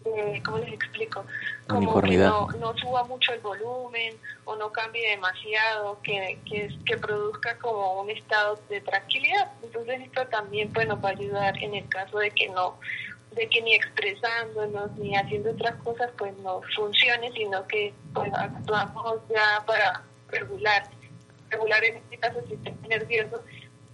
eh, 0.05 0.43
¿cómo 0.45 0.59
les 0.59 0.73
explico? 0.73 1.25
Como 1.69 2.01
que 2.01 2.17
no, 2.17 2.49
no, 2.59 2.77
suba 2.77 3.05
mucho 3.05 3.33
el 3.33 3.41
volumen 3.41 4.17
o 4.45 4.57
no 4.57 4.71
cambie 4.73 5.11
demasiado, 5.11 6.01
que, 6.03 6.39
que, 6.49 6.69
que 6.85 6.97
produzca 6.99 7.57
como 7.59 8.01
un 8.01 8.11
estado 8.11 8.59
de 8.69 8.81
tranquilidad. 8.81 9.53
Entonces 9.63 10.01
esto 10.03 10.27
también 10.27 10.73
bueno, 10.73 11.01
va 11.01 11.11
a 11.11 11.13
ayudar 11.13 11.57
en 11.63 11.75
el 11.75 11.89
caso 11.89 12.19
de 12.19 12.31
que 12.31 12.49
no 12.49 12.79
de 13.33 13.49
que 13.49 13.63
ni 13.63 13.75
expresándonos 13.75 14.95
ni 14.99 15.17
haciendo 15.17 15.53
otras 15.53 15.77
cosas 15.83 16.11
pues 16.19 16.37
no 16.39 16.61
funcione, 16.77 17.33
sino 17.33 17.67
que 17.67 17.95
pues 18.13 18.31
actuamos 18.35 19.21
ya 19.31 19.65
para 19.67 20.03
regular 20.29 20.83
regular 21.49 21.83
en 21.85 21.97
este 21.97 22.19
caso 22.19 22.41
el 22.41 22.49
sistema 22.49 22.77
nervioso 22.89 23.43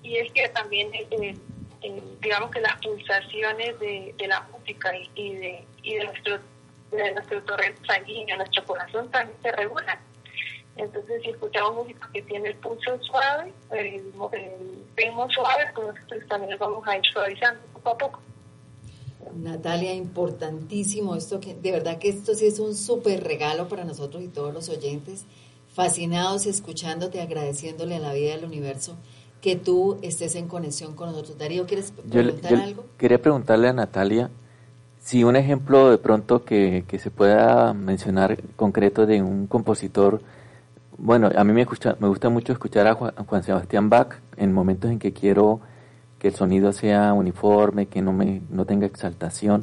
y 0.03 0.17
es 0.17 0.33
que 0.33 0.49
también 0.49 0.93
eh, 0.95 1.37
eh, 1.83 2.03
digamos 2.21 2.51
que 2.51 2.61
las 2.61 2.77
pulsaciones 2.81 3.79
de, 3.79 4.15
la 4.27 4.41
música 4.53 4.91
y, 5.15 5.35
de, 5.35 5.65
y 5.89 5.95
de 5.97 6.05
nuestro 6.05 6.39
de 6.91 7.13
nuestro 7.13 7.43
torrente 7.43 7.81
sanguíneo, 7.87 8.37
nuestro 8.37 8.65
corazón 8.65 9.11
también 9.11 9.37
se 9.43 9.53
regulan. 9.53 9.99
Entonces, 10.77 11.23
si 11.23 11.31
escuchamos 11.31 11.75
música 11.75 12.09
que 12.13 12.23
tiene 12.23 12.51
el 12.51 12.57
pulso 12.57 12.99
suave, 13.03 13.53
el, 13.73 14.13
ritmo 14.97 15.29
suave, 15.31 15.65
pues 15.75 16.27
también 16.29 16.53
lo 16.53 16.59
vamos 16.59 16.87
a 16.87 16.97
ir 16.97 17.03
suavizando 17.13 17.61
poco 17.75 17.91
a 17.91 17.99
poco. 17.99 18.21
Natalia, 19.35 19.93
importantísimo 19.93 21.17
esto 21.17 21.41
que 21.41 21.55
de 21.55 21.73
verdad 21.73 21.99
que 21.99 22.09
esto 22.09 22.35
sí 22.35 22.47
es 22.47 22.61
un 22.61 22.75
súper 22.75 23.25
regalo 23.25 23.69
para 23.69 23.85
nosotros 23.85 24.23
y 24.23 24.29
todos 24.29 24.55
los 24.55 24.69
oyentes 24.69 25.27
fascinados 25.69 26.47
escuchándote, 26.47 27.21
agradeciéndole 27.21 27.97
a 27.97 27.99
la 27.99 28.13
vida 28.13 28.37
del 28.37 28.45
universo 28.45 28.97
que 29.41 29.57
tú 29.57 29.99
estés 30.03 30.37
en 30.37 30.49
conexión 30.49 30.95
con 30.95 31.11
nosotros. 31.11 31.39
Darío, 31.39 31.67
¿quieres 31.67 31.93
preguntar 31.93 32.55
algo? 32.55 32.87
Quería 32.97 33.21
preguntarle 33.21 33.69
a 33.69 33.73
Natalia 33.73 34.31
si 35.09 35.25
un 35.25 35.37
ejemplo 35.37 35.91
de 35.91 35.97
pronto 35.97 36.45
que, 36.45 36.85
se 36.99 37.11
pueda 37.11 37.73
mencionar 37.73 38.43
concreto 38.57 39.07
de 39.07 39.23
un 39.23 39.47
compositor, 39.47 40.21
bueno, 40.99 41.31
a 41.35 41.45
mí 41.45 41.53
me 41.53 41.65
gusta, 41.65 41.97
me 41.99 42.09
gusta 42.09 42.29
mucho 42.29 42.53
escuchar 42.53 42.87
a 42.87 42.95
Juan, 42.95 43.43
Sebastián 43.43 43.89
Bach 43.89 44.17
en 44.37 44.53
momentos 44.53 44.91
en 44.91 44.99
que 44.99 45.13
quiero 45.13 45.61
que 46.19 46.29
el 46.29 46.35
sonido 46.35 46.73
sea 46.73 47.13
uniforme, 47.13 47.87
que 47.87 48.03
no, 48.03 48.13
me, 48.13 48.43
no 48.51 48.65
tenga 48.67 48.87
exaltación 48.87 49.63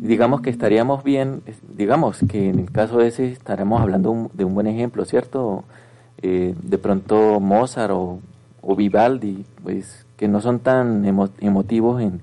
digamos 0.00 0.42
que 0.42 0.50
estaríamos 0.50 1.02
bien, 1.02 1.42
digamos 1.76 2.18
que 2.28 2.48
en 2.50 2.58
el 2.58 2.70
caso 2.70 3.00
ese 3.00 3.30
estaremos 3.32 3.80
hablando 3.80 4.30
de 4.34 4.44
un 4.44 4.54
buen 4.54 4.66
ejemplo, 4.66 5.04
¿cierto? 5.04 5.64
eh, 6.22 6.54
de 6.62 6.78
pronto 6.78 7.38
Mozart 7.38 7.92
o, 7.92 8.20
Vivaldi, 8.76 9.44
pues 9.62 10.06
que 10.16 10.26
no 10.26 10.40
son 10.40 10.60
tan 10.60 11.04
emotivos 11.40 12.00
en, 12.00 12.20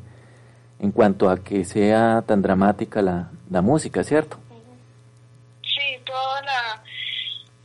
en 0.81 0.91
cuanto 0.91 1.29
a 1.29 1.37
que 1.43 1.63
sea 1.63 2.23
tan 2.25 2.41
dramática 2.41 3.03
la, 3.03 3.29
la 3.51 3.61
música, 3.61 4.03
¿cierto? 4.03 4.37
Sí, 5.61 6.01
toda 6.03 6.41
la, 6.41 6.83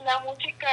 la 0.04 0.20
música 0.20 0.68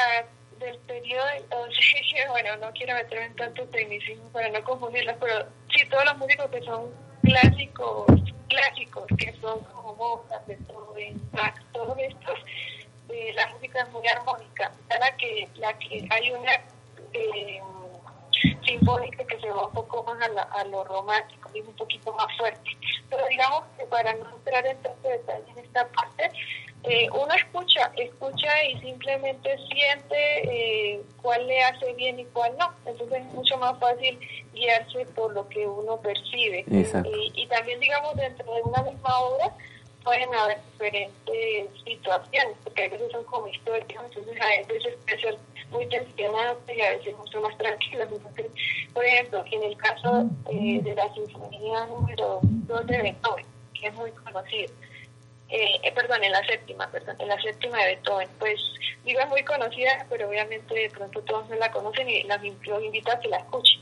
del 0.60 0.78
periodo, 0.80 1.26
bueno, 2.30 2.58
no 2.58 2.72
quiero 2.74 2.96
meterme 2.96 3.28
en 3.28 3.36
tanto 3.36 3.64
tecnicismo 3.68 4.28
para 4.30 4.50
no 4.50 4.62
confundirlas, 4.66 5.16
pero 5.22 5.48
sí, 5.74 5.88
todos 5.90 6.04
los 6.04 6.18
músicos 6.18 6.52
que 6.52 6.62
son 6.64 6.90
clásicos, 7.24 8.06
clásicos, 8.50 9.06
que 9.18 9.34
son 9.40 9.60
como 9.62 9.96
Mozart, 9.96 10.46
Beethoven, 10.46 11.22
Bach, 11.32 11.56
todos 11.72 11.98
estos, 11.98 12.40
eh, 13.08 13.32
la 13.36 13.48
música 13.54 13.84
es 13.84 13.90
muy 13.92 14.06
armónica, 14.08 14.70
la 14.90 15.16
que, 15.16 15.48
la 15.56 15.78
que 15.80 16.06
hay 16.10 16.32
una 16.32 16.52
eh, 17.14 17.62
sinfónica 18.66 19.26
que 19.26 19.40
se 19.40 19.50
va 19.50 19.68
un 19.68 19.74
poco 19.74 20.04
más 20.04 20.18
a, 20.22 20.42
a 20.60 20.64
lo 20.66 20.84
romántico 20.84 21.50
y 21.54 21.62
un 21.62 21.76
poquito 21.76 22.14
más 22.14 22.28
fuerte. 22.38 22.72
Pero 23.10 23.26
digamos 23.28 23.64
que 23.78 23.86
para 23.86 24.14
no 24.14 24.30
entrar 24.36 24.66
en 24.66 24.78
tanto 24.82 25.08
detalle 25.08 25.44
en 25.52 25.60
esta 25.60 25.88
parte, 25.90 26.32
eh, 26.86 27.08
uno 27.12 27.34
escucha, 27.34 27.92
escucha 27.96 28.64
y 28.66 28.78
simplemente 28.82 29.58
siente 29.70 30.96
eh, 30.96 31.02
cuál 31.22 31.48
le 31.48 31.64
hace 31.64 31.94
bien 31.94 32.20
y 32.20 32.26
cuál 32.26 32.54
no. 32.58 32.74
Entonces 32.86 33.20
es 33.22 33.26
mucho 33.34 33.58
más 33.58 33.80
fácil 33.80 34.20
guiarse 34.54 35.06
por 35.16 35.34
lo 35.34 35.48
que 35.48 35.66
uno 35.66 35.98
percibe. 36.02 36.66
Y, 36.68 37.48
también, 37.48 37.80
digamos, 37.80 38.16
dentro 38.16 38.54
de 38.54 38.62
una 38.64 38.82
misma 38.82 39.20
obra 39.20 39.56
pueden 40.04 40.34
haber 40.34 40.60
diferentes 40.72 41.70
situaciones, 41.84 42.58
porque 42.64 42.86
a 42.86 42.90
veces 42.90 43.12
son 43.12 43.24
como 43.26 43.48
históricas, 43.48 44.04
entonces 44.06 44.42
a 44.42 44.48
veces 44.68 44.96
puede 45.06 45.22
ser 45.22 45.38
muy 45.72 45.88
tensionado 45.88 46.60
y 46.68 46.82
a 46.82 46.92
veces 46.92 47.18
mucho 47.18 47.42
más 47.42 47.58
tranquilo. 47.58 48.08
por 48.94 49.06
ejemplo, 49.06 49.44
en 49.52 49.64
el 49.64 49.78
caso 49.78 50.26
eh, 50.52 50.82
de 50.82 50.96
la 50.96 51.14
Sinfonía 51.14 51.86
número 51.88 52.40
2 52.44 52.88
de 52.88 53.02
Beethoven, 53.02 53.46
que 53.74 53.88
es 53.88 53.94
muy 53.96 54.12
conocido, 54.12 54.74
eh, 55.50 55.80
eh, 55.84 55.92
perdón, 55.94 56.24
en 56.24 56.32
la 56.32 56.44
séptima, 56.46 56.90
perdón, 56.92 57.16
en 57.20 57.28
la 57.28 57.42
séptima 57.42 57.78
de 57.78 57.96
Beethoven, 57.96 58.30
pues 58.40 58.60
digo 59.06 59.20
es 59.20 59.30
muy 59.30 59.44
conocida, 59.44 60.06
pero 60.10 60.30
obviamente 60.30 60.74
de 60.74 60.90
pronto 60.90 61.22
todos 61.22 61.50
no 61.50 61.56
la 61.56 61.72
conocen 61.72 62.10
y 62.10 62.24
las, 62.24 62.42
los 62.42 62.84
invito 62.84 63.12
a 63.12 63.20
que 63.20 63.28
la 63.30 63.38
escuchen. 63.38 63.82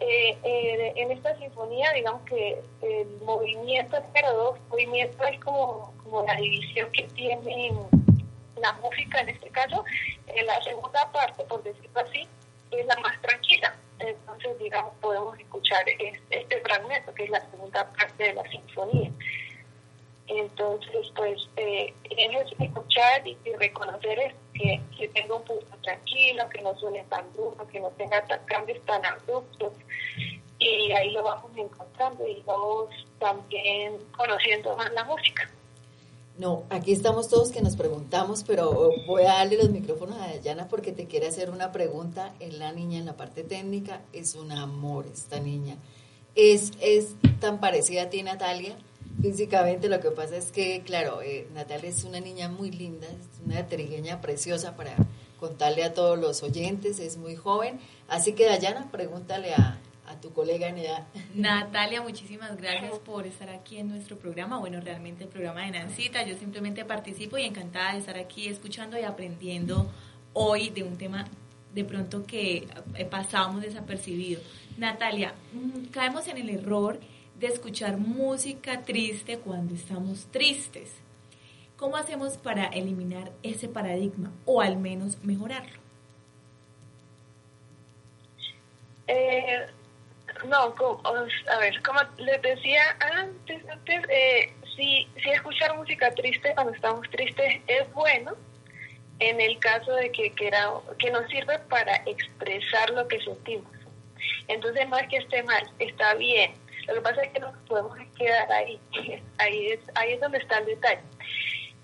Eh, 0.00 0.38
eh, 0.44 0.92
en 0.96 1.10
esta 1.10 1.36
sinfonía, 1.38 1.92
digamos 1.92 2.22
que 2.22 2.62
el 2.82 3.08
movimiento 3.24 3.96
dos, 4.34 4.58
movimiento 4.68 5.24
es 5.24 5.40
como, 5.40 5.92
como 6.04 6.22
la 6.22 6.36
división 6.36 6.90
que 6.92 7.02
tiene 7.14 7.72
la 8.60 8.72
música 8.74 9.20
en 9.20 9.30
este 9.30 9.48
caso, 9.50 9.84
la 10.44 10.62
segunda 10.62 11.10
parte, 11.10 11.42
por 11.44 11.62
decirlo 11.62 12.00
así, 12.00 12.28
es 12.70 12.86
la 12.86 12.96
más 12.96 13.20
tranquila. 13.22 13.74
Entonces, 13.98 14.58
digamos, 14.58 14.92
podemos 15.00 15.38
escuchar 15.38 15.84
este 15.88 16.60
fragmento, 16.60 17.12
que 17.14 17.24
es 17.24 17.30
la 17.30 17.50
segunda 17.50 17.92
parte 17.92 18.22
de 18.24 18.34
la 18.34 18.48
sinfonía. 18.48 19.10
Entonces, 20.28 21.10
pues, 21.16 21.48
eh, 21.56 21.92
es 22.04 22.52
escuchar 22.58 23.26
y, 23.26 23.36
reconocer 23.58 24.34
que, 24.52 24.80
que, 24.96 25.08
tenga 25.08 25.36
un 25.36 25.42
punto 25.42 25.76
tranquilo, 25.82 26.48
que 26.50 26.60
no 26.60 26.78
suene 26.78 27.02
tan 27.04 27.24
duro, 27.32 27.66
que 27.68 27.80
no 27.80 27.88
tenga 27.90 28.22
cambios 28.44 28.84
tan 28.84 29.04
abruptos. 29.06 29.72
Y 30.58 30.92
ahí 30.92 31.12
lo 31.12 31.22
vamos 31.22 31.50
encontrando 31.56 32.26
y 32.26 32.42
vamos 32.42 32.90
también 33.18 33.96
conociendo 34.16 34.76
más 34.76 34.92
la 34.92 35.04
música. 35.04 35.48
No, 36.36 36.64
aquí 36.70 36.92
estamos 36.92 37.28
todos 37.28 37.50
que 37.50 37.62
nos 37.62 37.74
preguntamos, 37.74 38.44
pero 38.44 38.92
voy 39.06 39.22
a 39.22 39.34
darle 39.34 39.56
los 39.56 39.70
micrófonos 39.70 40.20
a 40.20 40.28
Dayana 40.28 40.68
porque 40.68 40.92
te 40.92 41.06
quiere 41.06 41.26
hacer 41.26 41.50
una 41.50 41.72
pregunta. 41.72 42.32
Es 42.38 42.56
la 42.58 42.70
niña 42.72 42.98
en 42.98 43.06
la 43.06 43.16
parte 43.16 43.42
técnica, 43.42 44.02
es 44.12 44.34
un 44.34 44.52
amor 44.52 45.06
esta 45.12 45.40
niña. 45.40 45.76
Es, 46.34 46.72
es 46.80 47.14
tan 47.40 47.58
parecida 47.58 48.02
a 48.02 48.10
ti, 48.10 48.22
Natalia, 48.22 48.76
físicamente. 49.20 49.88
Lo 49.88 50.00
que 50.00 50.10
pasa 50.10 50.36
es 50.36 50.52
que, 50.52 50.82
claro, 50.82 51.22
eh, 51.22 51.48
Natalia 51.54 51.90
es 51.90 52.04
una 52.04 52.20
niña 52.20 52.48
muy 52.48 52.70
linda, 52.70 53.06
es 53.06 53.40
una 53.44 53.66
trigueña 53.66 54.20
preciosa 54.20 54.76
para 54.76 54.94
contarle 55.38 55.84
a 55.84 55.94
todos 55.94 56.18
los 56.18 56.42
oyentes, 56.42 56.98
es 56.98 57.16
muy 57.16 57.36
joven. 57.36 57.78
Así 58.08 58.32
que, 58.32 58.46
Dayana, 58.46 58.90
pregúntale 58.90 59.54
a, 59.54 59.78
a 60.06 60.20
tu 60.20 60.32
colega 60.32 60.68
en. 60.68 60.76
Natalia, 61.34 62.02
muchísimas 62.02 62.56
gracias 62.56 62.98
por 63.00 63.26
estar 63.26 63.50
aquí 63.50 63.78
en 63.78 63.88
nuestro 63.88 64.16
programa. 64.18 64.58
Bueno, 64.58 64.80
realmente 64.80 65.24
el 65.24 65.30
programa 65.30 65.62
de 65.62 65.72
Nancita, 65.72 66.24
yo 66.24 66.36
simplemente 66.36 66.84
participo 66.84 67.38
y 67.38 67.44
encantada 67.44 67.92
de 67.92 67.98
estar 67.98 68.18
aquí 68.18 68.48
escuchando 68.48 68.98
y 68.98 69.02
aprendiendo 69.02 69.90
hoy 70.32 70.70
de 70.70 70.82
un 70.82 70.96
tema 70.96 71.26
de 71.74 71.84
pronto 71.84 72.24
que 72.24 72.66
eh, 72.94 73.04
pasábamos 73.04 73.62
desapercibido. 73.62 74.40
Natalia, 74.78 75.34
mm, 75.52 75.86
caemos 75.90 76.26
en 76.28 76.38
el 76.38 76.50
error 76.50 76.98
de 77.38 77.46
escuchar 77.46 77.96
música 77.96 78.82
triste 78.82 79.38
cuando 79.38 79.74
estamos 79.74 80.26
tristes. 80.32 80.92
¿Cómo 81.76 81.96
hacemos 81.96 82.36
para 82.36 82.66
eliminar 82.66 83.30
ese 83.44 83.68
paradigma 83.68 84.32
o 84.44 84.60
al 84.60 84.76
menos 84.76 85.22
mejorarlo? 85.22 85.78
Eh, 89.06 89.66
no, 90.48 90.74
a 91.06 91.58
ver, 91.58 91.82
como 91.82 92.00
les 92.18 92.42
decía 92.42 92.82
antes, 93.00 93.68
antes 93.68 94.02
eh, 94.08 94.52
si, 94.76 95.08
si 95.22 95.30
escuchar 95.30 95.76
música 95.76 96.10
triste 96.10 96.52
cuando 96.54 96.72
estamos 96.72 97.08
tristes 97.10 97.62
es 97.68 97.92
bueno, 97.92 98.32
en 99.20 99.40
el 99.40 99.58
caso 99.60 99.92
de 99.94 100.10
que, 100.10 100.32
que, 100.32 100.50
que 100.98 101.10
nos 101.12 101.26
sirve 101.28 101.58
para 101.70 101.94
expresar 102.06 102.90
lo 102.90 103.06
que 103.06 103.20
sentimos. 103.20 103.70
Entonces 104.48 104.88
no 104.88 104.98
es 104.98 105.08
que 105.08 105.18
esté 105.18 105.44
mal, 105.44 105.62
está 105.78 106.14
bien 106.14 106.52
lo 106.88 106.94
que 106.94 107.00
pasa 107.02 107.22
es 107.22 107.32
que 107.32 107.40
nos 107.40 107.56
podemos 107.68 107.96
quedar 108.16 108.50
ahí, 108.52 108.80
ahí 109.38 109.66
es, 109.68 109.80
ahí 109.94 110.12
es 110.12 110.20
donde 110.20 110.38
está 110.38 110.58
el 110.58 110.66
detalle. 110.66 111.02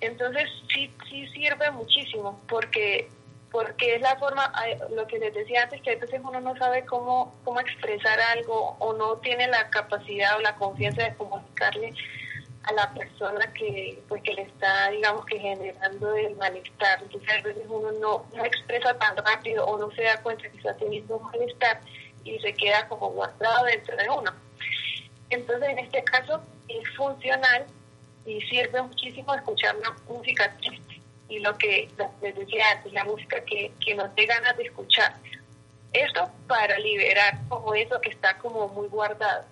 Entonces 0.01 0.49
sí, 0.73 0.91
sí 1.09 1.27
sirve 1.29 1.71
muchísimo 1.71 2.41
porque 2.49 3.09
porque 3.51 3.95
es 3.95 4.01
la 4.01 4.17
forma, 4.17 4.53
lo 4.91 5.07
que 5.07 5.17
les 5.21 5.33
decía 5.33 5.63
antes, 5.63 5.81
que 5.81 5.93
a 5.93 5.95
veces 5.95 6.21
uno 6.25 6.41
no 6.41 6.57
sabe 6.57 6.85
cómo, 6.87 7.33
cómo 7.45 7.61
expresar 7.61 8.21
algo 8.37 8.75
o 8.81 8.95
no 8.95 9.19
tiene 9.19 9.47
la 9.47 9.71
capacidad 9.71 10.37
o 10.37 10.41
la 10.41 10.57
confianza 10.57 11.05
de 11.05 11.15
comunicarle 11.15 11.95
a 12.65 12.73
la 12.73 12.93
persona 12.93 13.53
que 13.53 14.03
pues 14.09 14.23
que 14.23 14.35
le 14.35 14.43
está 14.43 14.91
digamos 14.91 15.25
que 15.27 15.39
generando 15.39 16.17
el 16.17 16.35
malestar 16.35 17.01
entonces 17.03 17.29
a 17.31 17.43
veces 17.43 17.63
uno 17.69 17.93
no, 17.93 18.27
no 18.35 18.45
expresa 18.45 18.99
tan 18.99 19.17
rápido 19.19 19.65
o 19.67 19.79
no 19.79 19.89
se 19.93 20.03
da 20.03 20.21
cuenta 20.23 20.49
que 20.49 20.57
está 20.57 20.75
teniendo 20.77 21.19
un 21.19 21.27
malestar 21.27 21.81
y 22.25 22.39
se 22.41 22.55
queda 22.55 22.89
como 22.89 23.11
guardado 23.11 23.67
dentro 23.67 23.97
de 23.97 24.09
uno 24.09 24.44
entonces, 25.31 25.69
en 25.69 25.79
este 25.79 26.03
caso, 26.05 26.43
es 26.69 26.89
funcional 26.97 27.67
y 28.27 28.41
sirve 28.43 28.83
muchísimo 28.83 29.35
escuchar 29.35 29.77
una 29.77 29.95
música 30.09 30.55
triste. 30.57 31.01
Y 31.29 31.41
lo 31.41 31.57
que 31.57 31.89
les 32.23 32.35
decía 32.37 32.65
antes, 32.73 32.93
la 32.93 33.05
música 33.05 33.43
que, 33.45 33.73
que 33.85 33.95
nos 33.95 34.15
dé 34.15 34.27
ganas 34.27 34.57
de 34.57 34.65
escuchar. 34.65 35.15
Esto 35.93 36.31
para 36.47 36.79
liberar 36.79 37.39
como 37.49 37.75
eso 37.75 38.01
que 38.01 38.11
está 38.11 38.37
como 38.39 38.69
muy 38.69 38.89
guardado. 38.89 39.45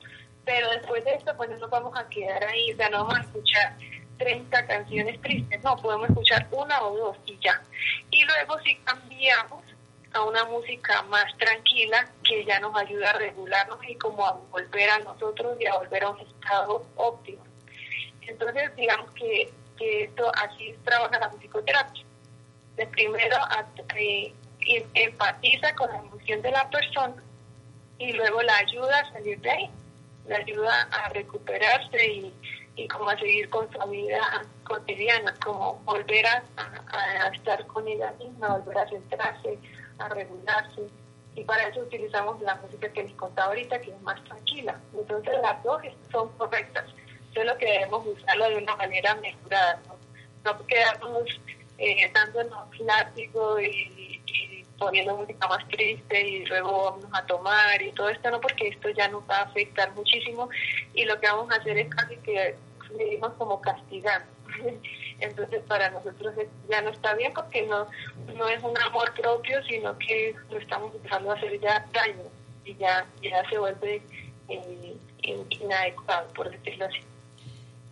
Pero 0.44 0.70
después 0.70 1.04
de 1.04 1.14
esto, 1.14 1.36
pues 1.36 1.50
no 1.50 1.56
nos 1.56 1.70
vamos 1.70 1.96
a 1.96 2.08
quedar 2.08 2.44
ahí, 2.44 2.72
o 2.72 2.76
sea, 2.76 2.88
no 2.90 3.04
vamos 3.04 3.18
a 3.18 3.22
escuchar 3.22 3.76
30 4.18 4.66
canciones 4.66 5.20
tristes, 5.20 5.62
no, 5.62 5.76
podemos 5.76 6.08
escuchar 6.08 6.46
una 6.50 6.82
o 6.82 6.96
dos 6.96 7.16
y 7.26 7.38
ya. 7.38 7.62
Y 8.10 8.24
luego 8.24 8.58
si 8.60 8.76
cambiamos 8.76 9.62
a 10.14 10.22
una 10.22 10.44
música 10.44 11.02
más 11.04 11.24
tranquila 11.38 12.08
que 12.24 12.44
ya 12.44 12.60
nos 12.60 12.76
ayuda 12.76 13.10
a 13.10 13.14
regularnos 13.14 13.78
y 13.88 13.94
como 13.96 14.26
a 14.26 14.32
volver 14.50 14.90
a 14.90 14.98
nosotros 15.00 15.56
y 15.60 15.66
a 15.66 15.76
volver 15.76 16.04
a 16.04 16.10
un 16.10 16.20
estado 16.20 16.86
óptimo. 16.96 17.44
Entonces, 18.22 18.74
digamos 18.76 19.10
que, 19.12 19.50
esto 19.80 20.30
así 20.36 20.76
trabaja 20.84 21.18
la 21.18 21.28
musicoterapia. 21.30 22.04
De 22.76 22.86
primero 22.86 23.36
eh, 23.96 24.32
empatiza 24.94 25.74
con 25.74 25.90
la 25.90 25.98
emoción 25.98 26.40
de 26.40 26.52
la 26.52 26.70
persona 26.70 27.16
y 27.98 28.12
luego 28.12 28.42
la 28.42 28.56
ayuda 28.58 29.00
a 29.00 29.12
salir 29.12 29.40
de 29.40 29.50
ahí, 29.50 29.70
la 30.28 30.36
ayuda 30.36 30.88
a 30.92 31.08
recuperarse 31.08 32.06
y, 32.06 32.32
y 32.76 32.86
como 32.86 33.10
a 33.10 33.18
seguir 33.18 33.50
con 33.50 33.68
su 33.72 33.88
vida 33.88 34.46
cotidiana, 34.62 35.34
como 35.44 35.74
volver 35.84 36.26
a, 36.26 36.44
a 36.92 37.28
estar 37.28 37.66
con 37.66 37.86
ella 37.88 38.14
misma, 38.20 38.58
volver 38.58 38.78
a 38.78 38.88
centrarse, 38.88 39.58
a 40.02 40.08
regularse. 40.08 40.82
Y 41.34 41.44
para 41.44 41.68
eso 41.68 41.80
utilizamos 41.80 42.40
la 42.42 42.56
música 42.56 42.92
que 42.92 43.04
les 43.04 43.12
contaba 43.14 43.48
ahorita, 43.48 43.80
que 43.80 43.90
es 43.90 44.00
más 44.02 44.22
tranquila. 44.24 44.78
Entonces 44.94 45.34
las 45.40 45.62
dos 45.62 45.82
son 46.10 46.28
correctas, 46.36 46.84
solo 47.32 47.56
que 47.56 47.66
debemos 47.66 48.06
usarlo 48.06 48.50
de 48.50 48.56
una 48.56 48.76
manera 48.76 49.14
mejorada, 49.16 49.80
no, 49.86 49.96
no 50.44 50.66
quedarnos 50.66 51.40
eh, 51.78 52.10
dándonos 52.12 52.80
látigo 52.80 53.58
y, 53.60 54.20
y, 54.26 54.64
poniendo 54.78 55.16
música 55.16 55.46
más 55.46 55.66
triste 55.68 56.28
y 56.28 56.44
luego 56.46 56.84
vamos 56.90 57.06
a 57.12 57.24
tomar 57.24 57.80
y 57.80 57.92
todo 57.92 58.08
esto, 58.08 58.30
no, 58.30 58.40
porque 58.40 58.68
esto 58.68 58.88
ya 58.90 59.08
nos 59.08 59.22
va 59.30 59.38
a 59.38 59.42
afectar 59.42 59.92
muchísimo 59.94 60.48
y 60.92 61.04
lo 61.04 61.18
que 61.20 61.28
vamos 61.28 61.50
a 61.52 61.60
hacer 61.60 61.78
es 61.78 61.88
casi 61.94 62.16
que 62.16 62.56
vivimos 62.98 63.32
como 63.34 63.60
castigando. 63.60 64.26
entonces 65.22 65.62
para 65.68 65.90
nosotros 65.90 66.34
ya 66.68 66.82
no 66.82 66.90
está 66.90 67.14
bien 67.14 67.32
porque 67.34 67.66
no, 67.66 67.86
no 68.34 68.48
es 68.48 68.62
un 68.62 68.76
amor 68.78 69.12
propio, 69.14 69.62
sino 69.64 69.96
que 69.98 70.34
lo 70.50 70.58
estamos 70.58 70.94
empezando 70.94 71.30
a 71.30 71.34
hacer 71.34 71.60
ya 71.60 71.86
daño 71.92 72.24
y 72.64 72.74
ya, 72.76 73.06
ya 73.22 73.48
se 73.48 73.58
vuelve 73.58 74.02
eh, 74.48 74.96
inadecuado, 75.50 76.28
por 76.34 76.50
decirlo 76.50 76.86
así. 76.86 76.98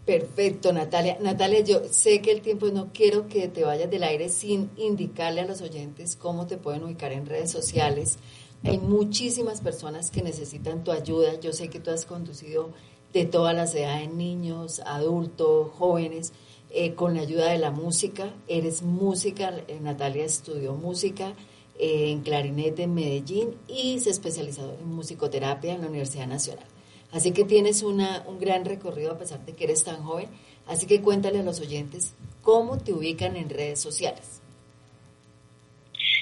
Perfecto, 0.05 0.73
Natalia. 0.73 1.19
Natalia, 1.21 1.61
yo 1.61 1.85
sé 1.85 2.21
que 2.21 2.33
el 2.33 2.41
tiempo 2.41 2.67
no 2.69 2.91
quiero 2.93 3.29
que 3.29 3.49
te 3.49 3.65
vayas 3.65 3.91
del 3.91 4.03
aire 4.03 4.29
sin 4.29 4.71
indicarle 4.77 5.43
a 5.43 5.47
los 5.47 5.61
oyentes 5.61 6.17
cómo 6.17 6.47
te 6.47 6.57
pueden 6.57 6.83
ubicar 6.85 7.13
en 7.13 7.27
redes 7.27 7.51
sociales. 7.51 8.19
Hay 8.65 8.79
muchísimas 8.79 9.61
personas 9.61 10.11
que 10.11 10.23
necesitan 10.23 10.85
tu 10.85 10.91
ayuda. 10.91 11.39
Yo 11.39 11.53
sé 11.53 11.71
que 11.71 11.81
tú 11.81 11.91
has 11.91 12.07
conducido 12.07 12.71
de 13.13 13.25
todas 13.25 13.55
las 13.55 13.75
edades, 13.75 14.13
niños, 14.13 14.81
adultos, 14.85 15.71
jóvenes, 15.79 16.33
eh, 16.73 16.95
con 16.95 17.17
la 17.17 17.23
ayuda 17.23 17.51
de 17.51 17.59
la 17.59 17.73
música. 17.73 18.33
Eres 18.47 18.83
música, 18.83 19.53
eh, 19.67 19.79
Natalia 19.81 20.25
estudió 20.25 20.75
música 20.75 21.35
eh, 21.77 22.11
en 22.13 22.21
clarinete 22.21 22.85
en 22.85 22.95
Medellín 22.95 23.57
y 23.67 23.99
se 23.99 24.11
especializó 24.11 24.77
en 24.81 24.87
musicoterapia 24.87 25.75
en 25.75 25.81
la 25.81 25.89
Universidad 25.89 26.29
Nacional. 26.29 26.67
Así 27.11 27.33
que 27.33 27.45
tienes 27.45 27.83
una, 27.83 28.23
un 28.29 28.39
gran 28.39 28.65
recorrido 28.65 29.11
a 29.11 29.19
pesar 29.19 29.45
de 29.45 29.53
que 29.53 29.65
eres 29.65 29.83
tan 29.83 30.05
joven. 30.05 30.29
Así 30.69 30.87
que 30.87 31.03
cuéntale 31.03 31.41
a 31.41 31.43
los 31.43 31.61
oyentes 31.61 32.15
cómo 32.41 32.79
te 32.79 32.93
ubican 32.93 33.37
en 33.37 33.51
redes 33.51 33.81
sociales. 33.81 34.41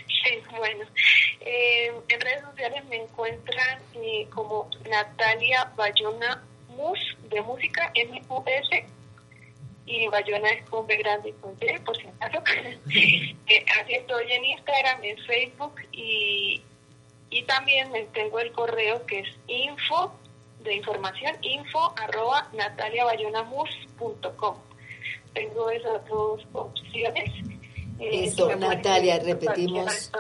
Sí, 0.07 0.35
bueno, 0.57 0.85
en 1.43 2.21
redes 2.21 2.43
sociales 2.43 2.85
me 2.89 3.03
encuentran 3.03 3.81
como 4.35 4.71
Natalia 4.89 5.71
Bayona 5.77 6.43
Mus 6.71 6.99
de 7.29 7.43
música, 7.43 7.91
M-U-S, 7.95 8.87
y 9.89 10.07
Bayona 10.09 10.51
es 10.51 10.69
con 10.69 10.87
B 10.87 10.97
grande 10.99 11.31
y 11.31 11.33
con 11.33 11.57
Y, 11.61 11.79
por 11.81 11.97
si 11.97 12.07
acaso. 12.07 12.43
Eh, 13.51 13.65
así 13.81 13.95
estoy 13.95 14.31
en 14.31 14.45
Instagram, 14.45 15.03
en 15.03 15.17
Facebook 15.25 15.73
y, 15.91 16.61
y 17.31 17.43
también 17.45 17.91
tengo 18.13 18.39
el 18.41 18.53
correo 18.53 19.07
que 19.07 19.21
es 19.21 19.29
info 19.47 20.13
de 20.61 20.75
información, 20.75 21.35
info 21.41 21.95
arroba 21.97 22.47
nataliabayonamus.com. 22.53 24.57
Tengo 25.33 25.71
esas 25.71 26.07
dos 26.09 26.47
opciones. 26.53 27.31
Eh, 27.99 28.25
Eso, 28.25 28.55
Natalia, 28.55 29.19
repetimos. 29.19 30.13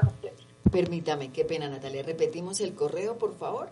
Permítame, 0.72 1.30
qué 1.30 1.44
pena, 1.44 1.68
Natalia. 1.68 2.02
Repetimos 2.02 2.60
el 2.60 2.74
correo, 2.74 3.18
por 3.18 3.36
favor. 3.36 3.68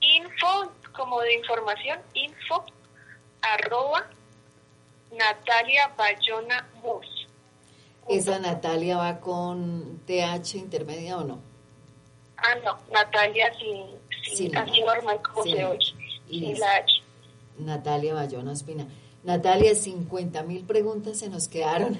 Info, 0.00 0.70
como 0.94 1.22
de 1.22 1.32
información, 1.34 1.98
info 2.12 2.66
arroba 3.40 4.06
Natalia 5.12 5.92
Bayona 5.96 6.68
Mus. 6.82 7.28
¿Esa 8.08 8.38
Natalia 8.38 8.96
va 8.96 9.20
con 9.20 10.00
TH 10.06 10.56
intermedia 10.56 11.18
o 11.18 11.24
no? 11.24 11.38
Ah, 12.36 12.56
no, 12.64 12.78
Natalia 12.92 13.52
sin, 13.58 14.36
sin, 14.36 14.56
así 14.56 14.80
normal 14.82 15.20
como 15.22 15.44
se 15.44 15.64
oye, 15.64 15.94
sin 16.28 16.58
la 16.58 16.76
H. 16.76 17.02
Natalia 17.58 18.14
Bayona 18.14 18.52
Espina. 18.52 18.86
Natalia, 19.22 19.74
50 19.74 20.42
mil 20.42 20.64
preguntas 20.64 21.18
se 21.18 21.28
nos 21.28 21.46
quedaron, 21.46 21.96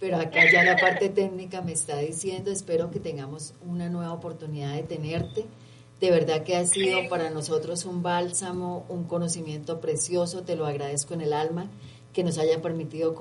pero 0.00 0.18
acá 0.18 0.40
ya 0.52 0.64
la 0.64 0.76
parte 0.76 1.08
técnica 1.08 1.62
me 1.62 1.72
está 1.72 1.96
diciendo, 1.96 2.50
espero 2.50 2.90
que 2.90 3.00
tengamos 3.00 3.54
una 3.66 3.88
nueva 3.88 4.12
oportunidad 4.12 4.74
de 4.74 4.82
tenerte. 4.82 5.46
De 6.00 6.10
verdad 6.10 6.44
que 6.44 6.54
ha 6.54 6.64
sido 6.64 7.08
para 7.08 7.30
nosotros 7.30 7.84
un 7.84 8.02
bálsamo, 8.02 8.84
un 8.88 9.04
conocimiento 9.04 9.80
precioso, 9.80 10.42
te 10.42 10.54
lo 10.54 10.66
agradezco 10.66 11.14
en 11.14 11.22
el 11.22 11.32
alma 11.32 11.68
que 12.12 12.24
nos 12.24 12.38
haya 12.38 12.60
permitido 12.62 13.14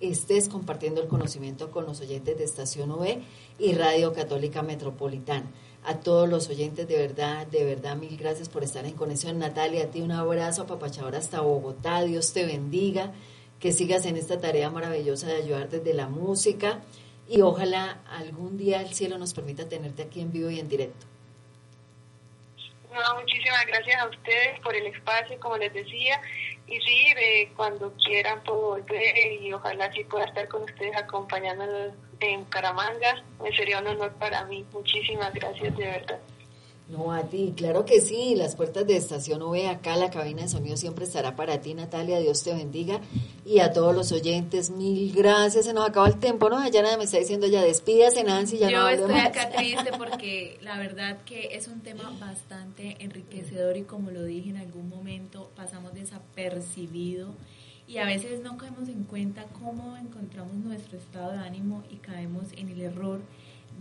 estés 0.00 0.48
compartiendo 0.48 1.02
el 1.02 1.08
conocimiento 1.08 1.70
con 1.70 1.86
los 1.86 2.00
oyentes 2.00 2.38
de 2.38 2.44
Estación 2.44 2.90
OE 2.92 3.20
y 3.58 3.72
Radio 3.74 4.12
Católica 4.12 4.62
Metropolitana. 4.62 5.50
A 5.84 6.00
todos 6.00 6.28
los 6.28 6.48
oyentes, 6.48 6.86
de 6.86 6.96
verdad, 6.96 7.46
de 7.46 7.64
verdad, 7.64 7.96
mil 7.96 8.16
gracias 8.16 8.48
por 8.48 8.62
estar 8.62 8.84
en 8.84 8.94
conexión. 8.94 9.38
Natalia, 9.38 9.84
a 9.84 9.86
ti 9.86 10.00
un 10.00 10.12
abrazo, 10.12 10.66
papachador 10.66 11.16
hasta 11.16 11.40
Bogotá. 11.40 12.02
Dios 12.02 12.32
te 12.32 12.44
bendiga, 12.44 13.12
que 13.60 13.72
sigas 13.72 14.04
en 14.06 14.16
esta 14.16 14.40
tarea 14.40 14.70
maravillosa 14.70 15.26
de 15.28 15.36
ayudar 15.36 15.68
desde 15.68 15.94
la 15.94 16.08
música 16.08 16.82
y 17.28 17.42
ojalá 17.42 18.00
algún 18.10 18.56
día 18.56 18.80
el 18.80 18.94
cielo 18.94 19.18
nos 19.18 19.34
permita 19.34 19.68
tenerte 19.68 20.02
aquí 20.02 20.20
en 20.20 20.32
vivo 20.32 20.50
y 20.50 20.60
en 20.60 20.68
directo. 20.68 21.06
No, 22.92 23.20
muchísimas 23.20 23.66
gracias 23.66 24.00
a 24.00 24.08
ustedes 24.08 24.60
por 24.60 24.74
el 24.74 24.86
espacio, 24.86 25.38
como 25.40 25.56
les 25.56 25.72
decía, 25.72 26.20
y 26.68 26.80
sí, 26.80 27.14
de 27.14 27.50
cuando 27.56 27.92
quieran 27.94 28.42
puedo 28.42 28.60
volver 28.60 29.32
y 29.40 29.52
ojalá 29.52 29.90
sí 29.92 30.04
pueda 30.04 30.26
estar 30.26 30.46
con 30.48 30.62
ustedes 30.62 30.94
acompañándonos 30.96 31.94
en 32.20 32.44
Caramanga. 32.46 33.22
Me 33.42 33.50
sería 33.56 33.78
un 33.78 33.86
honor 33.86 34.12
para 34.14 34.44
mí. 34.44 34.66
Muchísimas 34.72 35.32
gracias 35.32 35.76
de 35.76 35.84
verdad. 35.86 36.20
No, 36.88 37.12
a 37.12 37.24
ti, 37.24 37.52
claro 37.54 37.84
que 37.84 38.00
sí. 38.00 38.34
Las 38.34 38.56
puertas 38.56 38.86
de 38.86 38.96
Estación 38.96 39.42
OVE, 39.42 39.68
acá 39.68 39.96
la 39.96 40.10
cabina 40.10 40.42
de 40.42 40.48
sonido 40.48 40.76
siempre 40.78 41.04
estará 41.04 41.36
para 41.36 41.60
ti, 41.60 41.74
Natalia. 41.74 42.18
Dios 42.18 42.42
te 42.42 42.54
bendiga. 42.54 43.00
Y 43.44 43.58
a 43.58 43.72
todos 43.72 43.94
los 43.94 44.10
oyentes, 44.10 44.70
mil 44.70 45.12
gracias. 45.14 45.66
Se 45.66 45.74
nos 45.74 45.86
acaba 45.86 46.08
el 46.08 46.18
tiempo, 46.18 46.48
¿no? 46.48 46.66
Ya 46.70 46.80
nada 46.80 46.96
me 46.96 47.04
está 47.04 47.18
diciendo 47.18 47.46
ya 47.46 47.62
despídase, 47.62 48.24
Nancy. 48.24 48.56
Ya 48.56 48.70
Yo 48.70 48.80
no 48.80 48.88
estoy 48.88 49.20
acá 49.20 49.50
triste 49.56 49.90
porque 49.98 50.58
la 50.62 50.78
verdad 50.78 51.18
que 51.26 51.56
es 51.56 51.68
un 51.68 51.80
tema 51.80 52.10
bastante 52.18 52.96
enriquecedor 53.00 53.76
y 53.76 53.82
como 53.82 54.10
lo 54.10 54.24
dije 54.24 54.48
en 54.48 54.56
algún 54.56 54.88
momento, 54.88 55.50
pasamos 55.56 55.92
desapercibido 55.92 57.34
y 57.86 57.98
a 57.98 58.04
veces 58.04 58.42
no 58.42 58.56
caemos 58.56 58.88
en 58.88 59.04
cuenta 59.04 59.44
cómo 59.62 59.96
encontramos 59.96 60.54
nuestro 60.56 60.96
estado 60.96 61.32
de 61.32 61.38
ánimo 61.38 61.82
y 61.90 61.96
caemos 61.96 62.44
en 62.56 62.68
el 62.68 62.80
error 62.80 63.20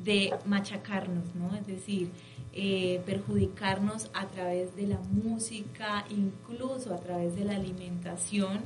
de 0.03 0.33
machacarnos, 0.45 1.35
¿no? 1.35 1.55
Es 1.55 1.67
decir, 1.67 2.09
eh, 2.53 3.01
perjudicarnos 3.05 4.09
a 4.13 4.25
través 4.27 4.75
de 4.75 4.87
la 4.87 4.99
música, 5.11 6.05
incluso 6.09 6.93
a 6.93 6.97
través 6.97 7.35
de 7.35 7.45
la 7.45 7.55
alimentación. 7.55 8.61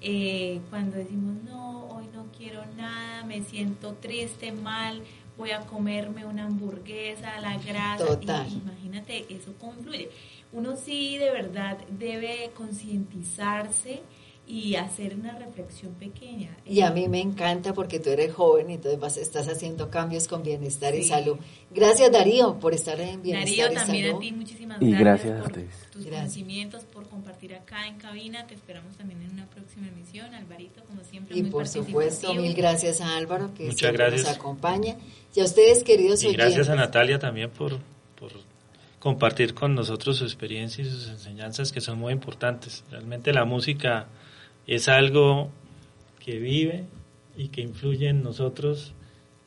Eh, 0.00 0.60
cuando 0.70 0.96
decimos, 0.96 1.42
no, 1.44 1.86
hoy 1.86 2.06
no 2.12 2.26
quiero 2.36 2.62
nada, 2.76 3.24
me 3.24 3.42
siento 3.42 3.94
triste, 3.94 4.52
mal, 4.52 5.02
voy 5.38 5.52
a 5.52 5.60
comerme 5.60 6.26
una 6.26 6.44
hamburguesa, 6.44 7.40
la 7.40 7.56
grasa. 7.58 8.18
imagínate, 8.52 9.26
eso 9.32 9.54
confluye. 9.58 10.10
Uno 10.52 10.76
sí 10.76 11.16
de 11.16 11.30
verdad 11.30 11.78
debe 11.88 12.50
concientizarse 12.54 14.02
y 14.50 14.74
hacer 14.74 15.14
una 15.14 15.38
reflexión 15.38 15.94
pequeña. 15.94 16.56
Y 16.66 16.80
a 16.80 16.90
mí 16.90 17.08
me 17.08 17.20
encanta 17.20 17.72
porque 17.72 18.00
tú 18.00 18.10
eres 18.10 18.34
joven 18.34 18.68
y 18.70 18.74
entonces 18.74 18.98
vas, 18.98 19.16
estás 19.16 19.46
haciendo 19.46 19.90
cambios 19.90 20.26
con 20.26 20.42
bienestar 20.42 20.92
y 20.96 21.04
salud. 21.04 21.36
Gracias 21.70 22.10
Darío 22.10 22.58
por 22.58 22.74
estar 22.74 23.00
en 23.00 23.22
bienestar 23.22 23.72
Darío, 23.72 23.80
también 23.80 24.16
a 24.16 24.18
ti 24.18 24.32
muchísimas 24.32 24.82
y 24.82 24.90
gracias, 24.90 25.40
por 25.40 25.52
tus 25.92 26.04
conocimientos, 26.04 26.82
por 26.82 27.08
compartir 27.08 27.54
acá 27.54 27.86
en 27.86 27.98
cabina. 27.98 28.44
Te 28.48 28.54
esperamos 28.54 28.96
también 28.96 29.22
en 29.22 29.30
una 29.30 29.46
próxima 29.46 29.86
emisión. 29.86 30.34
Alvarito, 30.34 30.82
como 30.84 31.04
siempre, 31.04 31.38
Y 31.38 31.44
por 31.44 31.68
supuesto, 31.68 32.34
mil 32.34 32.54
gracias 32.54 33.00
a 33.00 33.16
Álvaro 33.16 33.54
que 33.54 33.66
Muchas 33.66 33.92
gracias. 33.92 34.22
nos 34.22 34.36
acompaña. 34.36 34.96
Y 35.32 35.40
a 35.40 35.44
ustedes, 35.44 35.84
queridos 35.84 36.24
y 36.24 36.32
gracias 36.32 36.68
a 36.68 36.74
Natalia 36.74 37.20
también 37.20 37.50
por, 37.50 37.78
por 38.18 38.32
compartir 38.98 39.54
con 39.54 39.76
nosotros 39.76 40.16
su 40.16 40.24
experiencia 40.24 40.82
y 40.82 40.90
sus 40.90 41.08
enseñanzas 41.08 41.70
que 41.70 41.80
son 41.80 42.00
muy 42.00 42.12
importantes. 42.12 42.82
Realmente 42.90 43.32
la 43.32 43.44
música 43.44 44.08
es 44.66 44.88
algo 44.88 45.50
que 46.24 46.38
vive 46.38 46.86
y 47.36 47.48
que 47.48 47.60
influye 47.60 48.08
en 48.08 48.22
nosotros 48.22 48.94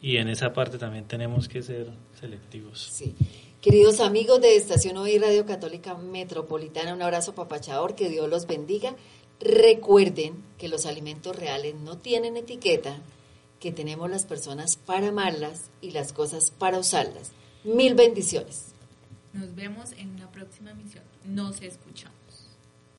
y 0.01 0.17
en 0.17 0.27
esa 0.27 0.53
parte 0.53 0.77
también 0.77 1.05
tenemos 1.05 1.47
que 1.47 1.61
ser 1.61 1.87
selectivos. 2.19 2.89
Sí. 2.91 3.15
Queridos 3.61 4.01
amigos 4.01 4.41
de 4.41 4.57
Estación 4.57 4.97
Hoy 4.97 5.17
Radio 5.17 5.45
Católica 5.45 5.95
Metropolitana, 5.95 6.93
un 6.93 7.01
abrazo 7.01 7.33
papachador, 7.33 7.95
que 7.95 8.09
Dios 8.09 8.29
los 8.29 8.45
bendiga. 8.45 8.95
Recuerden 9.39 10.43
que 10.57 10.67
los 10.67 10.85
alimentos 10.85 11.33
reales 11.33 11.75
no 11.75 11.97
tienen 11.97 12.35
etiqueta, 12.35 12.97
que 13.61 13.71
tenemos 13.71 14.09
las 14.09 14.25
personas 14.25 14.75
para 14.75 15.07
amarlas 15.07 15.69
y 15.79 15.91
las 15.91 16.11
cosas 16.11 16.51
para 16.51 16.79
usarlas. 16.79 17.31
Mil 17.63 17.95
bendiciones. 17.95 18.73
Nos 19.31 19.55
vemos 19.55 19.93
en 19.93 20.09
una 20.09 20.29
próxima 20.29 20.71
emisión. 20.71 21.05
Nos 21.23 21.61
escuchamos. 21.61 22.22